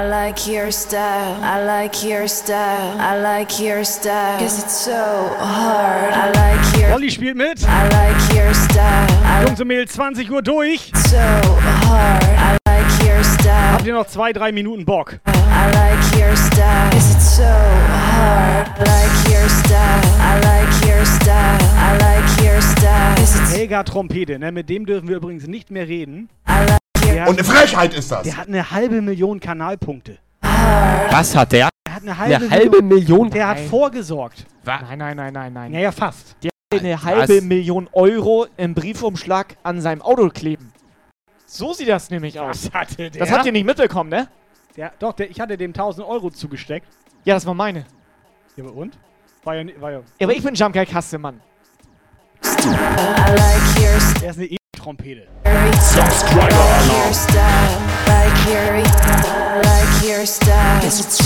I 0.08 0.10
like 0.10 0.48
your 0.48 0.72
style. 0.72 1.44
I 1.44 1.66
like 1.66 2.02
your 2.02 2.30
style. 2.30 2.98
I 2.98 3.20
like 3.22 3.60
your 3.60 3.84
style. 3.84 4.40
Cause 4.40 4.64
it's 4.64 4.86
so 4.86 4.96
hard. 5.38 6.14
I 6.14 6.32
like 6.32 6.80
your 6.80 6.94
Olli 6.94 7.12
spielt 7.12 7.36
mit. 7.36 7.62
I 7.68 7.90
like 7.90 8.34
your 8.34 8.54
style. 8.54 9.46
Jungs 9.46 9.60
und 9.60 9.68
Mädels, 9.68 9.92
20 9.92 10.32
Uhr 10.32 10.42
durch. 10.42 10.94
so 11.10 11.18
hard. 11.18 12.24
I 12.24 12.58
like 12.70 13.06
your 13.06 13.22
style. 13.22 13.74
Habt 13.74 13.86
ihr 13.86 13.94
noch 13.96 14.08
zwei, 14.08 14.32
drei 14.32 14.54
Minuten 14.54 14.86
Bock? 14.86 15.20
I 15.26 15.72
like 15.74 16.18
your 16.18 16.34
style. 16.38 16.90
Cause 16.92 17.14
it's 17.14 17.36
so 17.36 17.44
hard. 17.44 18.70
I 18.78 18.84
like 18.86 19.30
your 19.30 19.50
style. 19.50 20.02
I 20.22 20.40
like 20.40 20.88
your 20.88 21.06
style. 21.06 21.60
I 21.76 21.98
like 22.00 22.42
your 22.42 22.62
style. 22.62 23.58
Helga 23.58 23.84
Trompete, 23.84 24.40
ne? 24.40 24.54
mit 24.54 24.70
dem 24.70 24.86
dürfen 24.86 25.10
wir 25.10 25.18
übrigens 25.18 25.48
nicht 25.48 25.70
mehr 25.70 25.86
reden. 25.86 26.30
I 26.48 26.66
like 26.66 26.77
hat- 27.24 27.30
Und 27.30 27.40
eine 27.40 27.44
Frechheit 27.48 27.94
ist 27.94 28.12
das. 28.12 28.24
Der 28.24 28.38
hat 28.38 28.48
eine 28.48 28.70
halbe 28.72 29.02
Million 29.02 29.40
Kanalpunkte. 29.40 30.18
Was 30.42 31.36
hat 31.36 31.52
der? 31.52 31.70
Der 31.88 31.96
hat 31.96 32.02
eine 32.04 32.18
halbe, 32.18 32.36
Eine 32.36 32.50
halbe 32.50 32.82
Million? 32.82 33.30
Der 33.30 33.48
hat 33.48 33.58
Nein. 33.58 33.68
vorgesorgt. 33.70 34.46
Nein, 34.66 34.98
nein, 34.98 35.18
nein, 35.18 35.34
nein, 35.34 35.54
nein. 35.54 35.72
Naja, 35.72 35.92
fast. 35.92 36.36
Der 36.44 36.52
hat 36.74 36.82
eine 36.84 37.02
halbe 37.04 37.42
Million 37.42 37.90
Euro 37.94 38.48
im 38.58 38.74
Briefumschlag 38.74 39.56
an 39.64 39.80
seinem 39.82 40.02
Auto 40.02 40.28
kleben. 40.30 40.72
So 41.46 41.72
sieht 41.74 41.88
das 41.88 42.10
nämlich 42.10 42.40
aus. 42.40 42.66
Was 42.66 42.74
hatte 42.74 43.10
der? 43.10 43.22
Das 43.22 43.32
habt 43.32 43.46
ihr 43.46 43.52
nicht 43.54 43.66
mitbekommen, 43.66 44.10
ne? 44.10 44.28
Der, 44.76 44.92
doch, 45.00 45.14
der, 45.14 45.30
ich 45.32 45.40
hatte 45.40 45.56
dem 45.58 45.72
1000 45.72 46.06
Euro 46.06 46.30
zugesteckt. 46.30 46.88
Ja, 47.24 47.34
das 47.36 47.46
war 47.46 47.54
meine. 47.54 47.86
Ja, 48.58 48.64
aber 48.66 48.74
und? 48.74 48.98
War 49.44 49.56
ja, 49.56 49.66
war 49.80 49.92
ja. 49.92 50.00
Ja, 50.20 50.28
aber 50.28 50.34
ich 50.36 50.44
bin 50.44 50.54
Jump 50.54 50.74
Guy 50.74 50.86
Kasse, 50.86 51.18
Mann. 51.18 51.40
Er 54.22 54.30
ist 54.32 54.38
eine 54.38 54.46
Subscriber 54.88 56.48
Alarm. 56.48 57.14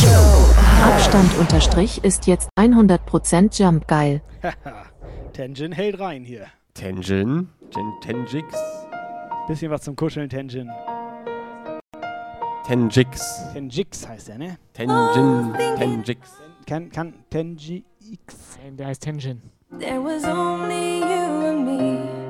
hard. 0.02 0.94
Abstand 0.94 1.38
unterstrich 1.38 2.04
ist 2.04 2.26
jetzt 2.26 2.50
100% 2.58 3.62
Jump 3.62 3.88
geil. 3.88 4.24
Tenjin 5.34 5.72
hält 5.74 6.00
rein 6.00 6.24
hier. 6.24 6.48
Tenjin? 6.74 7.50
Ten 7.70 7.94
Tenjix? 8.02 8.48
Bisschen 9.48 9.70
was 9.70 9.84
zum 9.84 9.96
Kuscheln, 9.96 10.28
Tenjin. 10.28 10.72
Tenjix. 12.66 13.44
Tenjix 13.54 14.08
heißt 14.08 14.30
er, 14.30 14.40
ne? 14.40 14.58
Tenjin. 14.74 15.54
Tenjix. 15.78 16.32
Kann, 16.66 16.92
kann 16.92 17.14
Tenji 17.30 17.84
X. 18.12 18.58
Nein, 18.64 18.78
der 18.78 18.88
heißt 18.88 19.04
Tenjin. 19.04 19.40
There 19.80 20.04
was 20.04 20.26
only 20.26 21.00
you 21.02 21.46
and 21.46 21.66
me. 21.66 22.21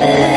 Now. 0.00 0.34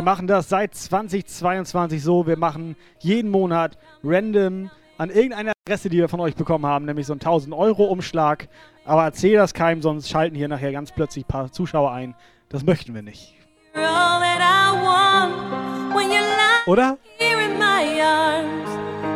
wir 0.00 0.04
machen 0.04 0.26
das 0.26 0.48
seit 0.48 0.74
2022 0.74 2.02
so. 2.02 2.26
Wir 2.26 2.38
machen 2.38 2.74
jeden 3.00 3.30
Monat 3.30 3.76
random 4.02 4.70
an 4.96 5.10
irgendeiner 5.10 5.52
Adresse, 5.66 5.90
die 5.90 5.98
wir 5.98 6.08
von 6.08 6.20
euch 6.20 6.34
bekommen 6.34 6.64
haben, 6.64 6.86
nämlich 6.86 7.06
so 7.06 7.12
einen 7.12 7.20
1000 7.20 7.54
Euro 7.54 7.84
Umschlag. 7.84 8.48
Aber 8.86 9.04
erzähl 9.04 9.36
das 9.36 9.52
keinem, 9.52 9.82
sonst 9.82 10.08
schalten 10.08 10.36
hier 10.36 10.48
nachher 10.48 10.72
ganz 10.72 10.92
plötzlich 10.92 11.26
ein 11.26 11.28
paar 11.28 11.52
Zuschauer 11.52 11.92
ein. 11.92 12.14
Das 12.48 12.64
möchten 12.64 12.94
wir 12.94 13.02
nicht. 13.02 13.39
You're 13.74 13.84
all 13.84 14.20
that 14.20 14.40
I 14.40 14.82
want 14.82 15.94
when 15.94 16.10
you 16.10 16.20
lie 16.20 16.64
Oder? 16.66 16.98
here 17.18 17.40
in 17.40 17.58
my 17.58 18.00
arms. 18.00 18.70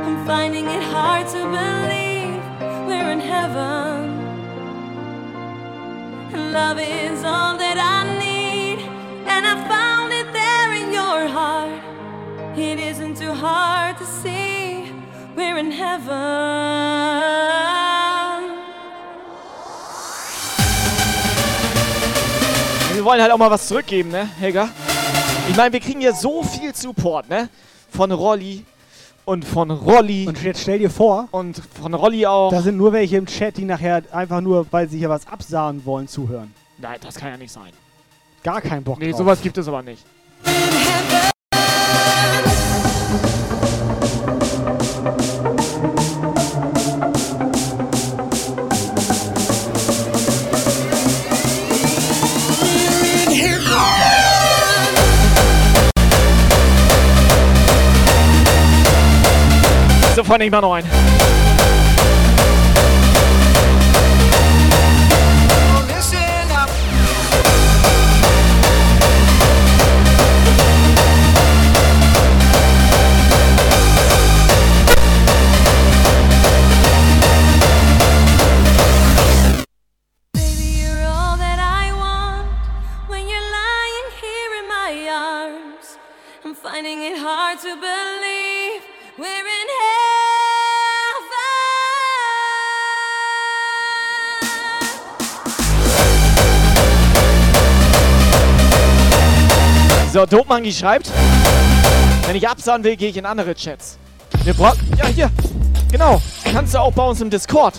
I'm 0.06 0.26
finding 0.26 0.66
it 0.66 0.82
hard 0.82 1.26
to 1.28 1.40
believe 1.58 2.42
we're 2.86 3.10
in 3.10 3.20
heaven. 3.20 4.22
Love 6.52 6.78
is 6.78 7.24
all 7.24 7.56
that 7.56 7.78
I 7.78 8.00
need, 8.18 8.78
and 9.26 9.44
I 9.46 9.54
found 9.68 10.12
it 10.12 10.32
there 10.32 10.72
in 10.80 10.92
your 10.92 11.26
heart. 11.26 11.82
It 12.56 12.78
isn't 12.78 13.16
too 13.16 13.32
hard 13.32 13.98
to 13.98 14.04
see 14.04 14.92
we're 15.36 15.58
in 15.58 15.72
heaven. 15.72 16.53
Wir 23.04 23.10
wollen 23.10 23.20
halt 23.20 23.32
auch 23.32 23.36
mal 23.36 23.50
was 23.50 23.68
zurückgeben, 23.68 24.08
ne, 24.08 24.26
Helga? 24.40 24.70
Ich 25.50 25.54
meine, 25.58 25.70
wir 25.74 25.80
kriegen 25.80 26.00
ja 26.00 26.14
so 26.14 26.42
viel 26.42 26.74
Support, 26.74 27.28
ne? 27.28 27.50
Von 27.90 28.10
Rolli 28.10 28.64
und 29.26 29.44
von 29.44 29.70
Rolli 29.70 30.26
Und 30.26 30.42
jetzt 30.42 30.62
stell 30.62 30.78
dir 30.78 30.88
vor, 30.88 31.28
und 31.30 31.60
von 31.78 31.92
Rolli 31.92 32.24
auch. 32.24 32.50
da 32.50 32.62
sind 32.62 32.78
nur 32.78 32.94
welche 32.94 33.18
im 33.18 33.26
Chat, 33.26 33.58
die 33.58 33.66
nachher 33.66 34.02
einfach 34.10 34.40
nur, 34.40 34.66
weil 34.70 34.88
sie 34.88 34.96
hier 34.96 35.10
was 35.10 35.26
absahen 35.28 35.84
wollen, 35.84 36.08
zuhören. 36.08 36.54
Nein, 36.78 36.96
das 37.02 37.16
kann 37.16 37.28
ja 37.28 37.36
nicht 37.36 37.52
sein. 37.52 37.74
Gar 38.42 38.62
keinen 38.62 38.82
Bock 38.84 38.98
Nee, 38.98 39.10
drauf. 39.10 39.18
sowas 39.18 39.42
gibt 39.42 39.58
es 39.58 39.68
aber 39.68 39.82
nicht. 39.82 40.02
Sofort 60.24 60.38
nicht 60.38 60.52
mal 60.52 60.62
So, 100.24 100.38
Dopmangi 100.38 100.72
schreibt, 100.72 101.10
wenn 102.26 102.34
ich 102.34 102.48
absahen 102.48 102.82
will, 102.82 102.96
gehe 102.96 103.10
ich 103.10 103.16
in 103.18 103.26
andere 103.26 103.54
Chats. 103.54 103.98
Wir 104.42 104.54
brauchen. 104.54 104.80
Ja, 104.96 105.06
hier. 105.06 105.30
Genau. 105.92 106.22
Kannst 106.50 106.72
du 106.72 106.78
auch 106.78 106.92
bei 106.92 107.02
uns 107.02 107.20
im 107.20 107.28
Discord. 107.28 107.74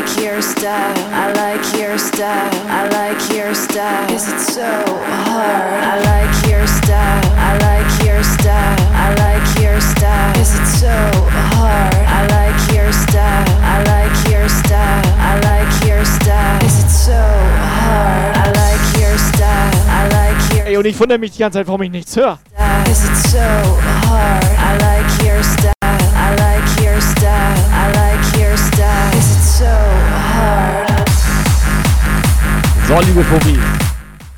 Like 0.00 0.22
your 0.22 0.40
style. 0.40 0.96
I 1.12 1.32
like 1.32 1.78
your 1.78 1.98
style. 1.98 2.50
I 2.68 2.88
like 2.88 3.36
your 3.36 3.54
style. 3.54 4.10
Is 4.10 4.28
it 4.32 4.40
so 4.40 4.64
hard? 5.28 5.84
I 5.84 6.00
like 6.10 6.48
your 6.50 6.66
style. 6.66 7.20
I 7.36 7.58
like 7.68 8.06
your 8.06 8.22
style. 8.22 8.76
I 8.96 9.08
like 9.24 9.60
your 9.60 9.78
style. 9.80 10.40
Is 10.40 10.54
it 10.54 10.66
so 10.66 10.94
hard? 11.52 11.94
I 11.94 12.26
like 12.32 12.74
your 12.74 12.90
style. 12.92 13.44
I 13.60 13.82
like 13.92 14.30
your 14.30 14.48
style. 14.48 15.04
I 15.20 15.38
like 15.50 15.86
your 15.86 16.04
style. 16.04 16.64
Is 16.64 16.82
it 16.84 16.88
so 16.90 17.20
hard? 17.20 18.36
I 18.36 18.46
like 18.56 19.00
your 19.00 19.16
style. 19.18 19.72
I 19.88 20.08
like 20.08 20.56
your 20.56 20.66
Ey, 20.66 20.76
und 20.78 20.86
ich 20.86 20.98
wundere 20.98 21.18
mich 21.18 21.32
die 21.32 21.40
ganze 21.40 21.58
Zeit, 21.58 21.66
warum 21.66 21.82
ich 21.82 21.90
nichts 21.90 22.16
höre. 22.16 22.38
style. 22.54 22.90
Is 22.90 23.04
it 23.04 23.16
so 23.28 23.38
hard? 24.08 24.44
I 24.56 24.78
like 24.80 25.24
your 25.26 25.42
style. 25.42 25.74
I 25.82 26.34
like 26.36 26.82
your 26.82 27.00
style. 27.00 27.58
I 27.70 27.92
like 27.92 28.38
your 28.38 28.56
style. 28.56 29.19
So 32.88 32.98
liebe 33.00 33.24
Tobi. 33.28 33.58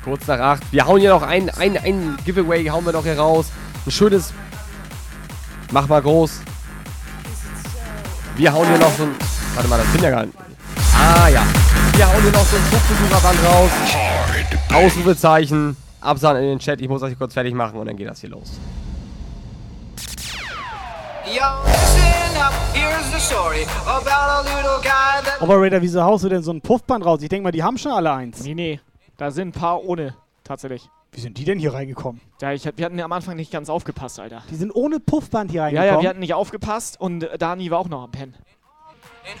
Kurz 0.03 0.27
nach 0.27 0.39
8. 0.39 0.63
Wir 0.71 0.85
hauen 0.85 0.99
hier 0.99 1.11
noch 1.11 1.21
ein, 1.21 1.49
ein, 1.49 1.77
ein 1.77 2.17
Giveaway, 2.25 2.65
hauen 2.65 2.85
wir 2.85 2.91
noch 2.91 3.03
hier 3.03 3.17
raus. 3.17 3.45
Ein 3.85 3.91
schönes. 3.91 4.33
Mach 5.71 5.87
mal 5.87 6.01
groß. 6.01 6.41
Wir 8.35 8.51
hauen 8.51 8.67
hier 8.67 8.77
noch 8.77 8.91
so 8.97 9.03
ein. 9.03 9.15
Warte 9.55 9.69
mal, 9.69 9.77
das 9.77 9.87
bin 9.87 10.03
ja 10.03 10.09
gar 10.09 10.25
nicht. 10.25 10.37
Ah 10.93 11.29
ja. 11.29 11.43
Wir 11.95 12.05
hauen 12.05 12.21
hier 12.21 12.31
noch 12.31 12.45
so 12.45 12.57
ein 12.57 12.63
Flugbesucherband 12.63 13.39
raus. 13.45 13.71
Ausrufezeichen. 14.73 15.77
Absahn 16.01 16.35
in 16.35 16.43
den 16.43 16.59
Chat. 16.59 16.81
Ich 16.81 16.89
muss 16.89 16.99
das 16.99 17.09
hier 17.09 17.17
kurz 17.17 17.33
fertig 17.33 17.53
machen 17.53 17.79
und 17.79 17.85
dann 17.85 17.95
geht 17.95 18.09
das 18.09 18.19
hier 18.19 18.29
los. 18.29 18.59
Operator, 25.39 25.81
wieso 25.81 26.03
haust 26.03 26.23
du 26.23 26.29
denn 26.29 26.43
so 26.43 26.51
ein 26.51 26.61
Puffband 26.61 27.05
raus? 27.05 27.21
Ich 27.21 27.29
denke 27.29 27.43
mal, 27.43 27.51
die 27.51 27.63
haben 27.63 27.77
schon 27.77 27.91
alle 27.91 28.11
eins. 28.11 28.43
Nee, 28.43 28.53
nee. 28.55 28.79
Da 29.17 29.31
sind 29.31 29.49
ein 29.49 29.51
paar 29.51 29.83
ohne, 29.83 30.15
tatsächlich. 30.43 30.89
Wie 31.11 31.19
sind 31.21 31.37
die 31.37 31.45
denn 31.45 31.59
hier 31.59 31.73
reingekommen? 31.73 32.21
Ja, 32.41 32.51
ich, 32.53 32.65
wir 32.75 32.85
hatten 32.85 32.97
ja 32.97 33.05
am 33.05 33.11
Anfang 33.11 33.35
nicht 33.35 33.51
ganz 33.51 33.69
aufgepasst, 33.69 34.19
Alter. 34.19 34.41
Die 34.49 34.55
sind 34.55 34.73
ohne 34.75 34.99
Puffband 34.99 35.51
hier 35.51 35.59
Ja, 35.59 35.65
reingekommen. 35.65 35.95
ja, 35.95 36.01
wir 36.01 36.09
hatten 36.09 36.19
nicht 36.19 36.33
aufgepasst 36.33 36.99
und 36.99 37.23
äh, 37.23 37.37
Dani 37.37 37.69
war 37.69 37.79
auch 37.79 37.87
noch 37.89 38.03
am 38.03 38.11
Pennen. 38.11 38.35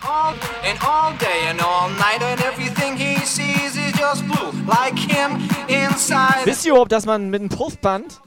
all, 0.01 0.33
and 0.69 0.79
all 0.87 1.13
day 1.17 1.49
and 1.49 1.61
all 1.61 1.89
night, 1.89 2.21
and 2.21 2.39
everything 2.45 2.95
he 2.95 3.15
sees 3.25 3.75
is 3.75 3.91
just 3.99 4.23
blue, 4.27 4.53
like 4.67 4.97
him 4.97 5.49
inside. 5.67 6.45
Wisst 6.45 6.65
ihr 6.65 6.71
überhaupt, 6.71 6.91
dass 6.91 7.05
man 7.05 7.29
mit 7.29 7.41
einem 7.41 7.49
Puffband. 7.49 8.21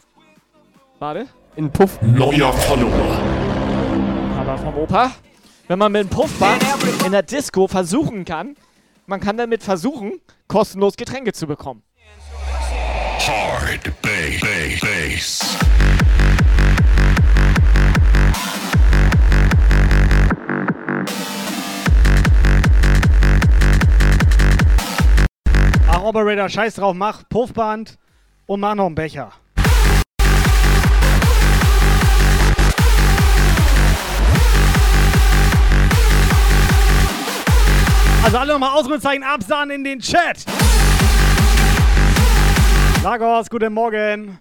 Warte. 0.99 1.27
In 1.55 1.71
Puff. 1.71 1.99
Neuer 2.03 2.53
Follower. 2.53 3.36
Aber 4.47 4.59
vom 4.59 4.77
Opa. 4.77 5.11
Wenn 5.67 5.81
man 5.81 5.91
mit 5.91 6.03
einem 6.03 6.09
Puffband 6.09 6.63
in 7.05 7.11
der 7.11 7.25
Disco 7.25 7.67
versuchen 7.67 8.25
kann, 8.25 8.55
man 9.07 9.19
kann 9.19 9.37
damit 9.37 9.65
versuchen, 9.65 10.21
kostenlos 10.47 10.97
Getränke 10.97 11.33
zu 11.33 11.49
bekommen. 11.49 11.83
Hard 13.19 13.91
bass. 14.01 15.59
Ach, 25.89 26.03
Operator, 26.05 26.49
scheiß 26.49 26.77
drauf, 26.77 26.95
mach 26.95 27.29
Puffband 27.29 27.99
und 28.47 28.61
mach 28.61 28.77
noch 28.77 28.87
einen 28.87 28.95
Becher. 28.95 29.33
Also 38.27 38.39
alle 38.39 38.55
nochmal 38.55 38.77
Ausrufezeichen 38.77 39.23
absahen 39.23 39.71
in 39.71 39.85
den 39.85 40.01
Chat. 40.01 40.45
Lagos, 43.05 43.49
guten 43.49 43.73
Morgen. 43.73 44.37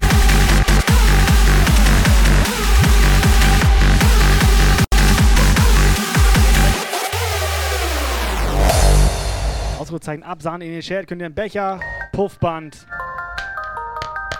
Ausrufezeichen 9.78 10.24
absahnen 10.24 10.62
in 10.64 10.72
den 10.72 10.82
Chat. 10.82 11.06
Könnt 11.08 11.22
ihr 11.22 11.28
einen 11.28 11.36
Becher, 11.36 11.80
Puffband. 12.12 12.88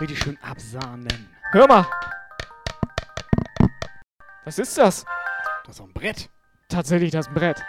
Richtig 0.00 0.18
schön 0.18 0.36
absahnen. 0.42 1.28
Hör 1.52 1.68
mal. 1.68 1.86
Was 4.44 4.58
ist 4.58 4.76
das? 4.76 5.04
Das 5.62 5.70
ist 5.70 5.78
doch 5.78 5.86
ein 5.86 5.92
Brett. 5.92 6.30
Tatsächlich, 6.68 7.12
das 7.12 7.26
ist 7.26 7.30
ein 7.30 7.34
Brett. 7.34 7.62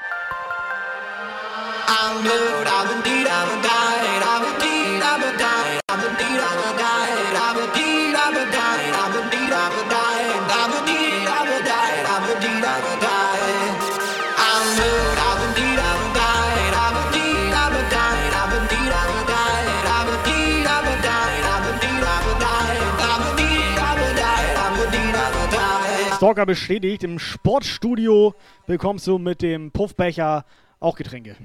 Stalker 26.18 26.48
bestätigt, 26.48 27.04
im 27.04 27.20
Sportstudio 27.20 28.34
bekommst 28.66 29.06
du 29.06 29.20
mit 29.20 29.42
dem 29.44 29.72
Puffbecher 29.72 30.46
auch 30.80 30.96
Getränke. 30.96 31.36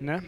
Ne? 0.00 0.20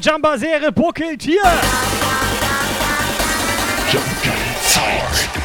Jumper-Serie 0.00 0.72
buckelt 0.72 1.22
hier. 1.22 1.42
So, 4.66 5.39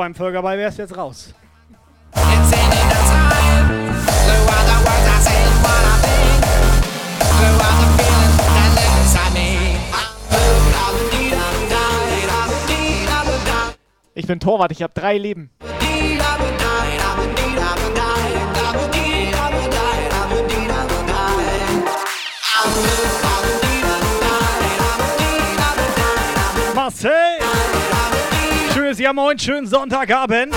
beim 0.00 0.14
Völkerball 0.14 0.56
wär's 0.56 0.78
jetzt 0.78 0.96
raus. 0.96 1.34
Ich 14.14 14.26
bin 14.26 14.40
Torwart, 14.40 14.72
ich 14.72 14.82
habe 14.82 14.94
drei 14.94 15.18
Leben. 15.18 15.50
Marcel! 26.74 27.39
Schönes 28.90 28.98
Jahr 28.98 29.12
moin, 29.12 29.38
schönen 29.38 29.68
Sonntagabend. 29.68 30.52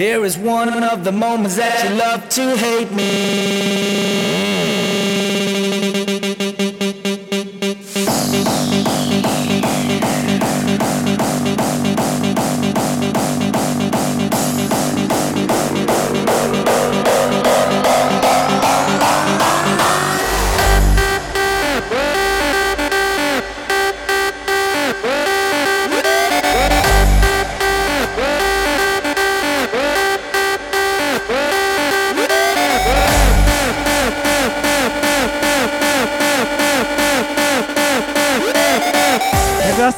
Here 0.00 0.24
is 0.24 0.38
one 0.38 0.82
of 0.82 1.04
the 1.04 1.12
moments 1.12 1.56
that 1.56 1.84
you 1.84 1.90
love 1.94 2.26
to 2.30 2.56
hate 2.56 2.90
me. 2.90 4.00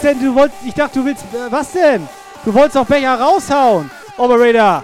Denn? 0.02 0.20
Du 0.20 0.34
wolltest. 0.34 0.58
Ich 0.66 0.74
dachte, 0.74 0.98
du 1.00 1.04
willst. 1.06 1.22
Äh, 1.32 1.50
was 1.50 1.72
denn? 1.72 2.08
Du 2.44 2.52
wolltest 2.52 2.76
doch 2.76 2.86
Becher 2.86 3.14
raushauen, 3.20 3.90
Operator. 4.16 4.82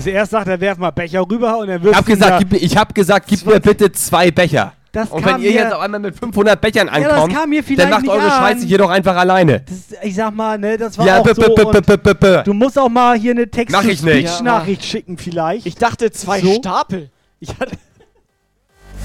Sie 0.00 0.10
erst 0.12 0.30
sagt, 0.30 0.46
er 0.48 0.60
werf 0.60 0.78
mal 0.78 0.90
Becher 0.92 1.22
rüber 1.28 1.58
und 1.58 1.66
dann 1.66 1.78
Ich 1.78 1.84
wirft 1.84 1.96
hab 1.98 2.06
gesagt, 2.06 2.38
gib, 2.38 2.52
mir- 2.52 2.58
ich 2.58 2.76
hab 2.76 2.94
gesagt, 2.94 3.26
gib 3.28 3.44
mir 3.44 3.58
bitte 3.60 3.90
zwei 3.92 4.30
Becher. 4.30 4.72
Das 4.98 5.10
Und 5.10 5.24
wenn 5.24 5.40
ihr 5.42 5.50
mir- 5.52 5.60
jetzt 5.60 5.72
auf 5.72 5.80
einmal 5.80 6.00
mit 6.00 6.18
500 6.18 6.60
Bechern 6.60 6.88
Ja, 6.88 6.98
das 7.00 7.12
ankommt, 7.12 7.30
mir 7.46 7.62
dann 7.76 7.90
macht 7.90 8.08
eure 8.08 8.22
an. 8.22 8.30
Scheiße 8.54 8.66
hier 8.66 8.78
doch 8.78 8.90
einfach 8.90 9.16
alleine. 9.16 9.64
Ich 10.02 10.14
sag 10.16 10.34
mal, 10.34 10.58
ne, 10.58 10.76
das 10.76 10.98
war 10.98 11.06
Ja, 11.06 11.18
auch 11.18 11.22
b- 11.22 11.34
so. 11.34 11.42
b- 11.42 11.54
b- 11.54 11.62
und 11.64 11.86
b- 11.86 11.96
b- 11.96 12.14
b- 12.14 12.42
Du 12.44 12.52
musst 12.52 12.76
auch 12.78 12.88
mal 12.88 13.16
hier 13.16 13.30
eine 13.30 13.42
Mach 13.70 13.82
ich 13.84 14.02
nicht. 14.02 14.04
Text-to-Speech-Nachricht 14.04 14.84
schicken 14.84 15.16
vielleicht. 15.16 15.66
Ich 15.66 15.76
dachte 15.76 16.10
zwei 16.10 16.40
So? 16.40 16.54
Stapel. 16.54 17.10
Ich 17.38 17.50
hatte. 17.50 17.76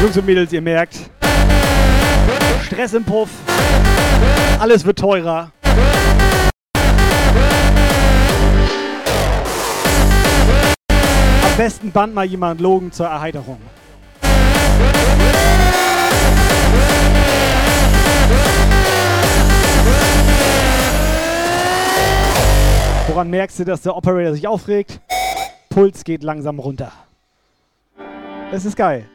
Jungs 0.01 0.17
und 0.17 0.25
Mädels, 0.25 0.51
ihr 0.51 0.63
merkt. 0.63 1.11
Stress 2.65 2.95
im 2.95 3.05
Puff. 3.05 3.29
Alles 4.59 4.83
wird 4.87 4.99
teurer. 4.99 5.53
Am 11.43 11.57
besten 11.59 11.93
band 11.93 12.15
mal 12.15 12.25
jemand 12.25 12.63
Logen 12.63 12.91
zur 12.91 13.09
Erheiterung. 13.09 13.59
Woran 23.07 23.29
merkst 23.29 23.59
du, 23.59 23.65
dass 23.65 23.83
der 23.83 23.95
Operator 23.95 24.33
sich 24.33 24.47
aufregt? 24.47 24.99
Puls 25.69 26.05
geht 26.05 26.23
langsam 26.23 26.59
runter. 26.59 26.91
Es 28.51 28.65
ist 28.65 28.77
geil. 28.77 29.07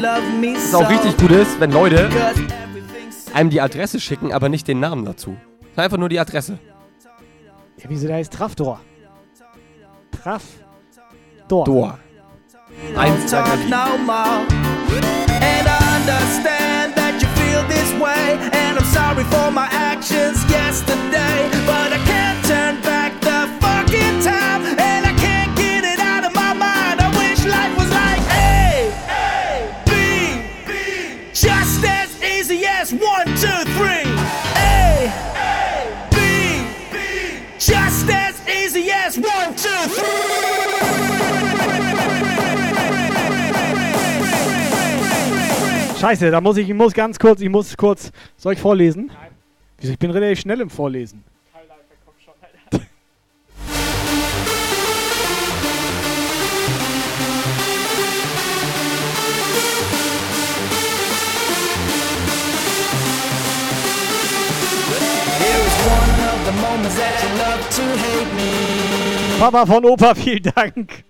Love 0.00 0.22
me 0.40 0.54
Was 0.54 0.72
auch 0.74 0.88
richtig 0.88 1.16
gut 1.16 1.32
ist, 1.32 1.58
wenn 1.58 1.72
Leute 1.72 2.08
einem 3.34 3.50
die 3.50 3.60
Adresse 3.60 3.98
schicken, 3.98 4.32
aber 4.32 4.48
nicht 4.48 4.68
den 4.68 4.78
Namen 4.78 5.04
dazu. 5.04 5.36
Einfach 5.74 5.98
nur 5.98 6.08
die 6.08 6.20
Adresse. 6.20 6.60
Ja, 7.78 7.86
wieso 7.88 8.06
der 8.06 8.14
heißt 8.16 8.32
Trafdor? 8.32 8.80
Traf. 10.12 10.44
Dor. 11.48 11.64
Dor. 11.64 11.98
Eins, 12.96 13.26
zwei, 13.26 13.40
understand 13.40 13.74
that 16.94 17.20
you 17.20 17.26
feel 17.34 17.64
this 17.68 17.92
way. 18.00 18.38
And 18.52 18.78
I'm 18.78 18.84
sorry 18.92 19.24
for 19.24 19.50
my 19.50 19.66
actions 19.72 20.44
yesterday. 20.48 21.50
But 21.66 21.92
I 21.92 21.98
can't 22.06 22.44
turn 22.46 22.85
Scheiße, 46.00 46.30
da 46.30 46.42
muss 46.42 46.58
ich, 46.58 46.68
ich 46.68 46.74
muss 46.74 46.92
ganz 46.92 47.18
kurz, 47.18 47.40
ich 47.40 47.48
muss 47.48 47.74
kurz. 47.74 48.12
Soll 48.36 48.52
ich 48.52 48.60
vorlesen? 48.60 49.10
Wieso? 49.78 49.92
Ich 49.92 49.98
bin 49.98 50.10
relativ 50.10 50.40
schnell 50.40 50.60
im 50.60 50.68
Vorlesen. 50.68 51.24
Papa 69.38 69.66
von 69.66 69.84
Opa, 69.84 70.14
vielen 70.14 70.42
Dank. 70.42 71.04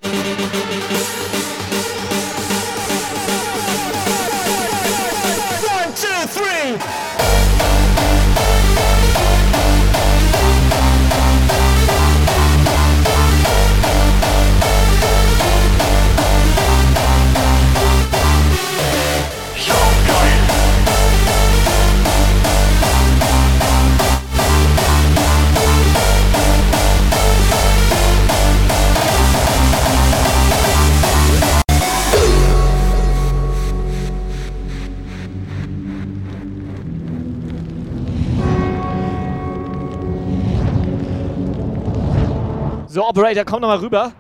So, 42.97 43.07
Operator, 43.07 43.45
komm 43.45 43.61
noch 43.61 43.69
mal 43.69 43.77
rüber. 43.77 44.13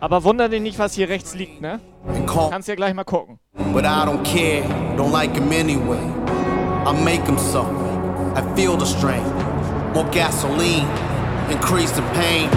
Aber 0.00 0.24
wunder 0.24 0.48
dich 0.48 0.60
nicht, 0.60 0.76
was 0.76 0.94
hier 0.94 1.08
rechts 1.08 1.36
liegt, 1.36 1.60
ne? 1.60 1.78
Kannst 2.50 2.66
ja 2.66 2.74
gleich 2.74 2.92
mal 2.92 3.04
gucken. 3.04 3.38
But 3.72 3.84
I 3.84 4.04
don't 4.04 4.24
care, 4.24 4.64
don't 4.96 5.12
like 5.12 5.32
him 5.36 5.52
anyway. 5.52 6.02
I 6.84 6.92
make 7.04 7.24
him 7.28 7.38
suffer. 7.38 7.86
I 8.34 8.42
feel 8.56 8.76
the 8.76 8.86
strain. 8.86 9.22
More 9.94 10.04
gasoline, 10.10 10.88
increase 11.48 11.92
the 11.92 12.02
pain. 12.18 12.50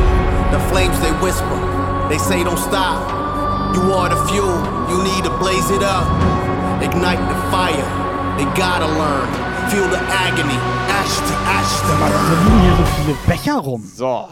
The 0.49 0.57
flames 0.71 0.99
they 0.99 1.11
whisper, 1.21 1.59
they 2.09 2.17
say 2.17 2.43
don't 2.43 2.57
stop. 2.57 2.97
You 3.75 3.93
are 3.93 4.09
the 4.09 4.17
fuel, 4.31 4.57
you 4.89 4.97
need 5.03 5.25
to 5.25 5.37
blaze 5.37 5.69
it 5.69 5.83
up. 5.83 6.09
Ignite 6.81 7.21
the 7.29 7.37
fire, 7.53 7.85
they 8.39 8.45
gotta 8.57 8.87
learn. 8.87 9.29
Feel 9.69 9.87
the 9.89 10.01
agony, 10.09 10.57
ash 10.89 11.17
to 11.21 11.35
ash 11.53 11.81
to 11.85 11.93
burn. 12.01 12.37
liegen 12.45 12.61
hier 12.61 12.75
so 12.77 12.85
viele 12.95 13.17
Becher 13.27 13.59
rum. 13.59 13.83
So. 13.95 14.27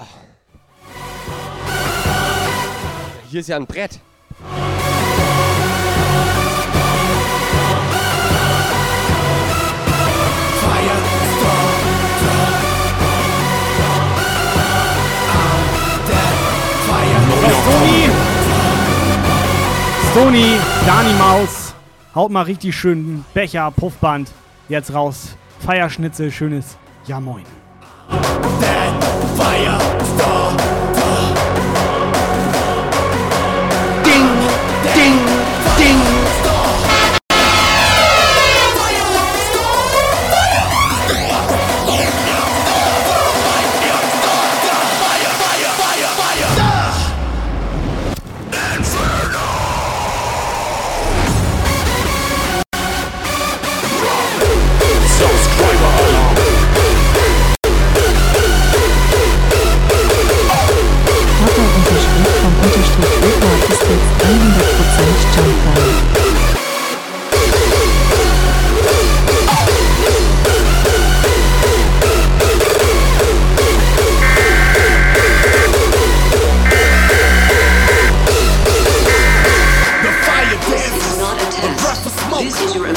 Hier 3.30 3.40
ist 3.40 3.48
ja 3.48 3.58
ein 3.58 3.66
Brett. 3.66 4.00
Stony, 20.12 20.54
Dani 20.86 21.14
Maus, 21.20 21.74
haut 22.16 22.32
mal 22.32 22.44
richtig 22.44 22.74
schön 22.74 23.26
Becher, 23.34 23.70
Puffband 23.72 24.32
jetzt 24.70 24.94
raus. 24.94 25.36
Feierschnitzel, 25.60 26.32
schönes 26.32 26.78
Ja 27.06 27.20
Moin. 27.20 27.44
Fire 29.38 29.78
starter. 30.16 30.75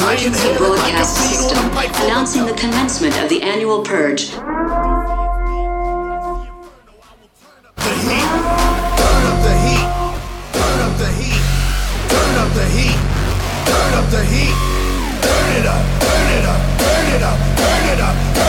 Emergency 0.08 0.56
broadcast 0.56 1.16
system 1.16 1.68
announcing 2.00 2.46
the 2.46 2.54
commencement 2.54 3.14
of 3.22 3.28
the 3.28 3.42
annual 3.42 3.82
purge. 3.82 4.30
Turn 4.30 4.40
up 4.40 4.88
the 12.56 12.64
heat. 12.72 12.96
Turn 13.68 13.94
up 14.00 14.08
the 14.14 14.24
heat. 14.24 14.54
Turn 15.20 15.52
it 15.52 15.66
up. 15.66 16.00
Turn 16.00 16.28
it 16.38 16.46
up. 16.46 16.62
Turn 16.80 17.12
it 17.12 17.22
up. 17.22 17.38
Turn 17.58 17.84
it 17.92 18.00
up. 18.00 18.16
Turn 18.16 18.38
it 18.38 18.40
up. 18.40 18.47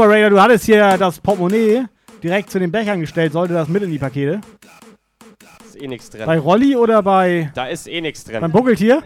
Operator, 0.00 0.30
du 0.30 0.40
hattest 0.40 0.64
hier 0.64 0.96
das 0.96 1.20
Portemonnaie 1.20 1.84
direkt 2.22 2.50
zu 2.50 2.58
den 2.58 2.72
Bechern 2.72 3.00
gestellt. 3.00 3.34
Sollte 3.34 3.52
das 3.52 3.68
mit 3.68 3.82
in 3.82 3.90
die 3.90 3.98
Pakete? 3.98 4.40
Ist 5.62 5.78
eh 5.78 5.88
nichts 5.88 6.08
drin. 6.08 6.24
Bei 6.24 6.38
Rolli 6.38 6.74
oder 6.74 7.02
bei 7.02 7.50
Da 7.54 7.66
ist 7.66 7.86
eh 7.86 8.00
nichts 8.00 8.24
drin. 8.24 8.40
beim 8.40 8.50
Buckeltier? 8.50 9.02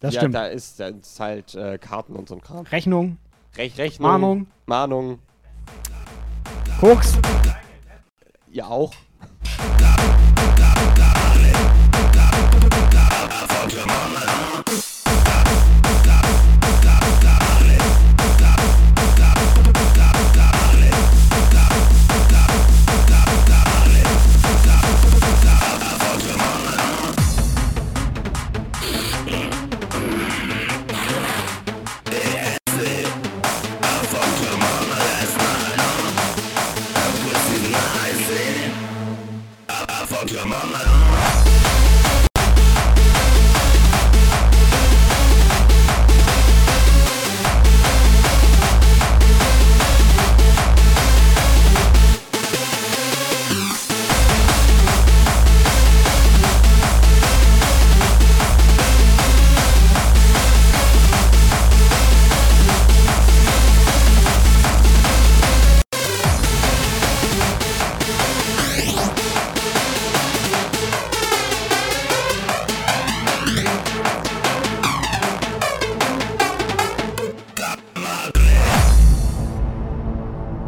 Das 0.00 0.14
ja, 0.14 0.22
stimmt. 0.22 0.34
da 0.34 0.46
ist, 0.46 0.80
da 0.80 0.88
ist 0.88 1.20
halt 1.20 1.54
äh, 1.54 1.78
Karten 1.78 2.16
und 2.16 2.28
so 2.28 2.34
ein 2.34 2.40
Kram. 2.40 2.66
Rechnung, 2.66 3.18
Rech 3.56 3.78
Rechnung. 3.78 4.10
Mahnung. 4.10 4.46
Mahnung. 4.66 5.18
Koks. 6.80 7.16
Ja, 8.50 8.66
auch. 8.66 8.92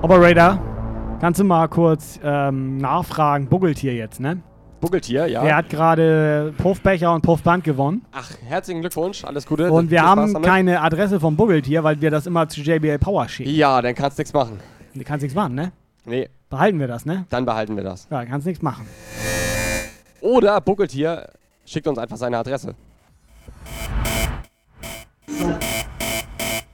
Operator, 0.06 0.60
kannst 1.20 1.40
du 1.40 1.44
mal 1.44 1.66
kurz 1.66 2.20
ähm, 2.22 2.78
nachfragen? 2.78 3.48
Buckeltier 3.48 3.92
jetzt, 3.92 4.20
ne? 4.20 4.40
Buckeltier, 4.80 5.26
ja. 5.26 5.42
Der 5.42 5.56
hat 5.56 5.68
gerade 5.68 6.54
Puffbecher 6.58 7.12
und 7.12 7.22
Puffband 7.22 7.64
gewonnen. 7.64 8.06
Ach, 8.12 8.30
herzlichen 8.46 8.82
Glückwunsch, 8.82 9.24
alles 9.24 9.44
Gute. 9.44 9.68
Und 9.68 9.90
wir 9.90 10.02
haben 10.02 10.32
damit. 10.32 10.48
keine 10.48 10.80
Adresse 10.80 11.18
vom 11.18 11.34
Buckeltier, 11.36 11.82
weil 11.82 12.00
wir 12.00 12.12
das 12.12 12.28
immer 12.28 12.48
zu 12.48 12.60
JBL 12.60 13.00
Power 13.00 13.28
schicken. 13.28 13.50
Ja, 13.50 13.82
dann 13.82 13.96
kannst 13.96 14.16
du 14.16 14.20
nichts 14.20 14.32
machen. 14.32 14.60
Du 14.94 15.02
kannst 15.02 15.24
nichts 15.24 15.34
machen, 15.34 15.56
ne? 15.56 15.72
Nee, 16.04 16.28
Behalten 16.50 16.78
wir 16.78 16.86
das, 16.86 17.04
ne? 17.04 17.26
dann 17.30 17.44
behalten 17.44 17.74
wir 17.74 17.82
das. 17.82 18.06
Ja, 18.08 18.24
kannst 18.24 18.46
nichts 18.46 18.62
machen. 18.62 18.86
Oder 20.20 20.60
Buckeltier 20.60 21.30
schickt 21.64 21.88
uns 21.88 21.98
einfach 21.98 22.16
seine 22.16 22.38
Adresse. 22.38 22.76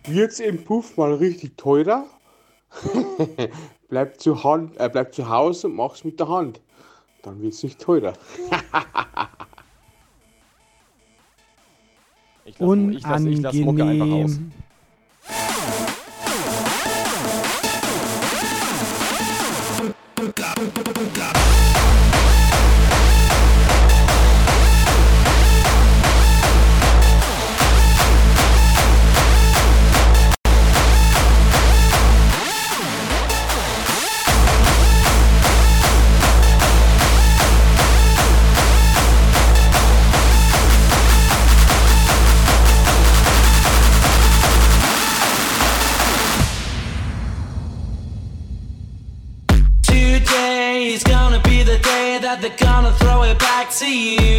Wird's 0.07 0.39
im 0.39 0.63
Puff 0.65 0.99
mal 0.99 1.15
richtig 1.15 1.57
teurer? 1.57 2.05
bleib, 3.89 4.20
zu 4.20 4.43
Hand, 4.44 4.78
äh, 4.78 4.89
bleib 4.90 5.15
zu 5.15 5.28
Hause 5.28 5.69
und 5.69 5.77
mach's 5.77 6.05
mit 6.05 6.19
der 6.19 6.28
Hand. 6.28 6.61
Dann 7.23 7.40
wird's 7.40 7.62
nicht 7.62 7.81
teurer. 7.81 8.15
Ich 12.44 12.59
lass, 12.59 12.78
ich 12.90 13.03
lass, 13.03 13.24
ich 13.24 13.40
lass 13.40 13.55
Mucke 13.57 13.85
einfach 13.85 14.07
aus. 14.07 14.40
It 53.85 53.89
back 53.89 53.89
to 53.89 53.91
you. 53.91 54.32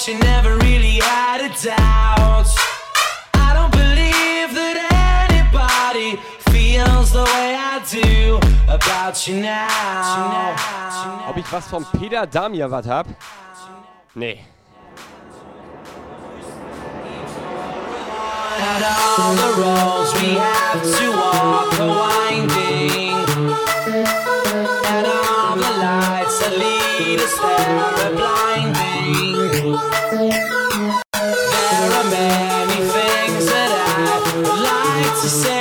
But 0.00 0.08
you 0.08 0.18
never 0.20 0.56
really 0.58 0.98
had 1.02 1.40
a 1.42 1.48
doubt. 1.62 2.46
I 3.34 3.52
don't 3.52 3.70
believe 3.70 4.54
that 4.54 4.76
anybody 5.28 6.16
feels 6.50 7.12
the 7.12 7.24
way 7.24 7.54
I 7.54 7.82
do 7.90 8.40
about 8.72 9.26
you 9.28 9.40
now. 9.42 10.56
Ob 11.28 11.36
ich 11.36 11.52
was 11.52 11.66
von 11.68 11.84
Peter 11.98 12.26
Damia 12.26 12.70
was 12.70 12.86
hab? 12.86 13.06
Nee. 14.14 14.40
All 19.18 19.34
the 19.34 19.52
roads 19.60 20.14
we 20.14 20.34
have 20.38 20.82
to 20.82 21.10
walk 21.10 21.80
are 21.80 21.88
winding, 21.88 23.12
and 24.86 25.06
all 25.06 25.56
the 25.56 25.72
lights 25.78 26.38
that 26.40 26.52
lead 26.56 27.20
us 27.20 27.36
there 27.38 27.78
are 27.78 28.12
blinding. 28.16 28.89
There 29.60 29.68
are 29.68 29.76
many 32.10 32.80
things 32.94 33.44
that 33.52 33.70
I 33.70 34.34
would 34.34 34.46
like 34.46 35.14
to 35.20 35.28
say 35.28 35.59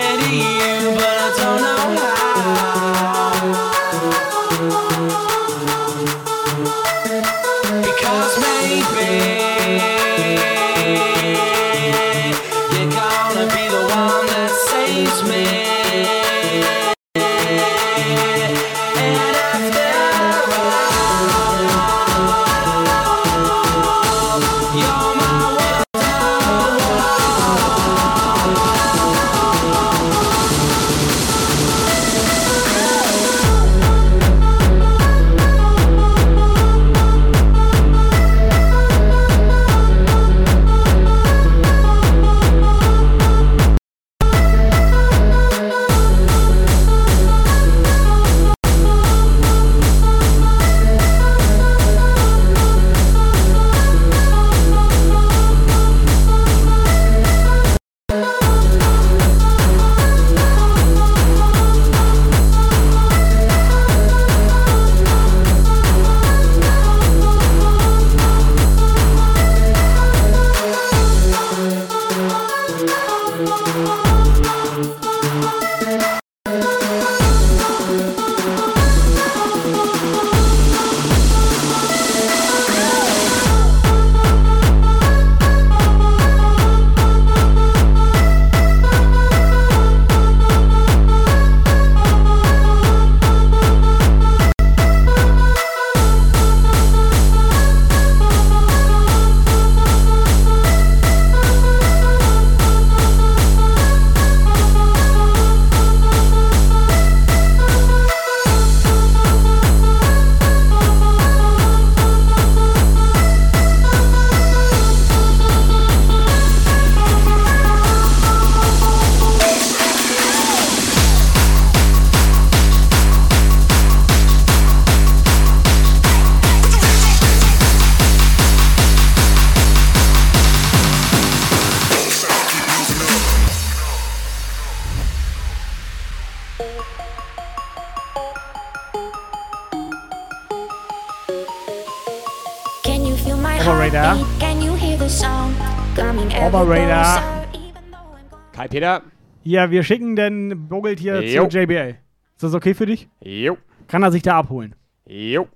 Ja, 149.49 149.71
wir 149.71 149.81
schicken 149.81 150.15
den 150.15 150.67
Vogeltier 150.69 151.23
Jo. 151.23 151.47
zu 151.47 151.57
JBL. 151.57 151.95
Ist 152.35 152.43
das 152.43 152.53
okay 152.53 152.75
für 152.75 152.85
dich? 152.85 153.09
Jo. 153.19 153.57
Kann 153.87 154.03
er 154.03 154.11
sich 154.11 154.21
da 154.21 154.37
abholen? 154.37 154.75
Jo. 155.07 155.47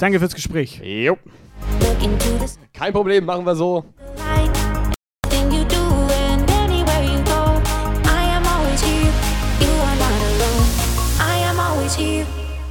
Danke 0.00 0.18
fürs 0.18 0.34
Gespräch. 0.34 0.82
Jo. 0.82 1.16
Kein 2.72 2.92
Problem, 2.92 3.24
machen 3.24 3.46
wir 3.46 3.54
so. 3.54 3.84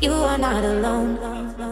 You 0.02 0.12
are 0.12 0.38
not 0.38 0.66
alone. 0.66 1.71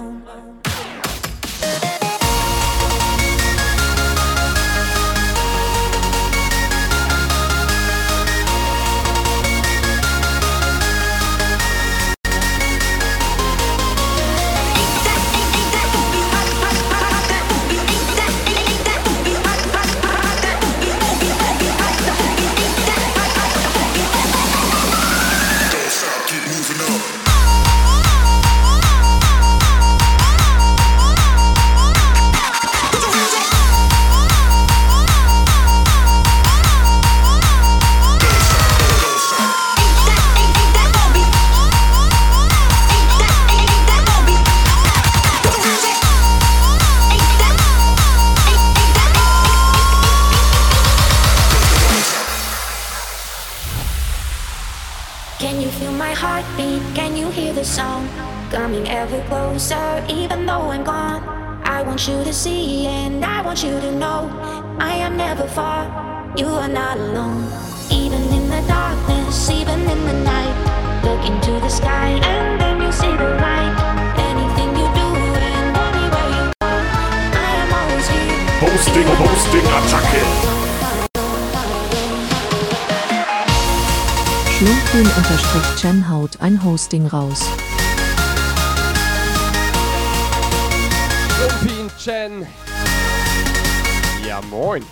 Schlumpfin-Chen 84.99 86.09
haut 86.09 86.41
ein 86.41 86.61
Hosting 86.61 87.07
raus. 87.07 87.41
Chen. 91.97 92.45
Ja, 94.27 94.41
moin. 94.49 94.83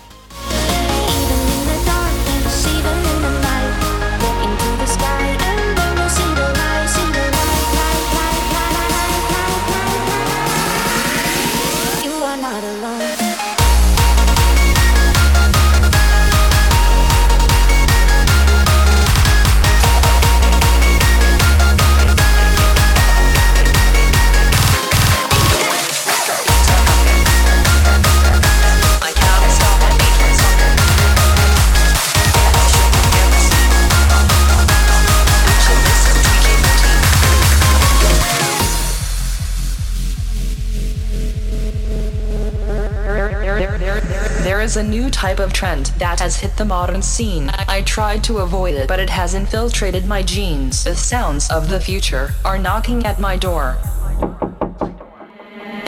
Type 45.18 45.40
of 45.40 45.52
trend 45.52 45.86
that 45.98 46.20
has 46.20 46.36
hit 46.36 46.56
the 46.56 46.64
modern 46.64 47.02
scene. 47.02 47.50
I 47.66 47.82
tried 47.82 48.22
to 48.22 48.38
avoid 48.38 48.74
it, 48.74 48.86
but 48.86 49.00
it 49.00 49.10
has 49.10 49.34
infiltrated 49.34 50.06
my 50.06 50.22
genes. 50.22 50.84
The 50.84 50.94
sounds 50.94 51.50
of 51.50 51.68
the 51.68 51.80
future 51.80 52.36
are 52.44 52.56
knocking 52.56 53.04
at 53.04 53.18
my 53.18 53.36
door. 53.36 53.76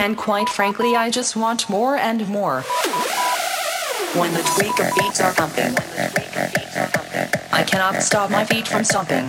And 0.02 0.16
quite 0.16 0.48
frankly, 0.48 0.96
I 0.96 1.10
just 1.10 1.36
want 1.36 1.70
more 1.70 1.94
and 1.94 2.28
more. 2.28 2.62
When 4.18 4.34
the 4.34 4.42
tweaker 4.50 4.92
beats 4.96 5.20
are 5.20 5.32
pumping, 5.32 5.76
I 7.52 7.62
cannot 7.62 8.02
stop 8.02 8.32
my 8.32 8.44
feet 8.44 8.66
from 8.66 8.82
stomping. 8.82 9.28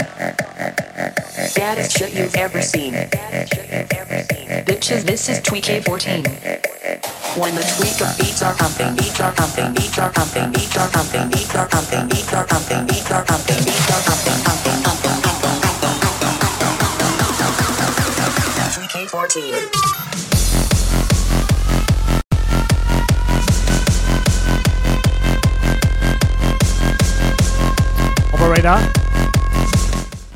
Baddest 1.55 1.95
shit 1.95 2.15
you've 2.15 2.35
ever 2.35 2.63
seen. 2.63 2.93
Bitches, 4.65 5.03
this 5.03 5.29
is 5.29 5.39
Tweak 5.41 5.65
14. 5.85 6.70
When 7.37 7.55
the 7.55 7.61
tweaker 7.61 8.11
beats 8.19 8.41
are 8.43 8.53
pumping, 8.53 8.93
beats 8.95 9.19
are 9.21 9.31
pumping, 9.31 9.73
beats 9.73 9.97
are 9.97 10.11
pumping, 10.11 10.51
beats 10.51 10.75
are 10.77 10.89
pumping, 10.91 11.29
beats 11.31 11.55
are 11.55 11.65
pumping, 11.67 12.07
beats 12.09 12.33
are 12.33 12.45
pumping, 12.45 12.85
beats 12.87 13.11
are 13.11 13.23
pumping, 13.23 13.63
beats 13.63 13.89
are 13.89 14.03
pumping, 14.03 14.39
pumping, 14.43 14.79
pumping, 14.83 15.17
pumping, 15.23 15.55
pumping, 15.63 15.95
pumping, 16.03 16.35
pumping. 16.75 17.11
Tweak 18.91 19.09
14. 19.09 20.61
Operator. 28.33 28.79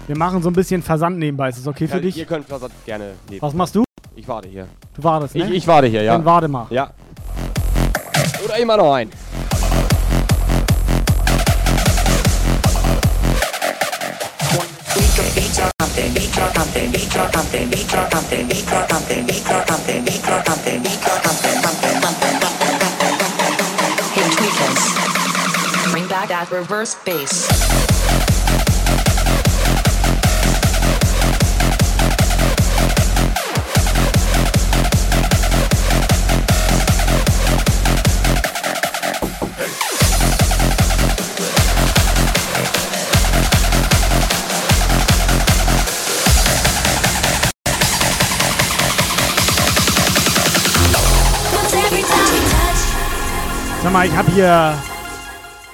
Wir 0.07 0.17
machen 0.17 0.41
so 0.41 0.49
ein 0.49 0.53
bisschen 0.53 0.81
Versand 0.81 1.17
nebenbei. 1.17 1.49
Ist 1.49 1.59
das 1.59 1.67
okay 1.67 1.87
für 1.87 1.95
Ja, 1.95 1.99
dich? 2.01 2.17
Ihr 2.17 2.25
könnt 2.25 2.47
Versand 2.47 2.73
gerne 2.85 3.13
nehmen. 3.29 3.41
Was 3.41 3.53
machst 3.53 3.75
du? 3.75 3.84
Ich 4.25 4.29
warte 4.29 4.47
hier. 4.47 4.67
Du 4.95 5.03
wartest, 5.03 5.35
ne? 5.35 5.45
Ich, 5.45 5.51
ich 5.51 5.67
warte 5.67 5.85
hier, 5.85 6.01
ja. 6.01 6.13
Dann 6.13 6.25
warte 6.25 6.47
mal. 6.47 6.65
Ja. 6.71 6.89
Oder 8.43 8.57
immer 8.57 8.75
noch 8.75 8.95
ein. 8.95 9.11
Tweaker 14.89 15.29
beats 15.35 15.59
are 15.59 15.69
pumping, 15.77 16.11
beats 16.11 16.35
Sag 53.85 53.93
mal, 53.93 54.07
ich 54.07 54.15
habe 54.15 54.31
hier. 54.31 54.81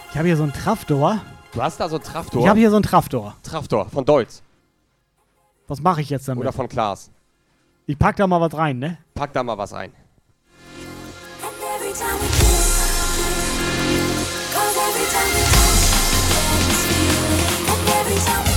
Ich 0.10 0.18
habe 0.18 0.28
hier 0.28 0.36
so 0.36 0.44
einen 0.44 0.52
Traftor. 0.52 1.22
Du 1.54 1.62
hast 1.62 1.80
da 1.80 1.88
so 1.88 1.96
einen 1.96 2.04
Traftor? 2.04 2.42
Ich 2.42 2.48
habe 2.50 2.60
hier 2.60 2.70
so 2.70 2.76
einen 2.76 2.84
Traftor. 2.84 3.38
Traftor 3.42 3.86
von 3.86 4.04
Deutz. 4.04 4.44
Was 5.70 5.80
mache 5.80 6.02
ich 6.02 6.10
jetzt 6.10 6.28
damit? 6.28 6.42
Oder 6.42 6.52
von 6.52 6.68
Klaas. 6.68 7.10
Ich 7.86 7.98
pack 7.98 8.18
da 8.18 8.28
mal 8.28 8.42
was 8.42 8.54
rein, 8.54 8.80
ne? 8.80 8.98
Pack 9.14 9.32
da 9.32 9.44
mal 9.44 9.58
was 9.58 9.72
ein. 9.72 9.94
Every 18.04 18.20
time 18.20 18.51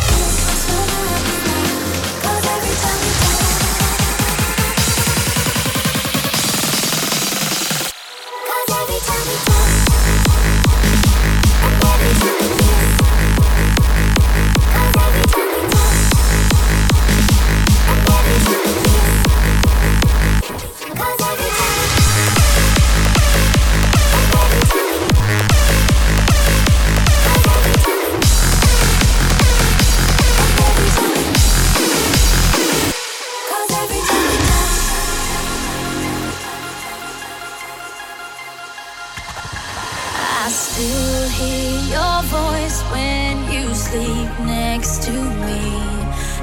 I 40.47 40.49
still 40.51 41.29
hear 41.31 41.81
your 41.97 42.23
voice 42.29 42.83
when 42.93 43.37
you 43.51 43.75
sleep 43.75 44.29
next 44.47 45.03
to 45.05 45.13
me. 45.13 45.61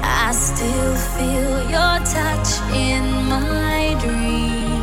I 0.02 0.32
still 0.32 0.94
feel 1.16 1.70
your 1.70 1.98
touch 2.02 2.50
in 2.74 3.04
my 3.28 3.94
dream. 4.00 4.82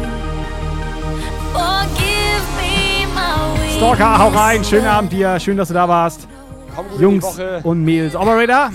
Forgive 1.51 2.45
me 2.61 3.05
my 3.13 3.51
weakness. 3.55 3.75
Stalker, 3.75 4.17
hau 4.19 4.29
rein. 4.29 4.63
Schönen 4.63 4.87
Abend 4.87 5.11
dir. 5.11 5.37
Schön, 5.39 5.57
dass 5.57 5.67
du 5.67 5.73
da 5.73 5.87
warst. 5.89 6.27
Komm 6.73 6.85
gut 6.85 6.93
in 6.93 6.97
die 6.99 7.03
Jungs 7.03 7.23
Woche. 7.25 7.59
und 7.63 7.83
Mädels. 7.83 8.15
Operator? 8.15 8.71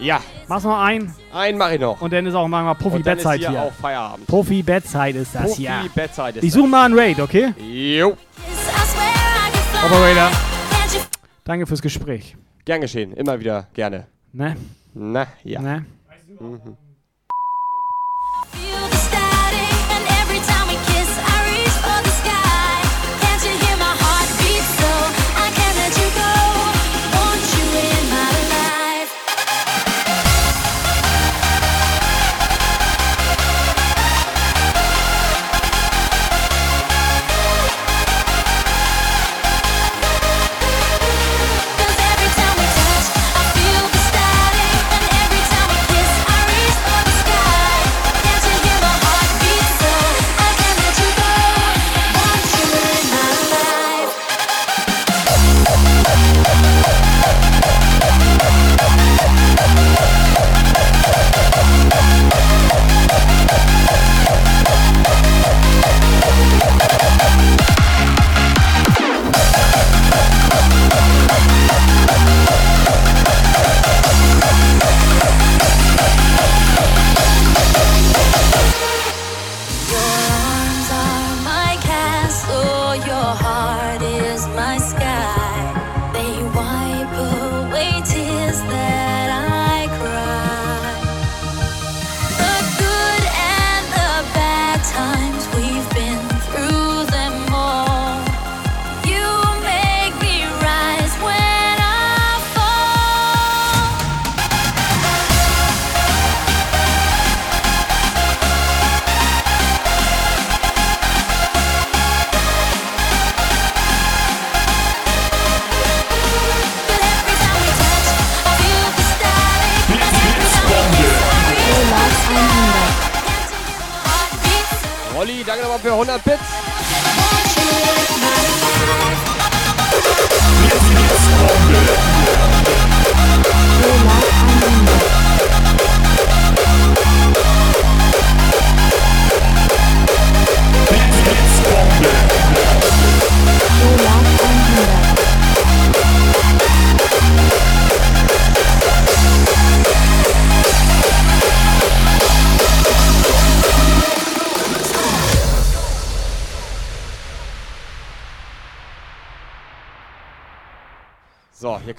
Ja. 0.00 0.20
Mach's 0.48 0.64
noch 0.64 0.78
ein. 0.80 1.14
Einen 1.32 1.56
mach 1.56 1.70
ich 1.70 1.80
noch. 1.80 2.00
Und 2.00 2.12
dann 2.12 2.26
ist 2.26 2.34
auch 2.34 2.46
mal 2.48 2.74
Profi 2.74 2.96
Und 2.96 3.06
dann 3.06 3.16
ist 3.16 3.22
Bettzeit 3.24 3.40
hier 3.40 3.50
hier. 3.50 3.62
auch 3.62 3.72
Feierabend. 3.80 4.26
Profi 4.26 4.62
Bettzeit 4.62 5.14
ist 5.14 5.34
das 5.34 5.42
Profi 5.42 5.62
hier. 5.62 5.90
Bettzeit 5.94 6.36
ist 6.36 6.42
Ich 6.44 6.52
suche 6.52 6.64
das. 6.64 6.70
mal 6.70 6.84
einen 6.86 6.98
Raid, 6.98 7.20
okay? 7.20 7.54
Jo. 7.58 8.16
Operator. 9.84 10.30
Danke 11.44 11.66
fürs 11.66 11.82
Gespräch. 11.82 12.36
Gern 12.64 12.80
geschehen. 12.80 13.12
Immer 13.12 13.38
wieder 13.38 13.68
gerne. 13.74 14.06
Ne? 14.32 14.56
Na, 14.94 15.26
ja. 15.42 15.60
Ne? 15.60 15.84
Mhm. 16.40 16.76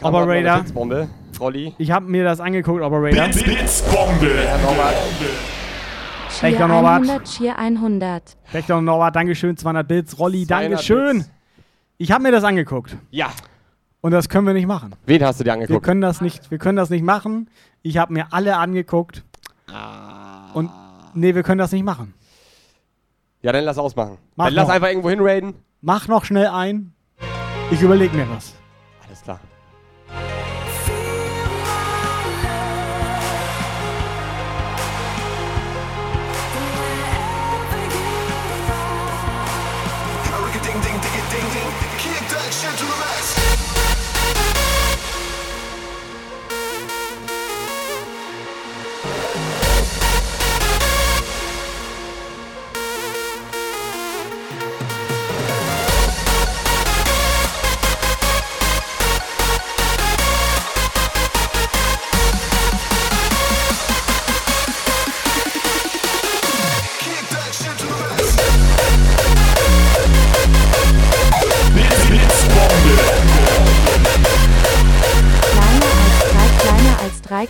Operator. 0.06 0.60
Blitzbombe. 0.60 1.08
Rolli. 1.40 1.74
Ich 1.78 1.92
habe 1.92 2.06
mir 2.06 2.24
das 2.24 2.40
angeguckt, 2.40 2.82
Operator. 2.82 3.28
Blitzbombe. 3.44 4.30
Herr 4.46 4.58
Norbert. 4.60 4.96
Cheer 6.30 6.68
Norbert. 6.68 7.02
100, 7.02 7.24
Cheer 7.26 7.58
100. 7.58 8.38
Wächter 8.52 8.82
Norbert, 8.82 9.16
Dankeschön, 9.16 9.56
200 9.58 9.88
Bits. 9.88 10.20
Rolli, 10.20 10.46
200 10.46 10.72
Dankeschön. 10.72 11.18
Bits. 11.20 11.32
Ich 11.98 12.12
habe 12.12 12.24
mir 12.24 12.32
das 12.32 12.44
angeguckt. 12.44 12.98
Ja. 13.10 13.32
Und 14.02 14.12
das 14.12 14.30
können 14.30 14.46
wir 14.46 14.54
nicht 14.54 14.68
machen. 14.68 14.94
Wen 15.06 15.24
hast 15.24 15.40
du 15.40 15.44
dir 15.44 15.50
Wir 15.50 15.54
angeguckt? 15.54 15.84
können 15.84 16.02
das 16.02 16.22
nicht, 16.22 16.52
wir 16.52 16.58
können 16.58 16.76
das 16.76 16.90
nicht 16.90 17.04
machen. 17.04 17.50
Ich 17.82 17.98
habe 17.98 18.14
mir 18.14 18.28
alle 18.32 18.58
angeguckt. 18.58 19.24
Und 20.54 20.70
nee, 21.14 21.34
wir 21.34 21.44
können 21.44 21.58
das 21.58 21.72
nicht 21.72 21.84
machen. 21.84 22.14
Ja, 23.42 23.52
dann 23.52 23.64
lass 23.64 23.78
ausmachen. 23.78 24.18
Mach 24.36 24.46
dann 24.46 24.54
lass 24.56 24.68
noch. 24.68 24.74
einfach 24.76 24.90
irgendwo 24.90 25.10
hinraiden. 25.10 25.56
Mach 25.82 26.08
noch 26.08 26.26
schnell 26.26 26.48
ein. 26.48 26.94
Ich 27.72 27.82
überlege 27.82 28.16
mir 28.16 28.28
was. 28.30 28.54
Alles 29.08 29.22
klar. 29.24 29.40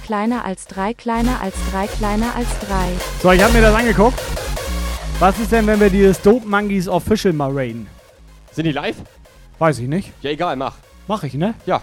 Kleiner 0.06 0.46
als 0.46 0.66
drei, 0.68 0.94
kleiner 0.94 1.42
als 1.42 1.56
drei, 1.72 1.88
kleiner 1.88 2.36
als 2.36 2.48
drei. 2.60 2.90
So, 3.24 3.32
ich 3.32 3.42
habe 3.42 3.54
mir 3.54 3.62
das 3.62 3.74
angeguckt. 3.74 4.20
Was 5.20 5.40
ist 5.40 5.52
denn, 5.52 5.66
wenn 5.66 5.80
wir 5.80 5.90
dieses 5.90 6.22
Dope 6.22 6.48
Monkeys 6.48 6.88
Official 6.88 7.34
mal 7.34 7.52
raiden? 7.52 7.88
Sind 8.52 8.66
die 8.66 8.72
live? 8.72 8.98
Weiß 9.58 9.80
ich 9.80 9.88
nicht. 9.88 10.12
Ja, 10.22 10.30
egal, 10.30 10.56
mach. 10.58 10.76
Mach 11.08 11.24
ich, 11.24 11.34
ne? 11.34 11.56
Ja. 11.66 11.82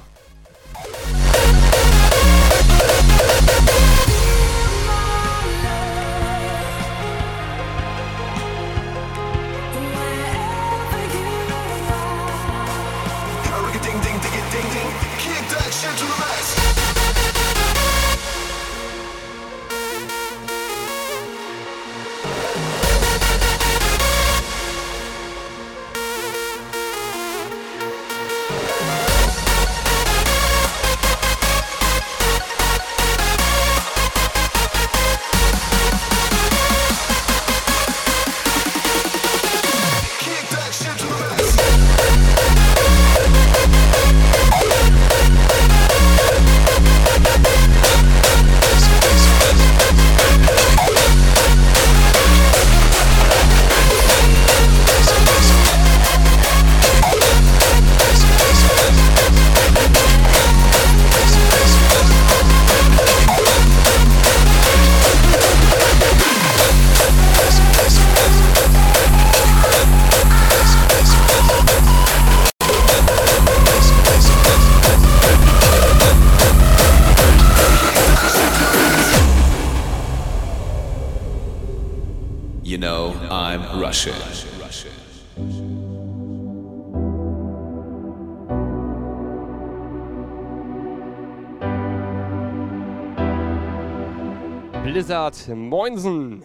Blizzard 95.32 95.56
Moinsen. 95.56 96.44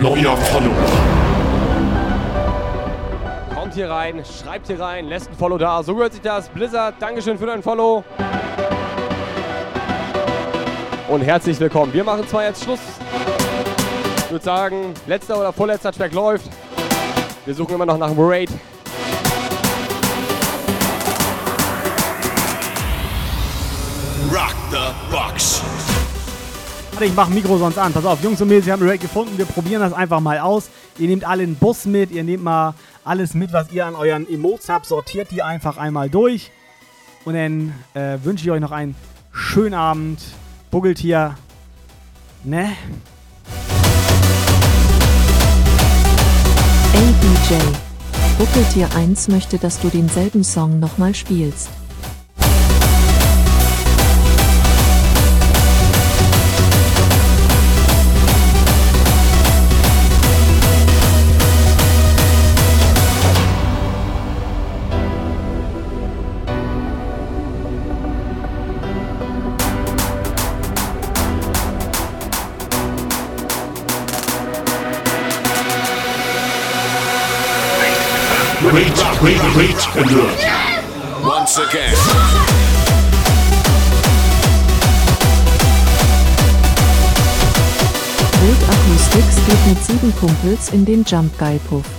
Neuer 0.00 0.36
Follower. 0.36 0.72
Kommt 3.54 3.74
hier 3.74 3.88
rein, 3.88 4.22
schreibt 4.24 4.66
hier 4.66 4.78
rein, 4.78 5.06
lässt 5.06 5.30
ein 5.30 5.34
Follow 5.34 5.56
da. 5.56 5.82
So 5.82 5.94
gehört 5.94 6.12
sich 6.12 6.22
das. 6.22 6.50
Blizzard, 6.50 6.96
Dankeschön 7.00 7.38
für 7.38 7.46
dein 7.46 7.62
Follow. 7.62 8.04
Und 11.08 11.22
herzlich 11.22 11.58
willkommen. 11.58 11.94
Wir 11.94 12.04
machen 12.04 12.28
zwar 12.28 12.44
jetzt 12.44 12.62
Schluss. 12.64 12.80
Ich 14.28 14.32
würde 14.32 14.44
sagen, 14.44 14.92
letzter 15.06 15.40
oder 15.40 15.54
vorletzter 15.54 15.90
Track 15.90 16.12
läuft. 16.12 16.50
Wir 17.46 17.54
suchen 17.54 17.76
immer 17.76 17.86
noch 17.86 17.96
nach 17.96 18.08
einem 18.10 18.18
Raid. 18.20 18.50
Rock 24.30 24.54
the 24.70 24.76
box. 25.10 25.62
Warte, 26.90 27.06
ich 27.06 27.14
mach 27.14 27.30
Mikro 27.30 27.56
sonst 27.56 27.78
an. 27.78 27.90
Pass 27.90 28.04
auf, 28.04 28.22
Jungs 28.22 28.38
und 28.42 28.48
Mädels, 28.48 28.66
wir 28.66 28.74
haben 28.74 28.82
ein 28.82 28.90
Raid 28.90 29.00
gefunden. 29.00 29.38
Wir 29.38 29.46
probieren 29.46 29.80
das 29.80 29.94
einfach 29.94 30.20
mal 30.20 30.40
aus. 30.40 30.68
Ihr 30.98 31.08
nehmt 31.08 31.24
alle 31.24 31.44
einen 31.44 31.54
Bus 31.54 31.86
mit. 31.86 32.10
Ihr 32.10 32.22
nehmt 32.22 32.44
mal 32.44 32.74
alles 33.04 33.32
mit, 33.32 33.54
was 33.54 33.72
ihr 33.72 33.86
an 33.86 33.94
euren 33.94 34.28
Emotes 34.28 34.68
habt. 34.68 34.84
Sortiert 34.84 35.30
die 35.30 35.42
einfach 35.42 35.78
einmal 35.78 36.10
durch. 36.10 36.50
Und 37.24 37.32
dann 37.32 37.72
äh, 37.94 38.18
wünsche 38.22 38.44
ich 38.44 38.50
euch 38.50 38.60
noch 38.60 38.72
einen 38.72 38.94
schönen 39.32 39.72
Abend. 39.72 40.20
Buggelt 40.70 40.98
hier. 40.98 41.34
Ne? 42.44 42.76
DJ. 47.28 47.56
Buckeltier 48.38 48.88
1 48.96 49.28
möchte, 49.28 49.58
dass 49.58 49.78
du 49.80 49.88
denselben 49.88 50.42
Song 50.42 50.80
nochmal 50.80 51.14
spielst. 51.14 51.68
Rate, 79.20 79.42
Rate, 79.56 79.84
Alert. 79.96 81.24
Once 81.24 81.58
again. 81.58 81.92
Wild 88.40 88.62
Acoustics 88.68 89.36
geht 89.44 89.66
mit 89.66 89.84
sieben 89.84 90.14
Kumpels 90.20 90.68
in 90.72 90.84
den 90.84 91.04
Jump 91.04 91.36
Guy 91.36 91.58
Puff. 91.68 91.97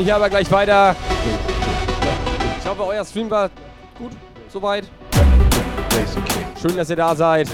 Raiden 0.00 0.04
hier 0.04 0.16
aber 0.16 0.30
gleich 0.30 0.50
weiter. 0.50 0.96
Ich 2.58 2.68
hoffe, 2.68 2.84
euer 2.84 3.04
Stream 3.04 3.30
war 3.30 3.50
gut, 3.98 4.12
soweit. 4.48 4.84
Schön, 6.60 6.76
dass 6.76 6.90
ihr 6.90 6.96
da 6.96 7.14
seid. 7.14 7.48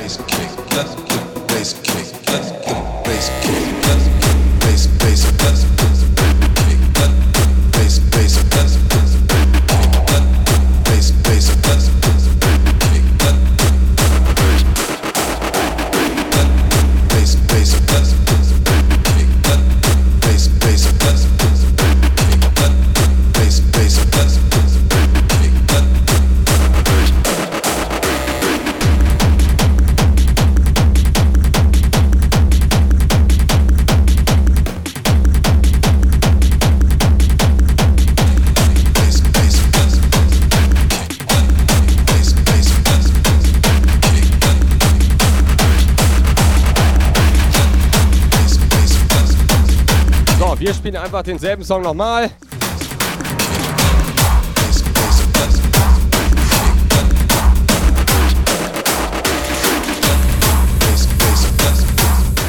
Wir 50.67 50.75
spielen 50.75 50.97
einfach 50.97 51.23
denselben 51.23 51.63
Song 51.63 51.83
nochmal. 51.83 52.29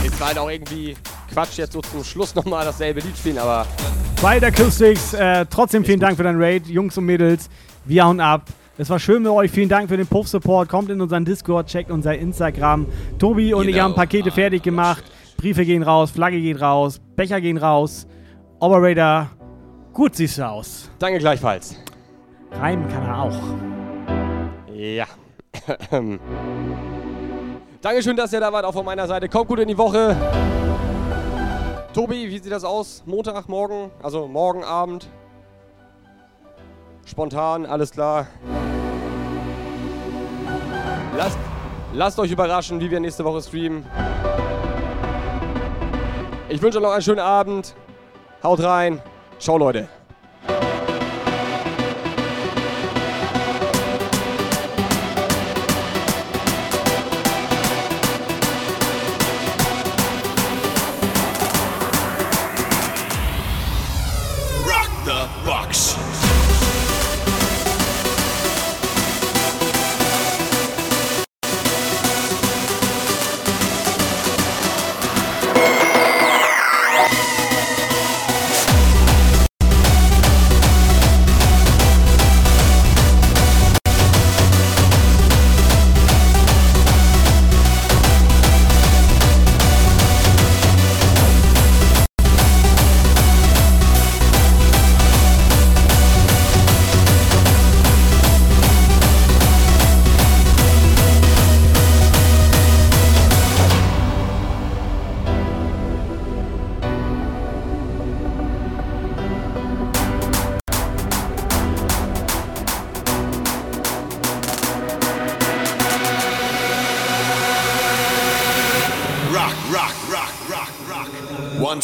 Ist 0.03 0.19
halt 0.19 0.39
auch 0.39 0.49
irgendwie 0.49 0.95
Quatsch, 1.31 1.57
jetzt 1.57 1.73
so 1.73 1.81
zum 1.81 2.03
Schluss 2.03 2.33
nochmal 2.33 2.65
dasselbe 2.65 3.01
Lied 3.01 3.15
spielen, 3.15 3.37
aber 3.37 3.67
Wild 4.21 4.43
Acoustics, 4.43 5.13
äh, 5.13 5.45
trotzdem 5.47 5.85
vielen 5.85 5.99
Dank 5.99 6.17
für 6.17 6.23
deinen 6.23 6.41
Raid, 6.41 6.65
Jungs 6.65 6.97
und 6.97 7.05
Mädels. 7.05 7.51
Wir 7.85 8.03
hauen 8.05 8.19
ab. 8.19 8.47
Es 8.79 8.89
war 8.89 8.97
schön 8.99 9.21
mit 9.21 9.31
euch. 9.31 9.51
Vielen 9.51 9.69
Dank 9.69 9.89
für 9.89 9.97
den 9.97 10.07
Puff-Support. 10.07 10.69
Kommt 10.69 10.89
in 10.89 11.01
unseren 11.01 11.23
Discord, 11.23 11.67
checkt 11.67 11.91
unser 11.91 12.15
Instagram. 12.17 12.87
Tobi 13.19 13.53
und 13.53 13.67
ich 13.67 13.73
Genau. 13.73 13.85
haben 13.85 13.95
Pakete 13.95 14.31
fertig 14.31 14.63
gemacht. 14.63 15.03
Briefe 15.37 15.65
gehen 15.65 15.83
raus, 15.83 16.09
Flagge 16.11 16.41
geht 16.41 16.59
raus, 16.59 16.99
Becher 17.15 17.39
gehen 17.39 17.57
raus. 17.57 18.07
Operator, 18.59 19.29
gut 19.93 20.15
siehst 20.15 20.39
du 20.39 20.47
aus. 20.47 20.89
danke 20.97 21.19
gleichfalls. 21.19 21.75
Reimen 22.51 22.87
kann 22.89 23.03
er 23.03 23.21
auch. 23.21 23.39
Ja. 24.73 25.05
Dankeschön, 27.81 28.17
dass 28.17 28.33
ihr 28.33 28.39
da 28.39 28.51
wart, 28.51 28.65
auch 28.65 28.73
von 28.73 28.83
meiner 28.85 29.05
Seite. 29.07 29.29
Kommt 29.29 29.47
gut 29.47 29.59
in 29.59 29.67
die 29.67 29.77
Woche. 29.77 30.15
Tobi, 31.93 32.27
wie 32.27 32.39
sieht 32.39 32.51
das 32.51 32.63
aus? 32.63 33.03
Montag, 33.05 33.47
morgen? 33.47 33.91
Also 34.01 34.27
morgen 34.27 34.63
Abend? 34.63 35.07
Spontan, 37.05 37.65
alles 37.67 37.91
klar. 37.91 38.25
Lasst, 41.15 41.37
lasst 41.93 42.19
euch 42.19 42.31
überraschen, 42.31 42.79
wie 42.79 42.89
wir 42.89 42.99
nächste 42.99 43.23
Woche 43.23 43.41
streamen. 43.41 43.85
Ich 46.49 46.61
wünsche 46.61 46.77
euch 46.77 46.83
noch 46.83 46.91
einen 46.91 47.01
schönen 47.01 47.19
Abend. 47.19 47.75
Haut 48.41 48.63
rein. 48.63 49.01
Ciao, 49.37 49.57
Leute. 49.57 49.89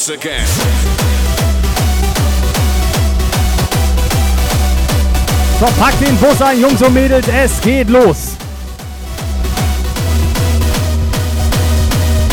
Once 0.06 0.10
again. 0.10 0.46
So, 5.60 5.66
packt 5.80 6.02
den 6.02 6.18
Bus 6.18 6.42
ein, 6.42 6.60
Jungs 6.60 6.82
und 6.82 6.94
Mädels. 6.94 7.26
Es 7.30 7.62
geht 7.62 7.90
los. 7.90 8.36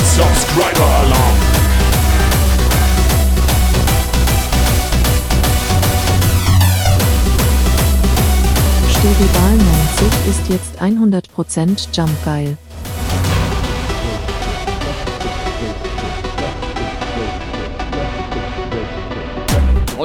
Subscriber 0.02 0.84
Alarm. 0.84 1.36
Steribal 8.90 9.56
90 9.98 10.28
ist 10.28 10.48
jetzt 10.48 10.82
100% 10.82 11.88
Jump 11.92 12.24
geil. 12.24 12.56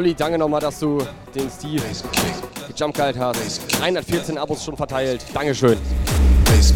Olli, 0.06 0.14
danke 0.14 0.38
nochmal, 0.38 0.62
dass 0.62 0.80
du 0.82 1.00
den 1.34 1.50
Steve 1.50 1.82
gejump 2.68 2.94
gehalten 2.94 3.20
hast. 3.22 3.62
114 3.82 4.38
Abos 4.38 4.64
schon 4.64 4.78
verteilt. 4.78 5.26
Dankeschön. 5.34 5.80
This 6.46 6.76